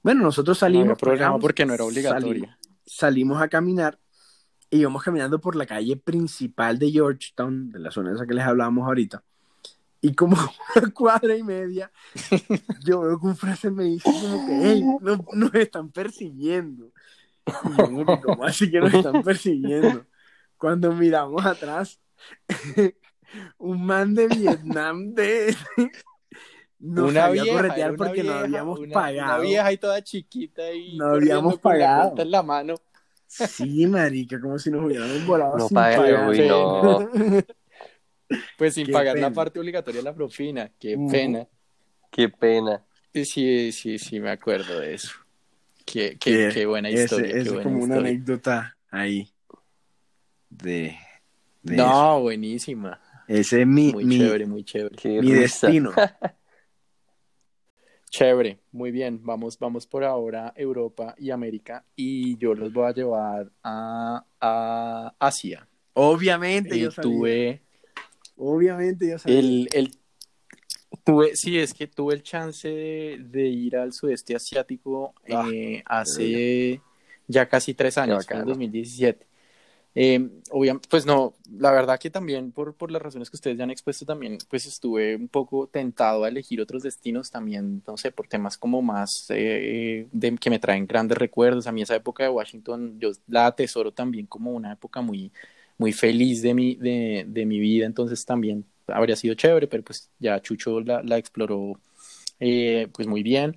Bueno, 0.02 0.22
nosotros 0.22 0.58
salimos. 0.58 0.88
No 0.88 0.96
programa 0.96 1.38
porque 1.38 1.66
no 1.66 1.74
era 1.74 1.84
obligatorio. 1.84 2.48
salimos 2.86 3.40
a 3.40 3.48
caminar 3.48 3.98
íbamos 4.70 5.02
caminando 5.02 5.40
por 5.40 5.56
la 5.56 5.66
calle 5.66 5.96
principal 5.96 6.78
de 6.78 6.90
Georgetown, 6.90 7.70
de 7.70 7.78
la 7.78 7.90
zona 7.90 8.12
esa 8.12 8.26
que 8.26 8.34
les 8.34 8.44
hablábamos 8.44 8.86
ahorita, 8.86 9.22
y 10.04 10.14
como 10.14 10.36
una 10.76 10.90
cuadra 10.90 11.34
y 11.34 11.42
media, 11.42 11.90
yo 12.84 13.00
veo 13.00 13.18
que 13.18 13.26
un 13.26 13.36
frase 13.36 13.70
me 13.70 13.84
dice 13.84 14.10
como 14.12 14.46
que, 14.46 14.60
hey, 14.62 14.84
no, 15.00 15.24
nos 15.32 15.54
están 15.54 15.90
persiguiendo. 15.90 16.92
Y 17.46 17.76
yo, 17.78 18.20
¿cómo 18.22 18.44
así 18.44 18.70
que 18.70 18.80
nos 18.80 18.92
están 18.92 19.22
persiguiendo? 19.22 20.04
Cuando 20.58 20.92
miramos 20.92 21.46
atrás, 21.46 21.98
un 23.58 23.86
man 23.86 24.14
de 24.14 24.28
Vietnam 24.28 25.14
de... 25.14 25.56
Nos 26.78 27.10
una 27.10 27.30
vieja, 27.30 27.50
corretear 27.50 27.96
porque 27.96 28.22
no 28.22 28.34
habíamos 28.34 28.80
pagado. 28.92 29.36
Una 29.36 29.38
vieja 29.38 29.72
y 29.72 29.78
toda 29.78 30.04
chiquita 30.04 30.70
y 30.70 30.98
no 30.98 31.14
habíamos 31.14 31.58
pagado. 31.58 32.12
en 32.18 32.30
la 32.30 32.42
mano. 32.42 32.74
Sí, 33.34 33.86
marica, 33.86 34.40
como 34.40 34.58
si 34.58 34.70
nos 34.70 34.84
hubieran 34.84 35.26
volado 35.26 35.58
no 35.58 35.68
sin 35.68 35.74
pagar. 35.74 36.36
no. 36.36 37.08
Pues 38.56 38.74
sin 38.74 38.90
pagar 38.90 39.18
la 39.18 39.30
parte 39.32 39.58
obligatoria 39.58 40.00
de 40.00 40.04
la 40.04 40.14
propina. 40.14 40.70
Qué 40.78 40.96
pena. 41.10 41.46
Qué 42.10 42.28
pena. 42.28 42.84
Sí, 43.12 43.72
sí, 43.72 43.98
sí, 43.98 44.20
me 44.20 44.30
acuerdo 44.30 44.80
de 44.80 44.94
eso. 44.94 45.12
Qué, 45.84 46.16
qué, 46.18 46.50
qué 46.52 46.66
buena 46.66 46.90
historia. 46.90 47.36
Es 47.36 47.52
como 47.52 47.82
una 47.82 47.96
anécdota 47.96 48.76
ahí. 48.90 49.28
De. 50.48 50.96
no, 51.62 52.20
buenísima. 52.20 53.00
Ese 53.26 53.62
es 53.62 53.66
mi. 53.66 53.92
Muy 53.92 54.08
chévere, 54.08 54.46
muy 54.46 54.64
chévere. 54.64 54.96
mi 55.20 55.32
destino. 55.32 55.92
Chévere, 58.16 58.60
muy 58.70 58.92
bien. 58.92 59.18
Vamos, 59.24 59.58
vamos 59.58 59.88
por 59.88 60.04
ahora 60.04 60.52
Europa 60.54 61.16
y 61.18 61.32
América 61.32 61.84
y 61.96 62.38
yo 62.38 62.54
los 62.54 62.72
voy 62.72 62.86
a 62.86 62.94
llevar 62.94 63.50
a, 63.64 65.12
Asia. 65.18 65.66
Obviamente, 65.94 66.78
yo 66.78 66.92
tuve. 66.92 67.60
Obviamente, 68.36 69.10
yo 69.10 69.18
sabía. 69.18 69.40
El, 69.40 69.90
tuve, 71.02 71.34
sí, 71.34 71.58
es 71.58 71.74
que 71.74 71.88
tuve 71.88 72.14
el 72.14 72.22
chance 72.22 72.68
de, 72.68 73.48
ir 73.48 73.76
al 73.76 73.92
sudeste 73.92 74.36
asiático 74.36 75.12
ah, 75.32 75.48
eh, 75.52 75.82
hace 75.84 76.80
ya 77.26 77.48
casi 77.48 77.74
tres 77.74 77.98
años, 77.98 78.30
en 78.30 78.44
2017. 78.44 79.26
Eh, 79.96 80.28
obviamente, 80.50 80.88
pues 80.90 81.06
no, 81.06 81.34
la 81.58 81.70
verdad 81.70 82.00
que 82.00 82.10
también 82.10 82.50
por, 82.52 82.74
por 82.74 82.90
las 82.90 83.00
razones 83.00 83.30
que 83.30 83.36
ustedes 83.36 83.56
ya 83.56 83.64
han 83.64 83.70
expuesto 83.70 84.04
también, 84.04 84.38
pues 84.48 84.66
estuve 84.66 85.14
un 85.16 85.28
poco 85.28 85.68
tentado 85.68 86.24
a 86.24 86.28
elegir 86.28 86.60
otros 86.60 86.82
destinos 86.82 87.30
también, 87.30 87.82
no 87.86 87.96
sé, 87.96 88.10
por 88.10 88.26
temas 88.26 88.58
como 88.58 88.82
más 88.82 89.26
eh, 89.30 90.08
de, 90.12 90.36
que 90.36 90.50
me 90.50 90.58
traen 90.58 90.86
grandes 90.86 91.16
recuerdos. 91.18 91.66
A 91.66 91.72
mí 91.72 91.82
esa 91.82 91.94
época 91.96 92.24
de 92.24 92.30
Washington, 92.30 92.98
yo 92.98 93.10
la 93.28 93.46
atesoro 93.46 93.92
también 93.92 94.26
como 94.26 94.52
una 94.52 94.72
época 94.72 95.00
muy, 95.00 95.32
muy 95.78 95.92
feliz 95.92 96.42
de 96.42 96.54
mi, 96.54 96.74
de, 96.76 97.24
de 97.28 97.46
mi 97.46 97.58
vida, 97.60 97.86
entonces 97.86 98.24
también 98.24 98.64
habría 98.88 99.16
sido 99.16 99.34
chévere, 99.34 99.66
pero 99.68 99.82
pues 99.84 100.10
ya 100.18 100.40
Chucho 100.40 100.80
la, 100.80 101.02
la 101.02 101.18
exploró 101.18 101.80
eh, 102.40 102.88
pues 102.94 103.08
muy 103.08 103.22
bien. 103.22 103.56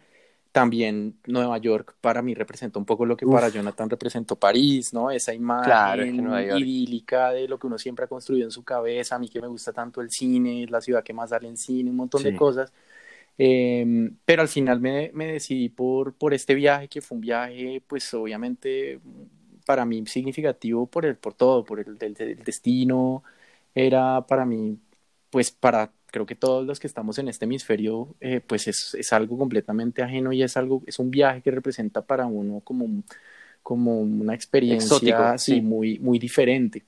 También 0.60 1.16
Nueva 1.28 1.58
York 1.58 1.95
para 2.01 2.22
mí 2.22 2.34
representa 2.34 2.80
un 2.80 2.86
poco 2.86 3.05
lo 3.05 3.16
que 3.16 3.26
para 3.26 3.49
Jonathan 3.49 3.89
representó 3.89 4.36
París, 4.36 4.93
¿no? 4.93 5.12
Esa 5.12 5.34
imagen 5.34 6.32
idílica 6.58 7.32
de 7.32 7.47
lo 7.47 7.60
que 7.60 7.68
uno 7.68 7.78
siempre 7.78 8.05
ha 8.05 8.08
construido 8.08 8.45
en 8.45 8.51
su 8.51 8.64
cabeza. 8.64 9.16
A 9.16 9.20
mí 9.20 9.30
que 9.30 9.39
me 9.39 9.47
gusta 9.47 9.72
tanto 9.72 10.01
el 10.01 10.10
cine, 10.10 10.64
es 10.64 10.72
la 10.72 10.82
ciudad 10.82 11.03
que 11.03 11.14
más 11.14 11.30
sale 11.30 11.47
en 11.47 11.58
cine, 11.58 11.89
un 11.89 11.95
montón 11.95 12.24
de 12.24 12.36
cosas. 12.36 12.74
Em, 13.38 14.18
pero 14.26 14.41
al 14.41 14.47
final 14.47 14.80
me, 14.80 15.12
me, 15.14 15.28
decidí 15.28 15.70
por, 15.70 16.14
por 16.14 16.34
este 16.34 16.55
viaje, 16.55 16.88
que 16.88 17.01
fue 17.01 17.16
un 17.18 17.22
viaje, 17.22 17.84
pues 17.88 18.12
obviamente 18.16 18.99
para 19.66 19.86
mí 19.86 20.03
significativo 20.08 20.88
por, 20.88 21.05
el, 21.05 21.18
por 21.18 21.36
todo, 21.36 21.64
por 21.64 21.80
el, 21.80 21.97
el 21.99 22.43
destino. 22.43 23.24
Era 23.76 24.26
para 24.26 24.45
mí, 24.45 24.80
pues 25.30 25.51
para 25.51 25.91
creo 26.12 26.26
que 26.26 26.36
todos 26.36 26.66
los 26.66 26.80
que 26.80 26.88
estamos 26.88 27.18
en 27.20 27.28
este 27.28 27.45
hemisferio, 27.45 28.16
eh, 28.20 28.41
pues 28.45 28.68
es, 28.68 28.95
es, 28.95 29.14
algo 29.14 29.38
completamente 29.38 30.01
ajeno 30.01 30.32
y 30.32 30.41
es 30.41 30.58
algo, 30.58 30.82
es 30.86 30.99
un 30.99 31.12
viaje 31.12 31.41
que 31.41 31.51
representa 31.51 32.01
para 32.01 32.26
uno 32.26 32.62
como, 32.62 33.03
como 33.62 33.99
una 33.99 34.34
experiencia 34.34 35.32
así, 35.32 35.62
muy, 35.62 35.99
muy 35.99 36.18
diferente. 36.18 36.86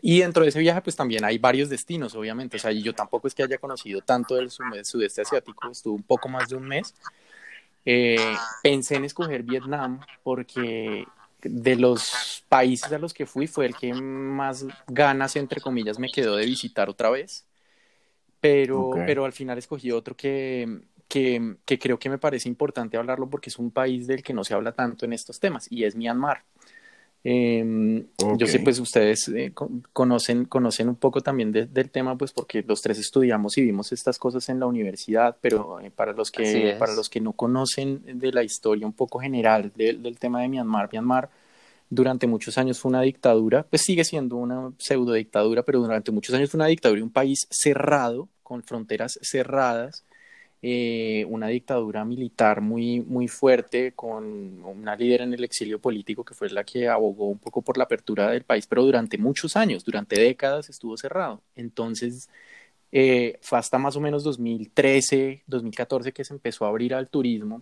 Y 0.00 0.20
dentro 0.20 0.42
de 0.42 0.48
ese 0.48 0.58
viaje, 0.58 0.80
pues 0.80 0.96
también 0.96 1.22
hay 1.22 1.36
varios 1.36 1.68
destinos, 1.68 2.14
obviamente. 2.14 2.56
O 2.56 2.60
sea, 2.60 2.72
yo 2.72 2.94
tampoco 2.94 3.28
es 3.28 3.34
que 3.34 3.42
haya 3.42 3.58
conocido 3.58 4.00
tanto 4.00 4.36
del 4.36 4.50
sudeste 4.50 5.20
asiático, 5.20 5.70
estuve 5.70 5.94
un 5.94 6.02
poco 6.02 6.30
más 6.30 6.48
de 6.48 6.56
un 6.56 6.66
mes. 6.66 6.94
Eh, 7.84 8.34
pensé 8.62 8.96
en 8.96 9.04
escoger 9.04 9.42
Vietnam 9.42 10.00
porque 10.22 11.04
de 11.42 11.76
los 11.76 12.44
países 12.48 12.90
a 12.92 12.98
los 12.98 13.12
que 13.12 13.26
fui 13.26 13.46
fue 13.46 13.66
el 13.66 13.76
que 13.76 13.92
más 13.92 14.64
ganas, 14.86 15.36
entre 15.36 15.60
comillas, 15.60 15.98
me 15.98 16.10
quedó 16.10 16.36
de 16.36 16.46
visitar 16.46 16.88
otra 16.88 17.10
vez 17.10 17.44
pero, 18.42 18.90
pero 19.06 19.24
al 19.24 19.32
final 19.32 19.56
escogí 19.56 19.92
otro 19.92 20.16
que, 20.16 20.80
que, 21.06 21.54
que, 21.64 21.78
creo 21.78 21.96
que 21.96 22.10
me 22.10 22.18
parece 22.18 22.48
importante 22.48 22.96
hablarlo 22.96 23.30
porque 23.30 23.50
es 23.50 23.56
un 23.56 23.70
país 23.70 24.08
del 24.08 24.24
que 24.24 24.34
no 24.34 24.42
se 24.42 24.52
habla 24.52 24.72
tanto 24.72 25.04
en 25.04 25.12
estos 25.12 25.38
temas 25.38 25.68
y 25.70 25.84
es 25.84 25.94
Myanmar. 25.94 26.42
Em, 27.22 28.04
yo 28.36 28.48
sé, 28.48 28.58
pues 28.58 28.80
ustedes 28.80 29.28
eh, 29.28 29.52
conocen, 29.92 30.46
conocen 30.46 30.88
un 30.88 30.96
poco 30.96 31.20
también 31.20 31.52
del 31.52 31.90
tema, 31.90 32.18
pues 32.18 32.32
porque 32.32 32.64
los 32.66 32.82
tres 32.82 32.98
estudiamos 32.98 33.56
y 33.58 33.62
vimos 33.62 33.92
estas 33.92 34.18
cosas 34.18 34.48
en 34.48 34.58
la 34.58 34.66
universidad, 34.66 35.36
pero 35.40 35.78
eh, 35.78 35.92
para, 35.94 36.12
los 36.12 36.32
que, 36.32 36.74
para 36.80 36.94
los 36.94 37.08
que 37.08 37.20
no 37.20 37.34
conocen 37.34 38.18
de 38.18 38.32
la 38.32 38.42
historia 38.42 38.88
un 38.88 38.92
poco 38.92 39.20
general 39.20 39.70
del 39.76 40.18
tema 40.18 40.40
de 40.42 40.48
Myanmar, 40.48 40.88
Myanmar 40.90 41.30
durante 41.92 42.26
muchos 42.26 42.56
años 42.56 42.80
fue 42.80 42.88
una 42.88 43.02
dictadura, 43.02 43.64
pues 43.64 43.82
sigue 43.82 44.02
siendo 44.04 44.36
una 44.36 44.72
pseudo 44.78 45.12
dictadura, 45.12 45.62
pero 45.62 45.80
durante 45.80 46.10
muchos 46.10 46.34
años 46.34 46.50
fue 46.50 46.56
una 46.56 46.66
dictadura 46.68 47.02
un 47.02 47.10
país 47.10 47.46
cerrado, 47.50 48.30
con 48.42 48.62
fronteras 48.62 49.18
cerradas, 49.20 50.02
eh, 50.62 51.26
una 51.28 51.48
dictadura 51.48 52.02
militar 52.06 52.62
muy, 52.62 53.00
muy 53.00 53.28
fuerte 53.28 53.92
con 53.92 54.64
una 54.64 54.96
líder 54.96 55.20
en 55.20 55.34
el 55.34 55.44
exilio 55.44 55.80
político 55.80 56.24
que 56.24 56.32
fue 56.32 56.48
la 56.48 56.64
que 56.64 56.88
abogó 56.88 57.26
un 57.28 57.38
poco 57.38 57.60
por 57.60 57.76
la 57.76 57.84
apertura 57.84 58.30
del 58.30 58.44
país, 58.44 58.66
pero 58.66 58.84
durante 58.84 59.18
muchos 59.18 59.54
años, 59.54 59.84
durante 59.84 60.18
décadas 60.18 60.70
estuvo 60.70 60.96
cerrado. 60.96 61.42
Entonces, 61.56 62.30
eh, 62.90 63.38
fue 63.42 63.58
hasta 63.58 63.76
más 63.76 63.96
o 63.96 64.00
menos 64.00 64.24
2013, 64.24 65.42
2014 65.46 66.12
que 66.12 66.24
se 66.24 66.32
empezó 66.32 66.64
a 66.64 66.68
abrir 66.68 66.94
al 66.94 67.08
turismo 67.08 67.60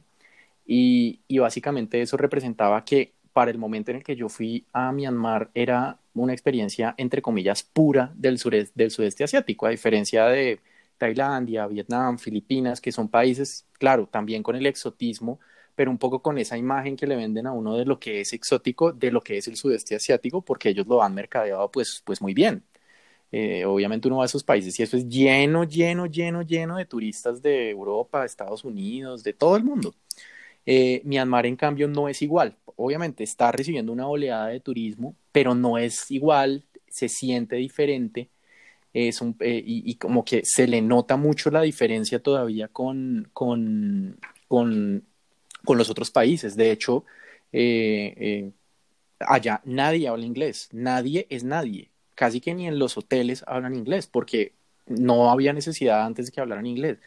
y, 0.66 1.20
y 1.26 1.38
básicamente 1.38 2.00
eso 2.00 2.16
representaba 2.16 2.84
que 2.84 3.12
para 3.32 3.50
el 3.50 3.58
momento 3.58 3.90
en 3.90 3.98
el 3.98 4.04
que 4.04 4.16
yo 4.16 4.28
fui 4.28 4.66
a 4.72 4.92
Myanmar 4.92 5.50
era 5.54 5.98
una 6.14 6.32
experiencia, 6.32 6.94
entre 6.98 7.22
comillas, 7.22 7.62
pura 7.62 8.12
del, 8.16 8.38
sureste, 8.38 8.90
sudeste 8.90 9.24
asiático, 9.24 9.66
a 9.66 9.70
diferencia 9.70 10.26
de 10.26 10.60
Tailandia, 10.98 11.66
Vietnam, 11.66 12.18
Filipinas, 12.18 12.80
que 12.80 12.92
son 12.92 13.08
países, 13.08 13.66
claro, 13.78 14.06
también 14.06 14.42
con 14.42 14.56
el 14.56 14.66
exotismo, 14.66 15.40
pero 15.74 15.90
un 15.90 15.98
poco 15.98 16.20
con 16.22 16.38
esa 16.38 16.58
imagen 16.58 16.96
que 16.96 17.06
le 17.06 17.16
venden 17.16 17.46
a 17.46 17.52
uno 17.52 17.76
de 17.76 17.84
lo 17.86 17.98
que 17.98 18.20
es 18.20 18.32
exótico, 18.32 18.92
de 18.92 19.10
lo 19.10 19.22
que 19.22 19.38
es 19.38 19.48
el 19.48 19.56
sudeste 19.56 19.94
asiático, 19.96 20.42
porque 20.42 20.70
ellos 20.70 20.86
lo 20.86 21.02
han 21.02 21.14
mercadeado 21.14 21.70
pues, 21.70 22.02
pues 22.04 22.20
muy 22.20 22.34
bien. 22.34 22.64
Eh, 23.32 23.64
obviamente 23.64 24.08
uno 24.08 24.18
va 24.18 24.24
a 24.24 24.26
esos 24.26 24.42
países 24.44 24.78
y 24.80 24.82
eso 24.82 24.96
es 24.96 25.08
lleno, 25.08 25.64
lleno, 25.64 26.06
lleno, 26.06 26.42
lleno 26.42 26.76
de 26.76 26.84
turistas 26.84 27.40
de 27.42 27.70
Europa, 27.70 28.24
Estados 28.24 28.64
Unidos, 28.64 29.22
de 29.22 29.32
todo 29.32 29.56
el 29.56 29.64
mundo. 29.64 29.94
Eh, 30.66 31.02
Myanmar, 31.04 31.46
en 31.46 31.56
cambio, 31.56 31.88
no 31.88 32.08
es 32.08 32.22
igual. 32.22 32.56
Obviamente 32.80 33.24
está 33.24 33.52
recibiendo 33.52 33.92
una 33.92 34.08
oleada 34.08 34.48
de 34.48 34.60
turismo, 34.60 35.14
pero 35.32 35.54
no 35.54 35.78
es 35.78 36.10
igual, 36.10 36.64
se 36.88 37.08
siente 37.08 37.56
diferente 37.56 38.28
es 38.92 39.20
un, 39.20 39.36
eh, 39.40 39.62
y, 39.64 39.94
como 39.96 40.24
que 40.24 40.42
se 40.44 40.66
le 40.66 40.82
nota 40.82 41.16
mucho 41.16 41.50
la 41.50 41.62
diferencia 41.62 42.20
todavía 42.22 42.68
con, 42.68 43.28
con, 43.32 44.18
con, 44.48 45.04
con 45.64 45.78
los 45.78 45.90
otros 45.90 46.10
países. 46.10 46.56
De 46.56 46.72
hecho, 46.72 47.04
eh, 47.52 48.14
eh, 48.16 48.50
allá 49.20 49.60
nadie 49.64 50.08
habla 50.08 50.24
inglés, 50.24 50.68
nadie 50.72 51.26
es 51.30 51.44
nadie, 51.44 51.90
casi 52.14 52.40
que 52.40 52.54
ni 52.54 52.66
en 52.66 52.78
los 52.78 52.96
hoteles 52.96 53.44
hablan 53.46 53.74
inglés, 53.74 54.06
porque 54.08 54.54
no 54.86 55.30
había 55.30 55.52
necesidad 55.52 56.04
antes 56.04 56.26
de 56.26 56.32
que 56.32 56.40
hablaran 56.40 56.66
inglés. 56.66 56.98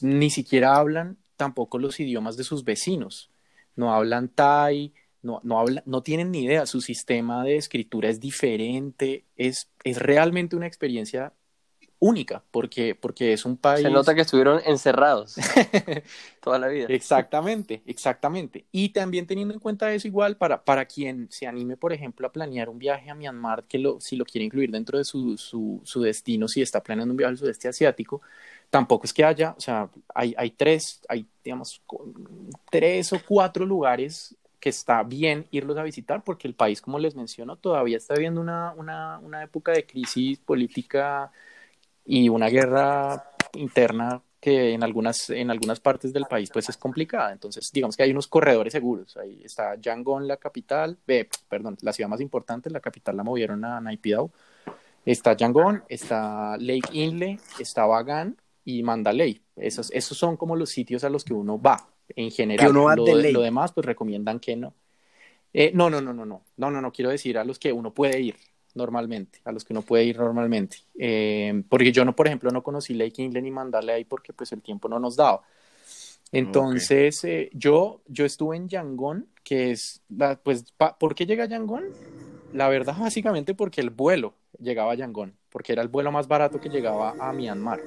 Ni 0.00 0.30
siquiera 0.30 0.76
hablan 0.76 1.18
tampoco 1.36 1.78
los 1.78 2.00
idiomas 2.00 2.36
de 2.36 2.44
sus 2.44 2.64
vecinos, 2.64 3.30
no 3.76 3.94
hablan 3.94 4.28
thai, 4.28 4.92
no, 5.22 5.40
no, 5.44 5.64
no 5.84 6.02
tienen 6.02 6.30
ni 6.30 6.44
idea, 6.44 6.66
su 6.66 6.80
sistema 6.80 7.44
de 7.44 7.56
escritura 7.56 8.08
es 8.08 8.20
diferente, 8.20 9.24
es, 9.36 9.70
es 9.84 9.98
realmente 9.98 10.56
una 10.56 10.66
experiencia 10.66 11.32
única, 12.02 12.42
porque, 12.50 12.96
porque 12.96 13.32
es 13.32 13.44
un 13.44 13.56
país... 13.56 13.84
Se 13.84 13.90
nota 13.90 14.12
que 14.12 14.22
estuvieron 14.22 14.60
encerrados 14.66 15.36
toda 16.42 16.58
la 16.58 16.66
vida. 16.66 16.86
Exactamente, 16.88 17.80
exactamente. 17.86 18.66
Y 18.72 18.88
también 18.88 19.24
teniendo 19.24 19.54
en 19.54 19.60
cuenta 19.60 19.94
eso 19.94 20.08
igual, 20.08 20.36
para, 20.36 20.64
para 20.64 20.86
quien 20.86 21.28
se 21.30 21.46
anime, 21.46 21.76
por 21.76 21.92
ejemplo, 21.92 22.26
a 22.26 22.32
planear 22.32 22.68
un 22.68 22.80
viaje 22.80 23.08
a 23.08 23.14
Myanmar, 23.14 23.62
que 23.68 23.78
lo, 23.78 24.00
si 24.00 24.16
lo 24.16 24.24
quiere 24.24 24.44
incluir 24.44 24.72
dentro 24.72 24.98
de 24.98 25.04
su, 25.04 25.38
su, 25.38 25.80
su 25.84 26.02
destino, 26.02 26.48
si 26.48 26.60
está 26.60 26.82
planeando 26.82 27.12
un 27.12 27.18
viaje 27.18 27.30
al 27.30 27.38
sudeste 27.38 27.68
asiático, 27.68 28.20
tampoco 28.68 29.04
es 29.04 29.12
que 29.12 29.24
haya, 29.24 29.54
o 29.56 29.60
sea, 29.60 29.88
hay, 30.12 30.34
hay 30.36 30.50
tres, 30.50 31.02
hay, 31.08 31.24
digamos, 31.44 31.80
tres 32.68 33.12
o 33.12 33.20
cuatro 33.24 33.64
lugares 33.64 34.34
que 34.62 34.68
está 34.68 35.02
bien 35.02 35.48
irlos 35.50 35.76
a 35.76 35.82
visitar 35.82 36.22
porque 36.22 36.46
el 36.46 36.54
país, 36.54 36.80
como 36.80 37.00
les 37.00 37.16
menciono, 37.16 37.56
todavía 37.56 37.96
está 37.96 38.14
viviendo 38.14 38.40
una, 38.40 38.72
una, 38.76 39.18
una 39.18 39.42
época 39.42 39.72
de 39.72 39.84
crisis 39.84 40.38
política 40.38 41.32
y 42.04 42.28
una 42.28 42.48
guerra 42.48 43.32
interna 43.54 44.22
que 44.40 44.72
en 44.72 44.84
algunas, 44.84 45.30
en 45.30 45.50
algunas 45.50 45.80
partes 45.80 46.12
del 46.12 46.26
país 46.26 46.48
pues 46.52 46.68
es 46.68 46.76
complicada. 46.76 47.32
Entonces, 47.32 47.72
digamos 47.72 47.96
que 47.96 48.04
hay 48.04 48.12
unos 48.12 48.28
corredores 48.28 48.72
seguros. 48.72 49.16
Ahí 49.16 49.42
está 49.42 49.74
Yangon, 49.74 50.28
la 50.28 50.36
capital, 50.36 50.96
eh, 51.08 51.28
perdón, 51.48 51.76
la 51.80 51.92
ciudad 51.92 52.08
más 52.08 52.20
importante, 52.20 52.70
la 52.70 52.78
capital 52.78 53.16
la 53.16 53.24
movieron 53.24 53.64
a 53.64 53.80
Naypyidaw. 53.80 54.30
Está 55.04 55.32
Yangon, 55.36 55.82
está 55.88 56.56
Lake 56.56 56.88
Inle, 56.92 57.40
está 57.58 57.84
Bagan 57.86 58.36
y 58.64 58.84
Mandalay. 58.84 59.42
Esos, 59.56 59.90
esos 59.90 60.16
son 60.16 60.36
como 60.36 60.54
los 60.54 60.70
sitios 60.70 61.02
a 61.02 61.10
los 61.10 61.24
que 61.24 61.34
uno 61.34 61.60
va 61.60 61.91
en 62.08 62.30
general. 62.30 62.72
lo, 62.72 62.94
lo, 62.94 63.40
demás, 63.40 63.72
pues 63.72 63.86
recomiendan 63.86 64.40
que 64.40 64.56
no. 64.56 64.74
Eh, 65.52 65.70
no, 65.74 65.90
no, 65.90 66.00
no, 66.00 66.12
no, 66.12 66.24
no, 66.24 66.42
no, 66.56 66.70
no, 66.70 66.80
no, 66.80 66.92
quiero 66.92 67.10
decir 67.10 67.36
a 67.36 67.44
los 67.44 67.58
que 67.58 67.72
uno 67.72 67.92
puede 67.92 68.20
ir 68.20 68.36
normalmente, 68.74 69.40
a 69.44 69.52
los 69.52 69.64
que 69.64 69.74
uno 69.74 69.82
puede 69.82 70.04
ir 70.04 70.18
normalmente. 70.18 70.78
Eh, 70.98 71.62
porque 71.68 71.92
yo 71.92 72.04
no, 72.04 72.16
por 72.16 72.26
ejemplo, 72.26 72.50
no 72.50 72.62
conocí 72.62 72.94
Lake 72.94 73.22
Inland 73.22 73.44
ni 73.44 73.50
mandarle 73.50 73.92
ahí 73.92 74.04
porque 74.04 74.32
pues 74.32 74.52
el 74.52 74.62
tiempo 74.62 74.88
no 74.88 74.98
nos 74.98 75.16
daba. 75.16 75.42
Entonces, 76.30 77.22
eh, 77.24 77.50
yo, 77.52 78.00
yo 78.06 78.24
estuve 78.24 78.56
en 78.56 78.68
Yangon, 78.68 79.28
que 79.44 79.72
es, 79.72 80.00
la, 80.08 80.36
pues, 80.36 80.64
¿por 80.98 81.14
qué 81.14 81.26
llega 81.26 81.44
a 81.44 81.48
Yangon? 81.48 81.84
La 82.54 82.68
verdad, 82.68 82.96
básicamente 82.98 83.54
porque 83.54 83.82
el 83.82 83.90
vuelo 83.90 84.32
llegaba 84.58 84.92
a 84.92 84.94
Yangon, 84.94 85.36
porque 85.50 85.74
era 85.74 85.82
el 85.82 85.88
vuelo 85.88 86.10
más 86.10 86.28
barato 86.28 86.58
que 86.58 86.70
llegaba 86.70 87.14
a 87.18 87.32
Myanmar. 87.34 87.80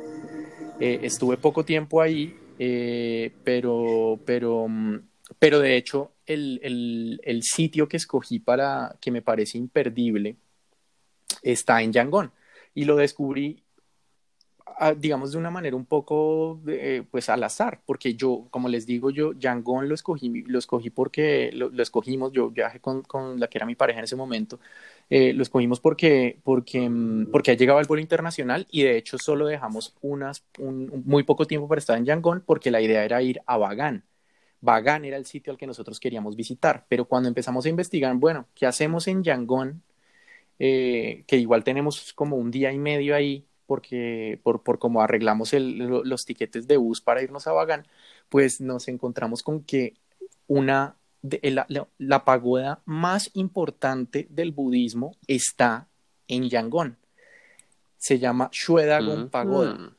estuve 0.79 1.37
poco 1.37 1.65
tiempo 1.65 1.99
ahí 2.01 2.37
eh, 2.59 3.33
pero, 3.43 4.19
pero, 4.25 4.67
mm, 4.67 4.99
pero 5.39 5.59
de 5.59 5.77
hecho, 5.77 6.11
el, 6.25 6.59
el, 6.63 7.21
el, 7.23 7.43
sitio 7.43 7.87
que 7.87 7.97
escogí 7.97 8.39
para 8.39 8.95
que 9.01 9.11
me 9.11 9.21
parece 9.21 9.57
imperdible 9.57 10.37
está 11.41 11.81
en 11.81 11.93
Yangon. 11.93 12.31
Y 12.73 12.85
lo 12.85 12.95
descubrí, 12.97 13.63
ah, 14.79 14.93
digamos, 14.93 15.31
de 15.31 15.37
una 15.37 15.51
manera 15.51 15.75
un 15.75 15.85
poco, 15.85 16.61
eh, 16.67 17.03
pues, 17.09 17.29
al 17.29 17.43
azar, 17.43 17.81
porque 17.85 18.15
yo, 18.15 18.47
como 18.51 18.69
les 18.69 18.85
digo, 18.85 19.09
yo 19.11 19.33
Yangon 19.33 19.87
lo 19.89 19.95
escogí, 19.95 20.43
lo 20.47 20.59
escogí 20.59 20.89
porque 20.89 21.51
lo, 21.53 21.69
lo 21.69 21.83
escogimos, 21.83 22.31
yo 22.33 22.49
viajé 22.49 22.79
con, 22.79 23.01
con, 23.03 23.39
la 23.39 23.47
que 23.47 23.57
era 23.57 23.65
mi 23.65 23.75
pareja 23.75 23.99
en 23.99 24.05
ese 24.05 24.15
momento, 24.15 24.59
eh, 25.09 25.33
lo 25.33 25.43
escogimos 25.43 25.79
porque, 25.79 26.39
porque, 26.43 26.89
mm, 26.89 27.31
porque 27.31 27.51
ha 27.51 27.53
llegado 27.55 27.79
el 27.79 27.87
vuelo 27.87 28.01
internacional 28.01 28.67
y 28.71 28.83
de 28.83 28.97
hecho 28.97 29.17
solo 29.17 29.45
dejamos 29.47 29.95
unas, 30.01 30.43
un, 30.59 31.03
muy 31.05 31.23
poco 31.23 31.45
tiempo 31.45 31.67
para 31.67 31.79
estar 31.79 31.97
en 31.97 32.05
Yangon 32.05 32.41
porque 32.45 32.71
la 32.71 32.81
idea 32.81 33.03
era 33.05 33.21
ir 33.21 33.41
a 33.45 33.57
Bagan. 33.57 34.05
Bagan 34.61 35.05
era 35.05 35.17
el 35.17 35.25
sitio 35.25 35.51
al 35.51 35.57
que 35.59 35.67
nosotros 35.67 35.99
queríamos 35.99 36.35
visitar, 36.35 36.85
pero 36.89 37.05
cuando 37.05 37.29
empezamos 37.29 37.65
a 37.65 37.69
investigar, 37.69 38.15
bueno, 38.15 38.47
¿qué 38.55 38.65
hacemos 38.65 39.07
en 39.07 39.23
Yangon? 39.23 39.83
Eh, 40.59 41.25
que 41.27 41.37
igual 41.37 41.63
tenemos 41.63 42.13
como 42.13 42.37
un 42.37 42.49
día 42.51 42.71
y 42.71 42.77
medio 42.79 43.15
ahí 43.15 43.45
porque 43.65 44.39
por, 44.43 44.63
por 44.63 44.79
cómo 44.79 45.01
arreglamos 45.01 45.53
los 45.53 46.25
tiquetes 46.25 46.67
de 46.67 46.77
bus 46.77 47.01
para 47.01 47.21
irnos 47.23 47.47
a 47.47 47.51
Bagan, 47.53 47.85
pues 48.29 48.61
nos 48.61 48.87
encontramos 48.87 49.43
con 49.43 49.63
que 49.63 49.95
una 50.47 50.97
la, 51.97 52.25
pagoda 52.25 52.81
más 52.85 53.29
importante 53.33 54.27
del 54.29 54.51
budismo 54.51 55.15
está 55.27 55.87
en 56.27 56.49
Yangon. 56.49 56.97
Se 57.97 58.19
llama 58.19 58.49
Shuedagon 58.51 59.29
Pagoda. 59.29 59.91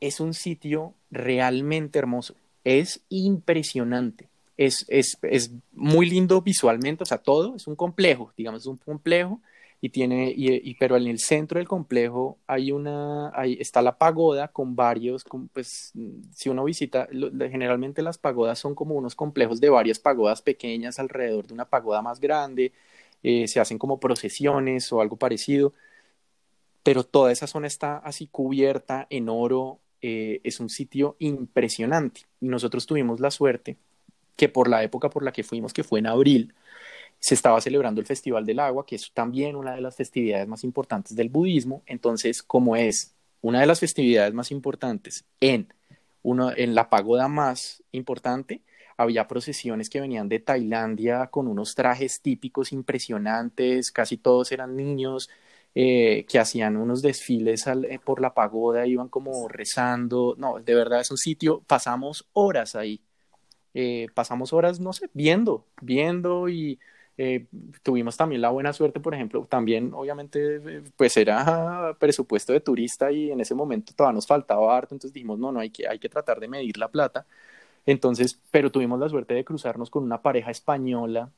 Es 0.00 0.20
un 0.20 0.34
sitio 0.34 0.94
realmente 1.10 1.98
hermoso. 1.98 2.34
Es 2.64 3.02
impresionante. 3.08 4.28
Es, 4.56 4.84
es, 4.88 5.18
es, 5.22 5.50
muy 5.72 6.08
lindo 6.08 6.42
visualmente, 6.42 7.02
o 7.02 7.06
sea, 7.06 7.18
todo 7.18 7.56
es 7.56 7.66
un 7.66 7.74
complejo, 7.74 8.32
digamos, 8.36 8.62
es 8.62 8.66
un 8.66 8.76
complejo 8.76 9.40
y 9.84 9.88
tiene, 9.88 10.32
y, 10.34 10.74
pero 10.76 10.96
en 10.96 11.08
el 11.08 11.18
centro 11.18 11.58
del 11.58 11.66
complejo 11.66 12.38
hay 12.46 12.70
una, 12.70 13.32
ahí 13.34 13.56
está 13.58 13.82
la 13.82 13.98
pagoda 13.98 14.46
con 14.46 14.76
varios, 14.76 15.24
pues 15.52 15.92
si 16.32 16.48
uno 16.48 16.62
visita, 16.62 17.08
generalmente 17.10 18.00
las 18.00 18.16
pagodas 18.16 18.60
son 18.60 18.76
como 18.76 18.94
unos 18.94 19.16
complejos 19.16 19.60
de 19.60 19.70
varias 19.70 19.98
pagodas 19.98 20.40
pequeñas 20.40 21.00
alrededor 21.00 21.48
de 21.48 21.54
una 21.54 21.64
pagoda 21.64 22.00
más 22.00 22.20
grande, 22.20 22.72
eh, 23.24 23.48
se 23.48 23.58
hacen 23.58 23.76
como 23.76 23.98
procesiones 23.98 24.92
o 24.92 25.00
algo 25.00 25.16
parecido, 25.16 25.72
pero 26.84 27.02
toda 27.02 27.32
esa 27.32 27.48
zona 27.48 27.66
está 27.66 27.96
así 27.98 28.28
cubierta 28.28 29.08
en 29.10 29.28
oro, 29.28 29.80
eh, 30.00 30.40
es 30.44 30.60
un 30.60 30.70
sitio 30.70 31.16
impresionante. 31.18 32.22
Y 32.40 32.46
nosotros 32.46 32.86
tuvimos 32.86 33.18
la 33.18 33.32
suerte 33.32 33.76
que 34.36 34.48
por 34.48 34.68
la 34.68 34.84
época 34.84 35.10
por 35.10 35.24
la 35.24 35.32
que 35.32 35.42
fuimos, 35.42 35.72
que 35.72 35.82
fue 35.82 35.98
en 35.98 36.06
abril, 36.06 36.54
se 37.22 37.34
estaba 37.34 37.60
celebrando 37.60 38.00
el 38.00 38.06
Festival 38.08 38.44
del 38.44 38.58
Agua, 38.58 38.84
que 38.84 38.96
es 38.96 39.12
también 39.14 39.54
una 39.54 39.76
de 39.76 39.80
las 39.80 39.94
festividades 39.94 40.48
más 40.48 40.64
importantes 40.64 41.14
del 41.14 41.28
budismo. 41.28 41.84
Entonces, 41.86 42.42
como 42.42 42.74
es 42.74 43.14
una 43.40 43.60
de 43.60 43.66
las 43.66 43.78
festividades 43.78 44.34
más 44.34 44.50
importantes 44.50 45.24
en, 45.38 45.72
uno, 46.22 46.50
en 46.56 46.74
la 46.74 46.90
pagoda 46.90 47.28
más 47.28 47.84
importante, 47.92 48.60
había 48.96 49.28
procesiones 49.28 49.88
que 49.88 50.00
venían 50.00 50.28
de 50.28 50.40
Tailandia 50.40 51.28
con 51.28 51.46
unos 51.46 51.76
trajes 51.76 52.20
típicos 52.20 52.72
impresionantes, 52.72 53.92
casi 53.92 54.16
todos 54.16 54.50
eran 54.50 54.74
niños, 54.74 55.30
eh, 55.76 56.26
que 56.28 56.40
hacían 56.40 56.76
unos 56.76 57.02
desfiles 57.02 57.68
eh, 57.68 58.00
por 58.04 58.20
la 58.20 58.34
pagoda, 58.34 58.84
iban 58.88 59.08
como 59.08 59.46
rezando, 59.46 60.34
no, 60.38 60.58
de 60.58 60.74
verdad 60.74 61.00
es 61.00 61.12
un 61.12 61.18
sitio, 61.18 61.62
pasamos 61.68 62.28
horas 62.32 62.74
ahí, 62.74 63.00
eh, 63.74 64.08
pasamos 64.12 64.52
horas, 64.52 64.80
no 64.80 64.92
sé, 64.92 65.08
viendo, 65.14 65.64
viendo 65.80 66.48
y 66.48 66.80
tuvimos 67.82 68.16
también 68.16 68.40
la 68.40 68.50
buena 68.50 68.72
suerte, 68.72 69.00
por 69.00 69.14
ejemplo, 69.14 69.44
también 69.44 69.92
obviamente 69.94 70.82
pues 70.96 71.16
era 71.16 71.94
presupuesto 71.98 72.52
de 72.52 72.60
turista 72.60 73.12
y 73.12 73.30
en 73.30 73.40
ese 73.40 73.54
momento 73.54 73.92
todavía 73.94 74.14
nos 74.14 74.26
faltaba 74.26 74.76
harto, 74.76 74.94
entonces 74.94 75.12
dijimos, 75.12 75.38
no, 75.38 75.52
no, 75.52 75.60
hay 75.60 75.70
que, 75.70 75.86
hay 75.86 75.98
que 75.98 76.08
tratar 76.08 76.40
de 76.40 76.48
medir 76.48 76.78
la 76.78 76.88
plata. 76.88 77.26
Entonces, 77.86 78.40
pero 78.50 78.70
tuvimos 78.70 78.98
la 79.00 79.08
suerte 79.08 79.34
de 79.34 79.44
cruzarnos 79.44 79.90
con 79.90 80.04
una 80.04 80.22
pareja 80.22 80.50
española 80.50 81.30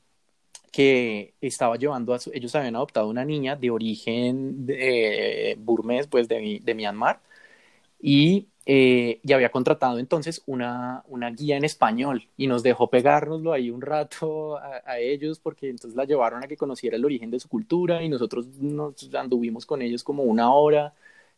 que 0.71 1.33
estaba 1.41 1.77
llevando 1.77 2.13
a 2.13 2.19
su, 2.19 2.31
ellos 2.33 2.55
habían 2.55 2.75
adoptado 2.75 3.07
una 3.09 3.25
niña 3.25 3.55
de 3.55 3.71
origen 3.71 4.65
de, 4.65 5.55
burmés, 5.59 6.07
pues 6.07 6.27
de, 6.27 6.59
de 6.63 6.75
Myanmar, 6.75 7.21
y, 8.01 8.47
eh, 8.65 9.19
y, 9.23 9.33
había 9.33 9.51
contratado 9.51 9.99
entonces 9.99 10.41
una, 10.47 11.03
una, 11.07 11.29
guía 11.31 11.57
en 11.57 11.65
español 11.65 12.27
y 12.35 12.47
nos 12.47 12.63
dejó 12.63 12.89
pegárnoslo 12.89 13.53
ahí 13.53 13.69
un 13.69 13.81
rato 13.81 14.57
a, 14.57 14.81
a, 14.85 14.99
ellos 14.99 15.39
porque 15.39 15.69
entonces 15.69 15.95
la 15.95 16.05
llevaron 16.05 16.43
a 16.43 16.47
que 16.47 16.57
conociera 16.57 16.95
el 16.97 17.05
origen 17.05 17.29
de 17.31 17.39
su 17.39 17.47
cultura 17.47 18.01
y 18.03 18.09
nosotros 18.09 18.47
nos 18.59 19.13
anduvimos 19.13 19.65
con 19.65 19.81
ellos 19.81 20.03
como 20.03 20.23
una 20.23 20.51
hora 20.53 20.93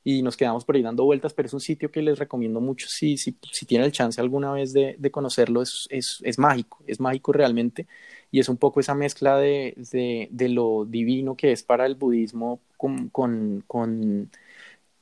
y 0.09 0.21
nos 0.21 0.38
quedamos 0.38 0.63
por 0.63 0.78
ahí 0.78 0.82
dando 0.82 1.03
vueltas, 1.03 1.34
pero 1.34 1.47
es 1.47 1.53
un 1.53 1.59
sitio 1.59 1.91
que 1.91 2.01
les 2.01 2.17
recomiendo 2.17 2.61
mucho 2.61 2.88
si, 2.88 3.17
si, 3.17 3.38
si 3.51 3.65
tienen 3.65 3.86
el 3.86 3.91
chance 3.91 4.21
alguna 4.21 4.53
vez 4.53 4.71
de, 4.71 4.95
de 4.97 5.11
conocerlo, 5.11 5.61
es, 5.61 5.86
es, 5.91 6.21
es, 6.23 6.39
mágico, 6.39 6.82
es 6.88 7.01
mágico 7.01 7.34
realmente 7.34 7.88
y 8.32 8.39
es 8.39 8.47
un 8.47 8.55
poco 8.55 8.80
esa 8.80 8.95
mezcla 8.95 9.38
de, 9.38 9.73
de, 9.91 10.30
de 10.32 10.47
lo 10.47 10.86
divino 10.86 11.36
que 11.36 11.51
es 11.51 11.61
para 11.61 11.86
el 11.86 11.95
budismo 11.95 12.61
con, 12.78 13.09
con, 13.09 13.65
con, 13.67 14.32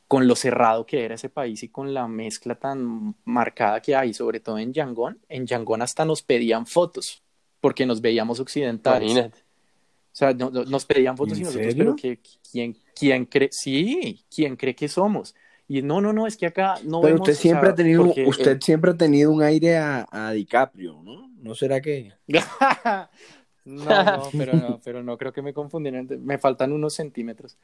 con, 0.07 0.27
lo 0.27 0.35
cerrado 0.35 0.85
que 0.85 1.03
era 1.03 1.15
ese 1.15 1.29
país 1.29 1.63
y 1.63 1.69
con 1.69 1.93
la 1.93 2.07
mezcla 2.07 2.55
tan 2.55 3.15
marcada 3.25 3.81
que 3.81 3.95
hay, 3.95 4.13
sobre 4.13 4.39
todo 4.39 4.57
en 4.59 4.73
Yangon. 4.73 5.19
En 5.29 5.45
Yangon 5.45 5.81
hasta 5.81 6.05
nos 6.05 6.21
pedían 6.21 6.65
fotos 6.65 7.23
porque 7.59 7.85
nos 7.85 8.01
veíamos 8.01 8.39
occidentales. 8.39 9.11
Imagínate. 9.11 9.39
O 9.39 10.17
sea, 10.17 10.33
no, 10.33 10.49
nos 10.49 10.85
pedían 10.85 11.17
fotos 11.17 11.37
y 11.37 11.43
nosotros, 11.43 11.75
pero 11.75 11.95
que, 11.95 12.19
¿quién, 12.49 12.77
quién 12.97 13.25
cree? 13.25 13.49
Sí, 13.51 14.23
¿quién 14.33 14.55
cree 14.55 14.73
que 14.73 14.87
somos? 14.87 15.35
Y 15.67 15.81
no, 15.81 15.99
no, 15.99 16.13
no, 16.13 16.27
es 16.27 16.37
que 16.37 16.45
acá 16.45 16.75
no 16.83 17.01
Pero 17.01 17.15
usted 17.15 17.33
siempre 17.33 17.69
ha 17.69 17.75
tenido, 17.75 18.13
usted 18.27 18.61
siempre 18.61 18.91
ha 18.91 18.93
tenido 18.95 19.31
un 19.31 19.41
aire 19.41 19.77
a, 19.77 20.07
a, 20.11 20.31
DiCaprio, 20.31 21.01
¿no? 21.03 21.29
¿No 21.41 21.55
será 21.55 21.81
que? 21.81 22.13
no, 23.65 23.83
no, 23.85 24.29
pero 24.37 24.53
no, 24.53 24.79
pero 24.83 25.03
no 25.03 25.17
creo 25.17 25.33
que 25.33 25.41
me 25.41 25.53
confundieran. 25.53 26.07
Me 26.23 26.37
faltan 26.37 26.71
unos 26.71 26.93
centímetros. 26.93 27.57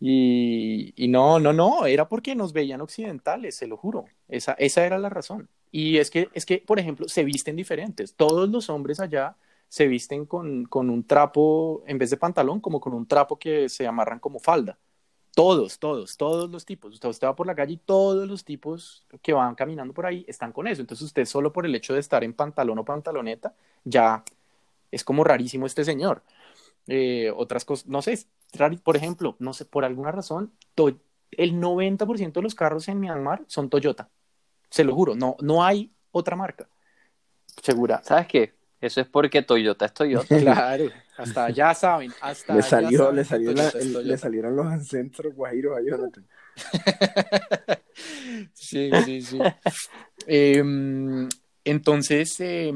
Y, 0.00 0.92
y, 0.96 1.08
no, 1.08 1.40
no, 1.40 1.52
no, 1.52 1.86
era 1.86 2.08
porque 2.08 2.36
nos 2.36 2.52
veían 2.52 2.80
occidentales, 2.80 3.56
se 3.56 3.66
lo 3.66 3.76
juro. 3.76 4.04
Esa, 4.28 4.52
esa 4.52 4.86
era 4.86 4.98
la 4.98 5.08
razón. 5.08 5.48
Y 5.70 5.98
es 5.98 6.10
que, 6.10 6.28
es 6.34 6.46
que, 6.46 6.58
por 6.58 6.78
ejemplo, 6.78 7.08
se 7.08 7.24
visten 7.24 7.56
diferentes. 7.56 8.14
Todos 8.14 8.48
los 8.48 8.70
hombres 8.70 9.00
allá 9.00 9.36
se 9.68 9.86
visten 9.86 10.24
con, 10.24 10.64
con, 10.66 10.88
un 10.88 11.04
trapo, 11.04 11.82
en 11.86 11.98
vez 11.98 12.10
de 12.10 12.16
pantalón, 12.16 12.60
como 12.60 12.80
con 12.80 12.94
un 12.94 13.06
trapo 13.06 13.38
que 13.38 13.68
se 13.68 13.86
amarran 13.86 14.18
como 14.18 14.38
falda. 14.38 14.78
Todos, 15.34 15.78
todos, 15.78 16.16
todos 16.16 16.50
los 16.50 16.64
tipos. 16.64 16.94
Usted, 16.94 17.08
usted 17.08 17.26
va 17.26 17.36
por 17.36 17.46
la 17.46 17.54
calle 17.54 17.74
y 17.74 17.76
todos 17.76 18.26
los 18.26 18.44
tipos 18.44 19.06
que 19.22 19.32
van 19.32 19.54
caminando 19.54 19.94
por 19.94 20.06
ahí 20.06 20.24
están 20.26 20.52
con 20.52 20.66
eso. 20.66 20.80
Entonces 20.80 21.06
usted 21.06 21.24
solo 21.26 21.52
por 21.52 21.66
el 21.66 21.74
hecho 21.74 21.94
de 21.94 22.00
estar 22.00 22.24
en 22.24 22.32
pantalón 22.34 22.78
o 22.78 22.84
pantaloneta, 22.84 23.54
ya 23.84 24.24
es 24.90 25.04
como 25.04 25.22
rarísimo 25.24 25.66
este 25.66 25.84
señor. 25.84 26.22
Eh, 26.90 27.30
otras 27.36 27.66
cosas, 27.66 27.86
no 27.86 28.00
sé, 28.00 28.18
por 28.82 28.96
ejemplo, 28.96 29.36
no 29.38 29.52
sé, 29.52 29.66
por 29.66 29.84
alguna 29.84 30.10
razón, 30.10 30.52
el 31.30 31.60
90% 31.60 32.32
de 32.32 32.42
los 32.42 32.54
carros 32.54 32.88
en 32.88 32.98
Myanmar 32.98 33.44
son 33.46 33.68
Toyota. 33.68 34.08
Se 34.70 34.84
lo 34.84 34.94
juro, 34.94 35.14
no, 35.14 35.36
no 35.40 35.64
hay 35.64 35.92
otra 36.10 36.34
marca. 36.34 36.66
Segura. 37.62 38.00
¿Sabes 38.02 38.26
qué? 38.26 38.54
Eso 38.80 39.00
es 39.00 39.08
porque 39.08 39.42
Toyota 39.42 39.84
es 39.84 39.92
Toyota. 39.92 40.38
Claro, 40.40 40.90
hasta 41.18 41.50
ya 41.50 41.74
saben, 41.74 42.12
hasta 42.22 42.54
le 42.54 42.62
salió, 42.62 43.12
le, 43.12 43.24
salió 43.24 43.52
le 43.52 44.16
salieron 44.16 44.56
los 44.56 44.66
ancestros 44.66 45.34
guajiros 45.34 45.76
a 45.76 45.82
Jonathan. 45.82 46.26
sí, 48.54 48.90
sí, 49.04 49.22
sí. 49.22 49.38
eh, 50.26 51.28
entonces, 51.64 52.40
eh, 52.40 52.72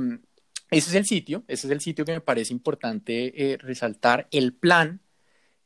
ese 0.72 0.88
es 0.90 0.94
el 0.94 1.04
sitio, 1.04 1.44
ese 1.48 1.66
es 1.66 1.70
el 1.70 1.80
sitio 1.80 2.04
que 2.04 2.12
me 2.12 2.20
parece 2.20 2.52
importante 2.52 3.52
eh, 3.52 3.58
resaltar. 3.58 4.26
El 4.30 4.54
plan, 4.54 5.00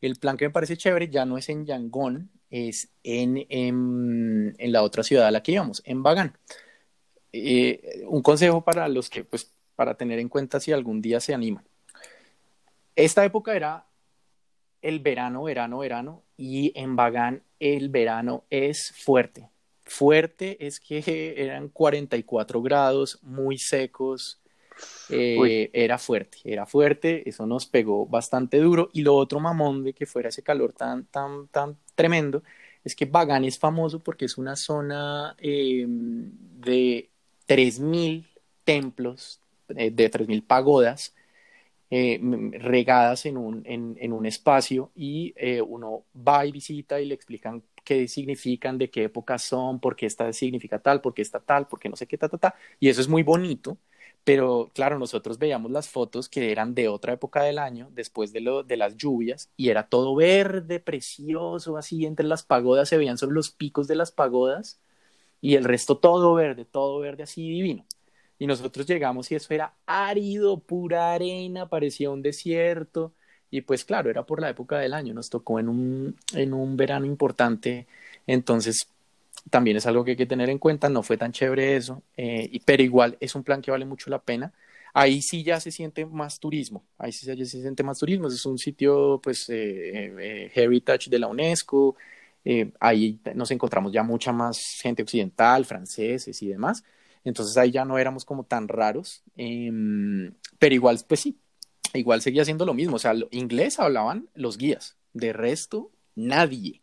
el 0.01 0.17
plan 0.17 0.37
que 0.37 0.47
me 0.47 0.51
parece 0.53 0.77
chévere 0.77 1.09
ya 1.09 1.25
no 1.25 1.39
es 1.39 1.49
en 1.49 1.65
Yangon, 1.65 2.31
es 2.51 2.91
en, 3.05 3.47
en, 3.49 4.55
en 4.59 4.73
la 4.73 4.83
otra 4.83 5.05
ciudad 5.05 5.27
a 5.27 5.31
la 5.31 5.43
que 5.43 5.53
íbamos, 5.53 5.81
en 5.85 6.03
Bagan. 6.03 6.37
Eh, 7.33 8.03
un 8.09 8.21
consejo 8.23 8.65
para 8.65 8.89
los 8.89 9.09
que, 9.09 9.23
pues, 9.23 9.53
para 9.77 9.97
tener 9.97 10.19
en 10.19 10.29
cuenta 10.29 10.59
si 10.59 10.73
algún 10.73 11.01
día 11.01 11.21
se 11.21 11.35
animan. 11.35 11.65
Esta 12.97 13.25
época 13.25 13.55
era 13.55 13.87
el 14.83 15.01
verano, 15.01 15.45
verano, 15.45 15.79
verano, 15.79 16.25
y 16.37 16.73
en 16.75 16.97
Bagán 16.97 17.43
el 17.61 17.91
verano 17.91 18.45
es 18.51 18.93
fuerte. 18.97 19.51
Fuerte 19.85 20.67
es 20.67 20.81
que 20.81 21.35
eran 21.37 21.69
44 21.69 22.61
grados, 22.63 23.21
muy 23.23 23.59
secos, 23.59 24.41
eh, 25.09 25.71
era 25.73 25.99
fuerte, 25.99 26.39
era 26.45 26.67
fuerte, 26.67 27.29
eso 27.29 27.47
nos 27.47 27.67
pegó 27.67 28.07
bastante 28.07 28.59
duro. 28.59 28.91
Y 28.93 29.03
lo 29.03 29.15
otro 29.17 29.41
mamón 29.41 29.85
de 29.85 29.95
que 29.95 30.07
fuera 30.07 30.29
ese 30.31 30.43
calor 30.43 30.73
tan, 30.73 31.07
tan, 31.07 31.49
tan 31.49 31.79
tremendo 31.95 32.43
es 32.85 32.95
que 32.97 33.07
Bagán 33.07 33.45
es 33.45 33.59
famoso 33.59 34.01
porque 34.03 34.27
es 34.27 34.39
una 34.39 34.57
zona 34.57 35.35
eh, 35.39 35.85
de 35.89 37.11
3.000 37.47 38.27
templos 38.65 39.41
eh, 39.69 39.91
de 39.91 40.09
3.000 40.11 40.45
pagodas 40.45 41.15
eh, 41.91 42.21
regadas 42.59 43.27
en 43.27 43.37
un, 43.37 43.63
en, 43.67 43.97
en 44.01 44.13
un 44.13 44.27
espacio 44.27 44.91
y 44.95 45.33
eh, 45.37 45.63
uno 45.63 46.05
va 46.17 46.45
y 46.47 46.53
visita 46.53 47.01
y 47.01 47.07
le 47.07 47.15
explican 47.15 47.63
qué 47.85 48.09
significan, 48.09 48.79
de 48.79 48.91
qué 48.91 49.05
época 49.05 49.39
son, 49.39 49.79
por 49.81 49.95
qué 49.95 50.07
esta 50.07 50.33
significa 50.33 50.81
tal, 50.81 51.01
por 51.01 51.15
qué 51.15 51.23
está 51.23 51.39
tal, 51.41 51.69
por 51.69 51.79
qué 51.79 51.89
no 51.89 51.95
sé 51.97 52.07
qué, 52.09 52.19
ta, 52.19 52.29
ta, 52.29 52.39
ta. 52.39 52.55
Y 52.81 52.89
eso 52.89 53.01
es 53.01 53.09
muy 53.09 53.23
bonito, 53.23 53.79
pero 54.27 54.73
claro, 54.75 54.99
nosotros 54.99 55.39
veíamos 55.39 55.71
las 55.71 55.89
fotos 55.89 56.29
que 56.29 56.51
eran 56.51 56.75
de 56.75 56.89
otra 56.89 57.13
época 57.13 57.45
del 57.45 57.61
año, 57.61 57.91
después 57.93 58.33
de, 58.33 58.41
lo, 58.41 58.65
de 58.65 58.77
las 58.77 58.97
lluvias, 58.97 59.51
y 59.57 59.69
era 59.71 59.89
todo 59.89 60.17
verde, 60.17 60.81
precioso, 60.81 61.77
así 61.77 62.05
entre 62.07 62.27
las 62.27 62.43
pagodas, 62.43 62.89
se 62.89 62.97
veían 62.99 63.19
solo 63.19 63.35
los 63.35 63.53
picos 63.53 63.87
de 63.87 63.95
las 63.95 64.11
pagodas, 64.11 64.81
y 65.41 65.55
el 65.55 65.65
resto 65.65 65.99
todo 65.99 66.35
verde, 66.35 66.65
todo 66.65 66.99
verde 66.99 67.23
así 67.23 67.49
divino. 67.49 67.87
Y 68.39 68.49
nosotros 68.49 68.87
llegamos 68.89 69.31
y 69.31 69.37
eso 69.37 69.55
era 69.55 69.77
árido, 69.87 70.59
pura 70.59 71.13
arena, 71.13 71.69
parecía 71.69 72.11
un 72.11 72.23
desierto. 72.23 73.15
Y 73.51 73.61
pues 73.63 73.85
claro, 73.85 74.11
era 74.11 74.27
por 74.27 74.41
la 74.41 74.51
época 74.51 74.79
del 74.79 74.95
año, 74.95 75.15
nos 75.15 75.31
tocó 75.31 75.61
en 75.61 75.69
un, 75.69 76.17
en 76.35 76.53
un 76.53 76.77
verano 76.77 77.07
importante. 77.07 77.87
Entonces, 78.27 78.89
también 79.51 79.77
es 79.77 79.87
algo 79.87 80.05
que 80.05 80.13
hay 80.13 80.17
que 80.17 80.27
tener 80.27 80.51
en 80.51 80.59
cuenta, 80.59 80.89
no 80.89 81.03
fue 81.03 81.17
tan 81.17 81.33
chévere 81.33 81.77
eso, 81.77 82.03
eh, 82.17 82.61
pero 82.65 82.83
igual 82.83 83.17
es 83.21 83.35
un 83.35 83.45
plan 83.45 83.63
que 83.63 83.71
vale 83.71 83.85
mucho 83.85 84.11
la 84.11 84.21
pena. 84.21 84.53
Ahí 84.95 85.21
sí 85.21 85.43
ya 85.43 85.61
se 85.61 85.71
siente 85.71 86.07
más 86.07 86.41
turismo, 86.41 86.85
ahí 86.99 87.13
sí 87.13 87.27
ya 87.27 87.37
se 87.37 87.61
siente 87.61 87.83
más 87.83 87.99
turismo, 87.99 88.29
es 88.29 88.47
un 88.47 88.59
sitio 88.59 89.21
pues 89.23 89.49
eh, 89.51 90.13
eh, 90.19 90.53
heritage 90.55 91.11
de 91.11 91.19
la 91.19 91.27
UNESCO, 91.27 91.97
ahí 92.81 93.21
nos 93.35 93.51
encontramos 93.51 93.93
ya 93.93 94.03
mucha 94.03 94.33
más 94.33 94.59
gente 94.81 95.03
occidental, 95.03 95.65
franceses 95.67 96.41
y 96.43 96.49
demás, 96.49 96.83
entonces 97.25 97.57
ahí 97.59 97.73
ya 97.73 97.85
no 97.85 97.99
éramos 97.99 98.25
como 98.25 98.45
tan 98.45 98.69
raros, 98.69 99.23
em, 99.37 100.33
pero 100.59 100.75
igual, 100.75 100.99
pues 101.07 101.21
sí, 101.21 101.37
igual 101.93 102.23
seguía 102.23 102.45
siendo 102.45 102.65
lo 102.65 102.73
mismo, 102.73 102.97
o 102.97 102.99
sea, 102.99 103.15
inglés 103.33 103.79
hablaban 103.79 104.29
los 104.35 104.57
guías, 104.59 104.97
de 105.13 105.33
resto, 105.33 105.91
nadie. 106.15 106.81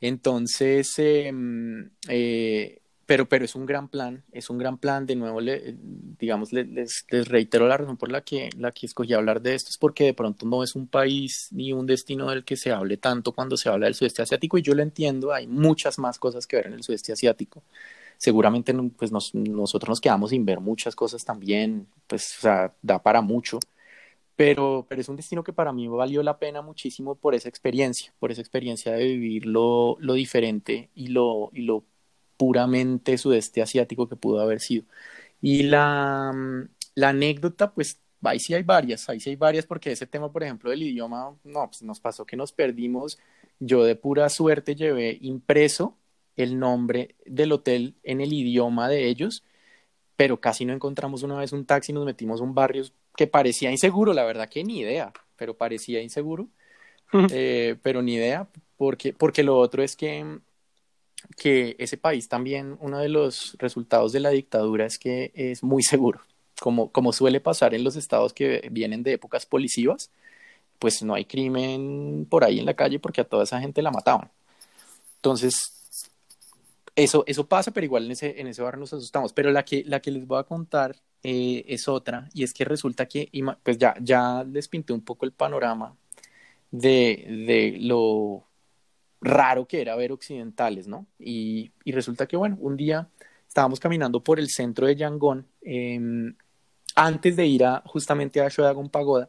Entonces, 0.00 0.94
em, 0.98 1.90
eh, 2.08 2.80
pero, 3.06 3.28
pero 3.28 3.44
es 3.44 3.54
un 3.54 3.66
gran 3.66 3.88
plan, 3.88 4.24
es 4.32 4.50
un 4.50 4.58
gran 4.58 4.78
plan. 4.78 5.04
De 5.06 5.16
nuevo, 5.16 5.40
le, 5.40 5.76
digamos, 6.18 6.52
les, 6.52 7.04
reitero 7.10 7.66
la 7.66 7.76
razón 7.76 7.96
por 7.96 8.10
la 8.10 8.22
que, 8.22 8.50
la 8.56 8.72
que 8.72 8.86
escogí 8.86 9.14
hablar 9.14 9.42
de 9.42 9.54
esto, 9.54 9.70
es 9.70 9.78
porque 9.78 10.04
de 10.04 10.14
pronto 10.14 10.46
no 10.46 10.62
es 10.62 10.74
un 10.76 10.86
país 10.86 11.48
ni 11.50 11.72
un 11.72 11.86
destino 11.86 12.30
del 12.30 12.44
que 12.44 12.56
se 12.56 12.70
hable 12.70 12.96
tanto 12.98 13.32
cuando 13.32 13.56
se 13.56 13.68
habla 13.68 13.86
del 13.86 13.94
sudeste 13.94 14.22
asiático, 14.22 14.58
y 14.58 14.62
yo 14.62 14.74
lo 14.74 14.82
entiendo, 14.82 15.32
hay 15.32 15.46
muchas 15.46 15.98
más 15.98 16.18
cosas 16.18 16.46
que 16.46 16.56
ver 16.56 16.66
en 16.68 16.74
el 16.74 16.82
sudeste 16.82 17.12
asiático 17.12 17.62
seguramente 18.20 18.74
pues 18.98 19.10
nosotros 19.12 19.88
nos 19.88 20.00
quedamos 20.00 20.28
sin 20.28 20.44
ver 20.44 20.60
muchas 20.60 20.94
cosas 20.94 21.24
también, 21.24 21.86
pues 22.06 22.36
o 22.36 22.40
sea, 22.42 22.74
da 22.82 23.02
para 23.02 23.22
mucho, 23.22 23.58
pero, 24.40 24.86
pero 24.88 25.02
es 25.02 25.08
un 25.10 25.16
destino 25.16 25.44
que 25.44 25.52
para 25.52 25.70
mí 25.70 25.86
valió 25.86 26.22
la 26.22 26.38
pena 26.38 26.62
muchísimo 26.62 27.14
por 27.14 27.34
esa 27.34 27.50
experiencia, 27.50 28.14
por 28.18 28.32
esa 28.32 28.40
experiencia 28.40 28.90
de 28.92 29.04
vivir 29.04 29.44
lo, 29.44 29.98
lo 30.00 30.14
diferente 30.14 30.88
y 30.94 31.08
lo, 31.08 31.50
y 31.52 31.60
lo 31.60 31.84
puramente 32.38 33.18
sudeste 33.18 33.60
asiático 33.60 34.08
que 34.08 34.16
pudo 34.16 34.40
haber 34.40 34.60
sido. 34.60 34.86
Y 35.42 35.64
la, 35.64 36.32
la 36.94 37.08
anécdota, 37.10 37.74
pues 37.74 38.00
ahí 38.22 38.40
sí 38.40 38.54
hay 38.54 38.62
varias, 38.62 39.10
ahí 39.10 39.20
sí 39.20 39.28
hay 39.28 39.36
varias 39.36 39.66
porque 39.66 39.92
ese 39.92 40.06
tema, 40.06 40.32
por 40.32 40.42
ejemplo, 40.42 40.70
del 40.70 40.84
idioma, 40.84 41.36
no, 41.44 41.66
pues 41.66 41.82
nos 41.82 42.00
pasó 42.00 42.24
que 42.24 42.36
nos 42.38 42.52
perdimos. 42.52 43.18
Yo 43.58 43.84
de 43.84 43.94
pura 43.94 44.30
suerte 44.30 44.74
llevé 44.74 45.18
impreso 45.20 45.98
el 46.36 46.58
nombre 46.58 47.14
del 47.26 47.52
hotel 47.52 47.94
en 48.04 48.22
el 48.22 48.32
idioma 48.32 48.88
de 48.88 49.06
ellos, 49.08 49.44
pero 50.16 50.40
casi 50.40 50.64
no 50.64 50.72
encontramos 50.72 51.22
una 51.24 51.38
vez 51.38 51.52
un 51.52 51.66
taxi, 51.66 51.92
nos 51.92 52.06
metimos 52.06 52.40
a 52.40 52.44
un 52.44 52.54
barrio 52.54 52.84
que 53.16 53.26
parecía 53.26 53.70
inseguro, 53.70 54.12
la 54.12 54.24
verdad 54.24 54.48
que 54.48 54.64
ni 54.64 54.80
idea, 54.80 55.12
pero 55.36 55.56
parecía 55.56 56.02
inseguro, 56.02 56.48
eh, 57.30 57.76
pero 57.82 58.02
ni 58.02 58.14
idea, 58.14 58.48
porque, 58.76 59.12
porque 59.12 59.42
lo 59.42 59.58
otro 59.58 59.82
es 59.82 59.96
que, 59.96 60.38
que 61.36 61.76
ese 61.78 61.96
país 61.96 62.28
también, 62.28 62.76
uno 62.80 62.98
de 62.98 63.08
los 63.08 63.56
resultados 63.58 64.12
de 64.12 64.20
la 64.20 64.30
dictadura 64.30 64.86
es 64.86 64.98
que 64.98 65.32
es 65.34 65.62
muy 65.62 65.82
seguro 65.82 66.20
como, 66.60 66.92
como 66.92 67.12
suele 67.12 67.40
pasar 67.40 67.74
en 67.74 67.82
los 67.82 67.96
estados 67.96 68.32
que 68.32 68.68
vienen 68.70 69.02
de 69.02 69.14
épocas 69.14 69.46
policivas, 69.46 70.10
pues 70.78 71.02
no 71.02 71.14
hay 71.14 71.24
crimen 71.24 72.26
por 72.30 72.44
ahí 72.44 72.60
en 72.60 72.66
la 72.66 72.74
calle 72.74 73.00
porque 73.00 73.22
a 73.22 73.24
toda 73.24 73.44
esa 73.44 73.60
gente 73.60 73.82
la 73.82 73.90
mataban. 73.90 74.30
Entonces, 75.16 75.79
eso, 76.96 77.24
eso 77.26 77.48
pasa, 77.48 77.72
pero 77.72 77.84
igual 77.84 78.06
en 78.06 78.12
ese, 78.12 78.40
en 78.40 78.46
ese 78.46 78.62
barrio 78.62 78.80
nos 78.80 78.92
asustamos. 78.92 79.32
Pero 79.32 79.50
la 79.50 79.64
que, 79.64 79.84
la 79.86 80.00
que 80.00 80.10
les 80.10 80.26
voy 80.26 80.38
a 80.38 80.44
contar 80.44 80.96
eh, 81.22 81.64
es 81.68 81.88
otra, 81.88 82.28
y 82.34 82.44
es 82.44 82.52
que 82.54 82.64
resulta 82.64 83.06
que, 83.06 83.30
pues 83.62 83.78
ya, 83.78 83.94
ya 84.00 84.44
les 84.44 84.68
pinté 84.68 84.92
un 84.92 85.02
poco 85.02 85.26
el 85.26 85.32
panorama 85.32 85.96
de, 86.70 87.24
de 87.46 87.78
lo 87.80 88.46
raro 89.20 89.66
que 89.66 89.80
era 89.82 89.96
ver 89.96 90.12
occidentales, 90.12 90.88
¿no? 90.88 91.06
Y, 91.18 91.72
y, 91.84 91.92
resulta 91.92 92.26
que, 92.26 92.36
bueno, 92.36 92.56
un 92.60 92.76
día 92.76 93.08
estábamos 93.48 93.80
caminando 93.80 94.22
por 94.24 94.38
el 94.40 94.48
centro 94.48 94.86
de 94.86 94.96
Yangon, 94.96 95.46
eh, 95.62 96.00
antes 96.94 97.36
de 97.36 97.46
ir 97.46 97.64
a 97.64 97.82
justamente 97.86 98.40
a 98.40 98.48
Shodagon 98.48 98.90
Pagoda. 98.90 99.28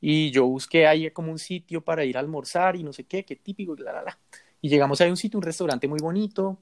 Y 0.00 0.30
yo 0.30 0.46
busqué 0.46 0.86
ahí 0.86 1.10
como 1.10 1.32
un 1.32 1.38
sitio 1.38 1.82
para 1.84 2.04
ir 2.04 2.16
a 2.16 2.20
almorzar 2.20 2.76
y 2.76 2.82
no 2.84 2.92
sé 2.92 3.04
qué, 3.04 3.24
qué 3.24 3.36
típico, 3.36 3.74
la, 3.76 3.92
la, 3.92 4.02
la. 4.02 4.18
Y 4.60 4.68
llegamos 4.68 5.00
a 5.00 5.06
un 5.06 5.16
sitio, 5.16 5.38
un 5.38 5.42
restaurante 5.44 5.88
muy 5.88 6.00
bonito. 6.00 6.58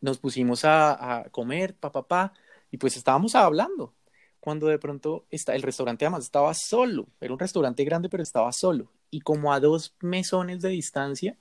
Nos 0.00 0.18
pusimos 0.18 0.64
a, 0.64 1.26
comer, 1.30 1.74
pa, 1.74 1.90
pa, 1.92 2.06
pa, 2.06 2.32
y 2.70 2.78
pues 2.78 2.96
estábamos 2.96 3.34
hablando. 3.34 3.94
Cuando 4.40 4.68
de 4.68 4.78
pronto 4.78 5.26
está, 5.30 5.54
el 5.54 5.62
restaurante 5.62 6.04
además 6.04 6.24
estaba 6.24 6.54
solo. 6.54 7.08
Era 7.20 7.32
un 7.32 7.38
restaurante 7.38 7.84
grande, 7.84 8.08
pero 8.08 8.22
estaba 8.22 8.52
solo. 8.52 8.92
Y 9.10 9.20
como 9.20 9.52
a 9.52 9.60
dos 9.60 9.96
mesones 10.00 10.62
de 10.62 10.68
distancia, 10.70 11.36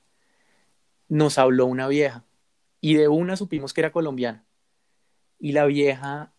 nos 1.07 1.37
habló 1.37 1.65
una 1.65 1.87
vieja. 1.87 2.25
Y 2.81 2.95
de 2.95 3.07
una 3.07 3.37
supimos 3.37 3.73
que 3.73 3.81
era 3.81 3.91
colombiana. 3.91 4.45
Y 5.39 5.51
la 5.51 5.65
vieja 5.65 6.33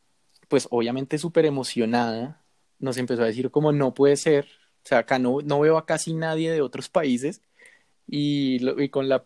pues 0.48 0.66
obviamente 0.70 1.18
súper 1.18 1.44
emocionada, 1.46 2.42
nos 2.78 2.96
empezó 2.96 3.22
a 3.22 3.26
decir 3.26 3.50
como 3.50 3.72
no 3.72 3.94
puede 3.94 4.16
ser, 4.16 4.46
o 4.84 4.88
sea, 4.88 4.98
acá 4.98 5.18
no, 5.18 5.38
no 5.42 5.60
veo 5.60 5.78
a 5.78 5.86
casi 5.86 6.14
nadie 6.14 6.50
de 6.50 6.62
otros 6.62 6.88
países 6.88 7.42
y, 8.08 8.58
y 8.82 8.88
con 8.90 9.08
la 9.08 9.22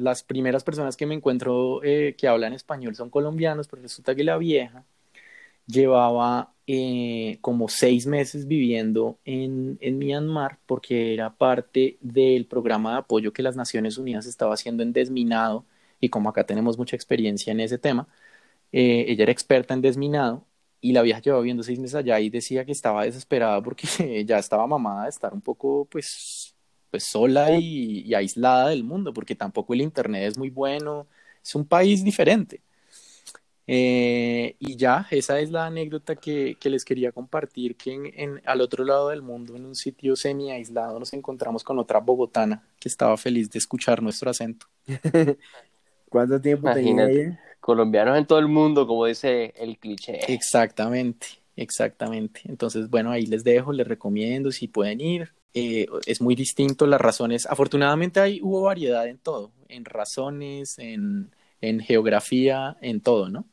las 0.00 0.24
primeras 0.24 0.64
personas 0.64 0.96
que 0.96 1.06
me 1.06 1.14
encuentro 1.14 1.82
eh, 1.84 2.16
que 2.18 2.28
hablan 2.28 2.52
español 2.54 2.96
son 2.96 3.10
colombianos, 3.10 3.68
pero 3.68 3.82
resulta 3.82 4.14
que 4.14 4.24
la 4.24 4.38
vieja 4.38 4.84
llevaba 5.66 6.52
eh, 6.66 7.38
como 7.40 7.68
seis 7.68 8.06
meses 8.06 8.46
viviendo 8.46 9.18
en, 9.24 9.78
en 9.80 9.98
Myanmar 9.98 10.58
porque 10.66 11.14
era 11.14 11.34
parte 11.36 11.98
del 12.00 12.46
programa 12.46 12.92
de 12.92 12.98
apoyo 12.98 13.32
que 13.32 13.42
las 13.42 13.56
Naciones 13.56 13.98
Unidas 13.98 14.26
estaba 14.26 14.54
haciendo 14.54 14.82
en 14.82 14.92
desminado 14.92 15.64
y 16.00 16.08
como 16.10 16.28
acá 16.28 16.44
tenemos 16.44 16.78
mucha 16.78 16.96
experiencia 16.96 17.52
en 17.52 17.60
ese 17.60 17.78
tema, 17.78 18.08
eh, 18.72 19.06
ella 19.08 19.24
era 19.24 19.32
experta 19.32 19.74
en 19.74 19.82
desminado 19.82 20.44
y 20.80 20.92
la 20.92 21.02
vieja 21.02 21.20
llevaba 21.20 21.42
viviendo 21.42 21.62
seis 21.62 21.78
meses 21.78 21.94
allá 21.96 22.20
y 22.20 22.30
decía 22.30 22.64
que 22.64 22.72
estaba 22.72 23.04
desesperada 23.04 23.62
porque 23.62 24.24
ya 24.26 24.38
estaba 24.38 24.66
mamada 24.66 25.04
de 25.04 25.10
estar 25.10 25.32
un 25.32 25.40
poco 25.40 25.86
pues, 25.90 26.43
pues 26.94 27.08
sola 27.08 27.50
y, 27.58 28.14
aislada 28.14 28.68
del 28.68 28.84
mundo, 28.84 29.12
porque 29.12 29.34
tampoco 29.34 29.74
el 29.74 29.80
internet 29.80 30.28
es 30.28 30.38
muy 30.38 30.48
bueno, 30.48 31.08
es 31.42 31.52
un 31.56 31.66
país 31.66 32.04
diferente. 32.04 32.60
Eh, 33.66 34.54
y 34.60 34.76
ya, 34.76 35.08
esa 35.10 35.40
es 35.40 35.50
la 35.50 35.66
anécdota 35.66 36.14
que, 36.14 36.56
que 36.60 36.70
les 36.70 36.84
quería 36.84 37.10
compartir, 37.10 37.74
que 37.74 37.94
en, 37.94 38.12
en, 38.14 38.42
al 38.44 38.60
otro 38.60 38.84
lado 38.84 39.08
del 39.08 39.22
mundo, 39.22 39.56
en 39.56 39.64
un 39.64 39.74
sitio 39.74 40.14
semi 40.14 40.52
aislado, 40.52 41.00
nos 41.00 41.12
encontramos 41.14 41.64
con 41.64 41.80
otra 41.80 41.98
bogotana 41.98 42.62
que 42.78 42.88
estaba 42.88 43.16
feliz 43.16 43.50
de 43.50 43.58
escuchar 43.58 44.00
nuestro 44.00 44.30
acento. 44.30 44.66
¿Cuánto 46.08 46.40
tiempo 46.40 46.72
tenía 46.72 47.10
ella? 47.10 47.40
colombianos 47.58 48.16
en 48.16 48.24
todo 48.24 48.38
el 48.38 48.46
mundo, 48.46 48.86
como 48.86 49.06
dice 49.06 49.52
el 49.56 49.78
cliché. 49.78 50.32
Exactamente, 50.32 51.26
exactamente. 51.56 52.42
Entonces, 52.44 52.88
bueno, 52.88 53.10
ahí 53.10 53.26
les 53.26 53.42
dejo, 53.42 53.72
les 53.72 53.88
recomiendo 53.88 54.52
si 54.52 54.68
pueden 54.68 55.00
ir. 55.00 55.34
Eh, 55.54 55.86
es 56.06 56.20
muy 56.20 56.34
distinto 56.34 56.86
las 56.86 57.00
razones. 57.00 57.46
Afortunadamente 57.46 58.20
ahí 58.20 58.40
hubo 58.42 58.62
variedad 58.62 59.06
en 59.06 59.18
todo, 59.18 59.52
en 59.68 59.84
razones, 59.84 60.78
en, 60.78 61.30
en 61.60 61.80
geografía, 61.80 62.76
en 62.80 63.00
todo, 63.00 63.28
¿no? 63.28 63.44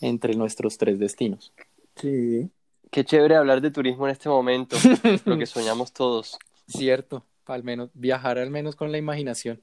Entre 0.00 0.34
nuestros 0.34 0.78
tres 0.78 0.98
destinos. 0.98 1.52
Sí. 1.96 2.50
Qué 2.90 3.04
chévere 3.04 3.36
hablar 3.36 3.60
de 3.60 3.70
turismo 3.70 4.06
en 4.06 4.12
este 4.12 4.28
momento, 4.28 4.76
lo 5.24 5.38
que 5.38 5.46
soñamos 5.46 5.92
todos. 5.92 6.38
Cierto, 6.66 7.24
al 7.46 7.62
menos 7.62 7.90
viajar 7.94 8.38
al 8.38 8.50
menos 8.50 8.76
con 8.76 8.90
la 8.90 8.98
imaginación 8.98 9.60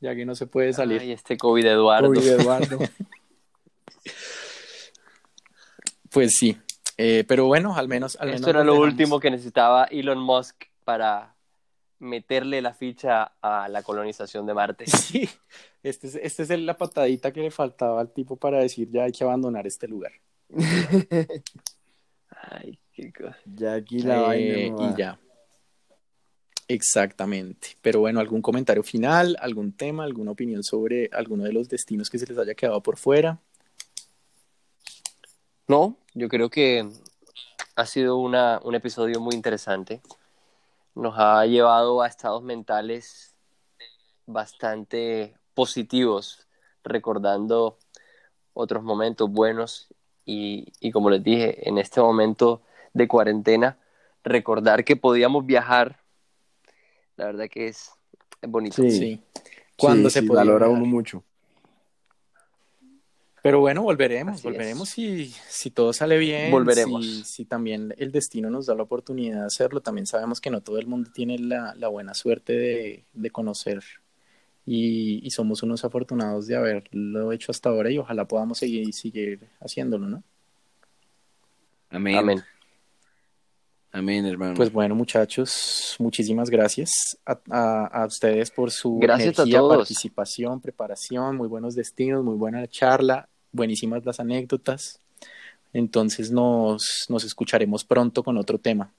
ya 0.00 0.14
que 0.14 0.24
no 0.24 0.34
se 0.34 0.46
puede 0.46 0.72
salir. 0.72 1.00
Ay, 1.00 1.12
este 1.12 1.36
COVID 1.36 1.66
Eduardo. 1.66 2.08
COVID 2.08 2.26
Eduardo. 2.26 2.78
pues 6.10 6.34
sí, 6.38 6.56
eh, 6.98 7.24
pero 7.26 7.46
bueno, 7.46 7.76
al 7.76 7.86
menos... 7.86 8.16
Al 8.20 8.30
Esto 8.30 8.50
era 8.50 8.64
lo 8.64 8.78
último 8.78 9.20
que 9.20 9.30
necesitaba 9.30 9.84
Elon 9.84 10.18
Musk 10.18 10.64
para 10.84 11.36
meterle 12.00 12.60
la 12.60 12.74
ficha 12.74 13.34
a 13.40 13.68
la 13.68 13.82
colonización 13.82 14.46
de 14.46 14.54
Marte. 14.54 14.84
Sí, 14.86 15.28
este 15.82 16.08
es, 16.08 16.16
este 16.16 16.42
es 16.42 16.50
la 16.50 16.76
patadita 16.76 17.32
que 17.32 17.40
le 17.40 17.50
faltaba 17.52 18.00
al 18.00 18.12
tipo 18.12 18.36
para 18.36 18.58
decir 18.58 18.90
ya 18.90 19.04
hay 19.04 19.12
que 19.12 19.22
abandonar 19.24 19.66
este 19.66 19.86
lugar. 19.86 20.12
Ay, 22.30 22.78
qué 22.92 23.12
cosa. 23.12 23.38
Ya 23.44 23.74
aquí 23.74 24.00
la 24.00 24.34
eh, 24.36 24.72
Y 24.76 24.96
ya. 24.96 25.18
Exactamente. 26.66 27.68
Pero 27.80 28.00
bueno, 28.00 28.20
¿algún 28.20 28.42
comentario 28.42 28.82
final, 28.82 29.36
algún 29.40 29.72
tema, 29.72 30.04
alguna 30.04 30.32
opinión 30.32 30.62
sobre 30.62 31.08
alguno 31.12 31.44
de 31.44 31.52
los 31.52 31.68
destinos 31.68 32.10
que 32.10 32.18
se 32.18 32.26
les 32.26 32.36
haya 32.38 32.54
quedado 32.54 32.82
por 32.82 32.96
fuera? 32.96 33.40
No, 35.68 35.96
yo 36.14 36.28
creo 36.28 36.50
que 36.50 36.88
ha 37.76 37.86
sido 37.86 38.16
una, 38.16 38.60
un 38.64 38.74
episodio 38.74 39.20
muy 39.20 39.34
interesante. 39.34 40.00
Nos 40.94 41.14
ha 41.16 41.44
llevado 41.46 42.02
a 42.02 42.08
estados 42.08 42.42
mentales 42.42 43.34
bastante 44.26 45.34
positivos, 45.54 46.46
recordando 46.82 47.78
otros 48.54 48.82
momentos 48.82 49.30
buenos 49.30 49.88
y, 50.24 50.72
y 50.80 50.90
como 50.90 51.10
les 51.10 51.22
dije, 51.22 51.68
en 51.68 51.78
este 51.78 52.00
momento 52.00 52.62
de 52.94 53.06
cuarentena, 53.06 53.78
recordar 54.24 54.84
que 54.84 54.96
podíamos 54.96 55.46
viajar 55.46 56.00
la 57.18 57.26
verdad 57.26 57.48
que 57.50 57.66
es, 57.66 57.90
bonito. 58.42 58.80
Sí. 58.80 58.90
sí. 58.90 59.22
Cuando 59.76 60.08
se 60.08 60.22
puede. 60.22 60.38
Valora 60.38 60.68
uno 60.68 60.86
mucho. 60.86 61.24
Pero 63.42 63.60
bueno, 63.60 63.82
volveremos, 63.82 64.36
Así 64.36 64.42
volveremos 64.42 64.88
si, 64.88 65.32
si 65.48 65.70
todo 65.70 65.92
sale 65.92 66.18
bien. 66.18 66.50
Volveremos. 66.50 67.04
Si, 67.04 67.24
si, 67.24 67.44
también 67.44 67.94
el 67.96 68.10
destino 68.10 68.50
nos 68.50 68.66
da 68.66 68.74
la 68.74 68.82
oportunidad 68.82 69.40
de 69.40 69.46
hacerlo. 69.46 69.80
También 69.80 70.06
sabemos 70.06 70.40
que 70.40 70.50
no 70.50 70.60
todo 70.60 70.78
el 70.78 70.86
mundo 70.86 71.10
tiene 71.12 71.38
la, 71.38 71.74
la 71.76 71.88
buena 71.88 72.14
suerte 72.14 72.52
de, 72.52 73.04
de 73.12 73.30
conocer. 73.30 73.82
Y, 74.66 75.20
y, 75.24 75.30
somos 75.30 75.62
unos 75.62 75.84
afortunados 75.84 76.46
de 76.46 76.56
haberlo 76.56 77.32
hecho 77.32 77.52
hasta 77.52 77.70
ahora 77.70 77.90
y 77.90 77.96
ojalá 77.96 78.26
podamos 78.26 78.58
seguir, 78.58 78.92
seguir 78.92 79.40
haciéndolo, 79.60 80.08
¿no? 80.08 80.22
Amén. 81.90 82.16
Amén. 82.16 82.44
Amén, 83.90 84.26
hermano. 84.26 84.54
Pues 84.54 84.70
bueno, 84.70 84.94
muchachos, 84.94 85.96
muchísimas 85.98 86.50
gracias 86.50 87.18
a, 87.24 87.38
a, 87.50 87.86
a 88.02 88.06
ustedes 88.06 88.50
por 88.50 88.70
su 88.70 88.98
gracias 88.98 89.38
energía, 89.38 89.60
participación, 89.60 90.60
preparación, 90.60 91.36
muy 91.36 91.48
buenos 91.48 91.74
destinos, 91.74 92.22
muy 92.22 92.36
buena 92.36 92.66
charla, 92.66 93.28
buenísimas 93.50 94.04
las 94.04 94.20
anécdotas. 94.20 95.00
Entonces 95.72 96.30
nos, 96.30 97.06
nos 97.08 97.24
escucharemos 97.24 97.84
pronto 97.84 98.22
con 98.22 98.36
otro 98.36 98.58
tema. 98.58 98.92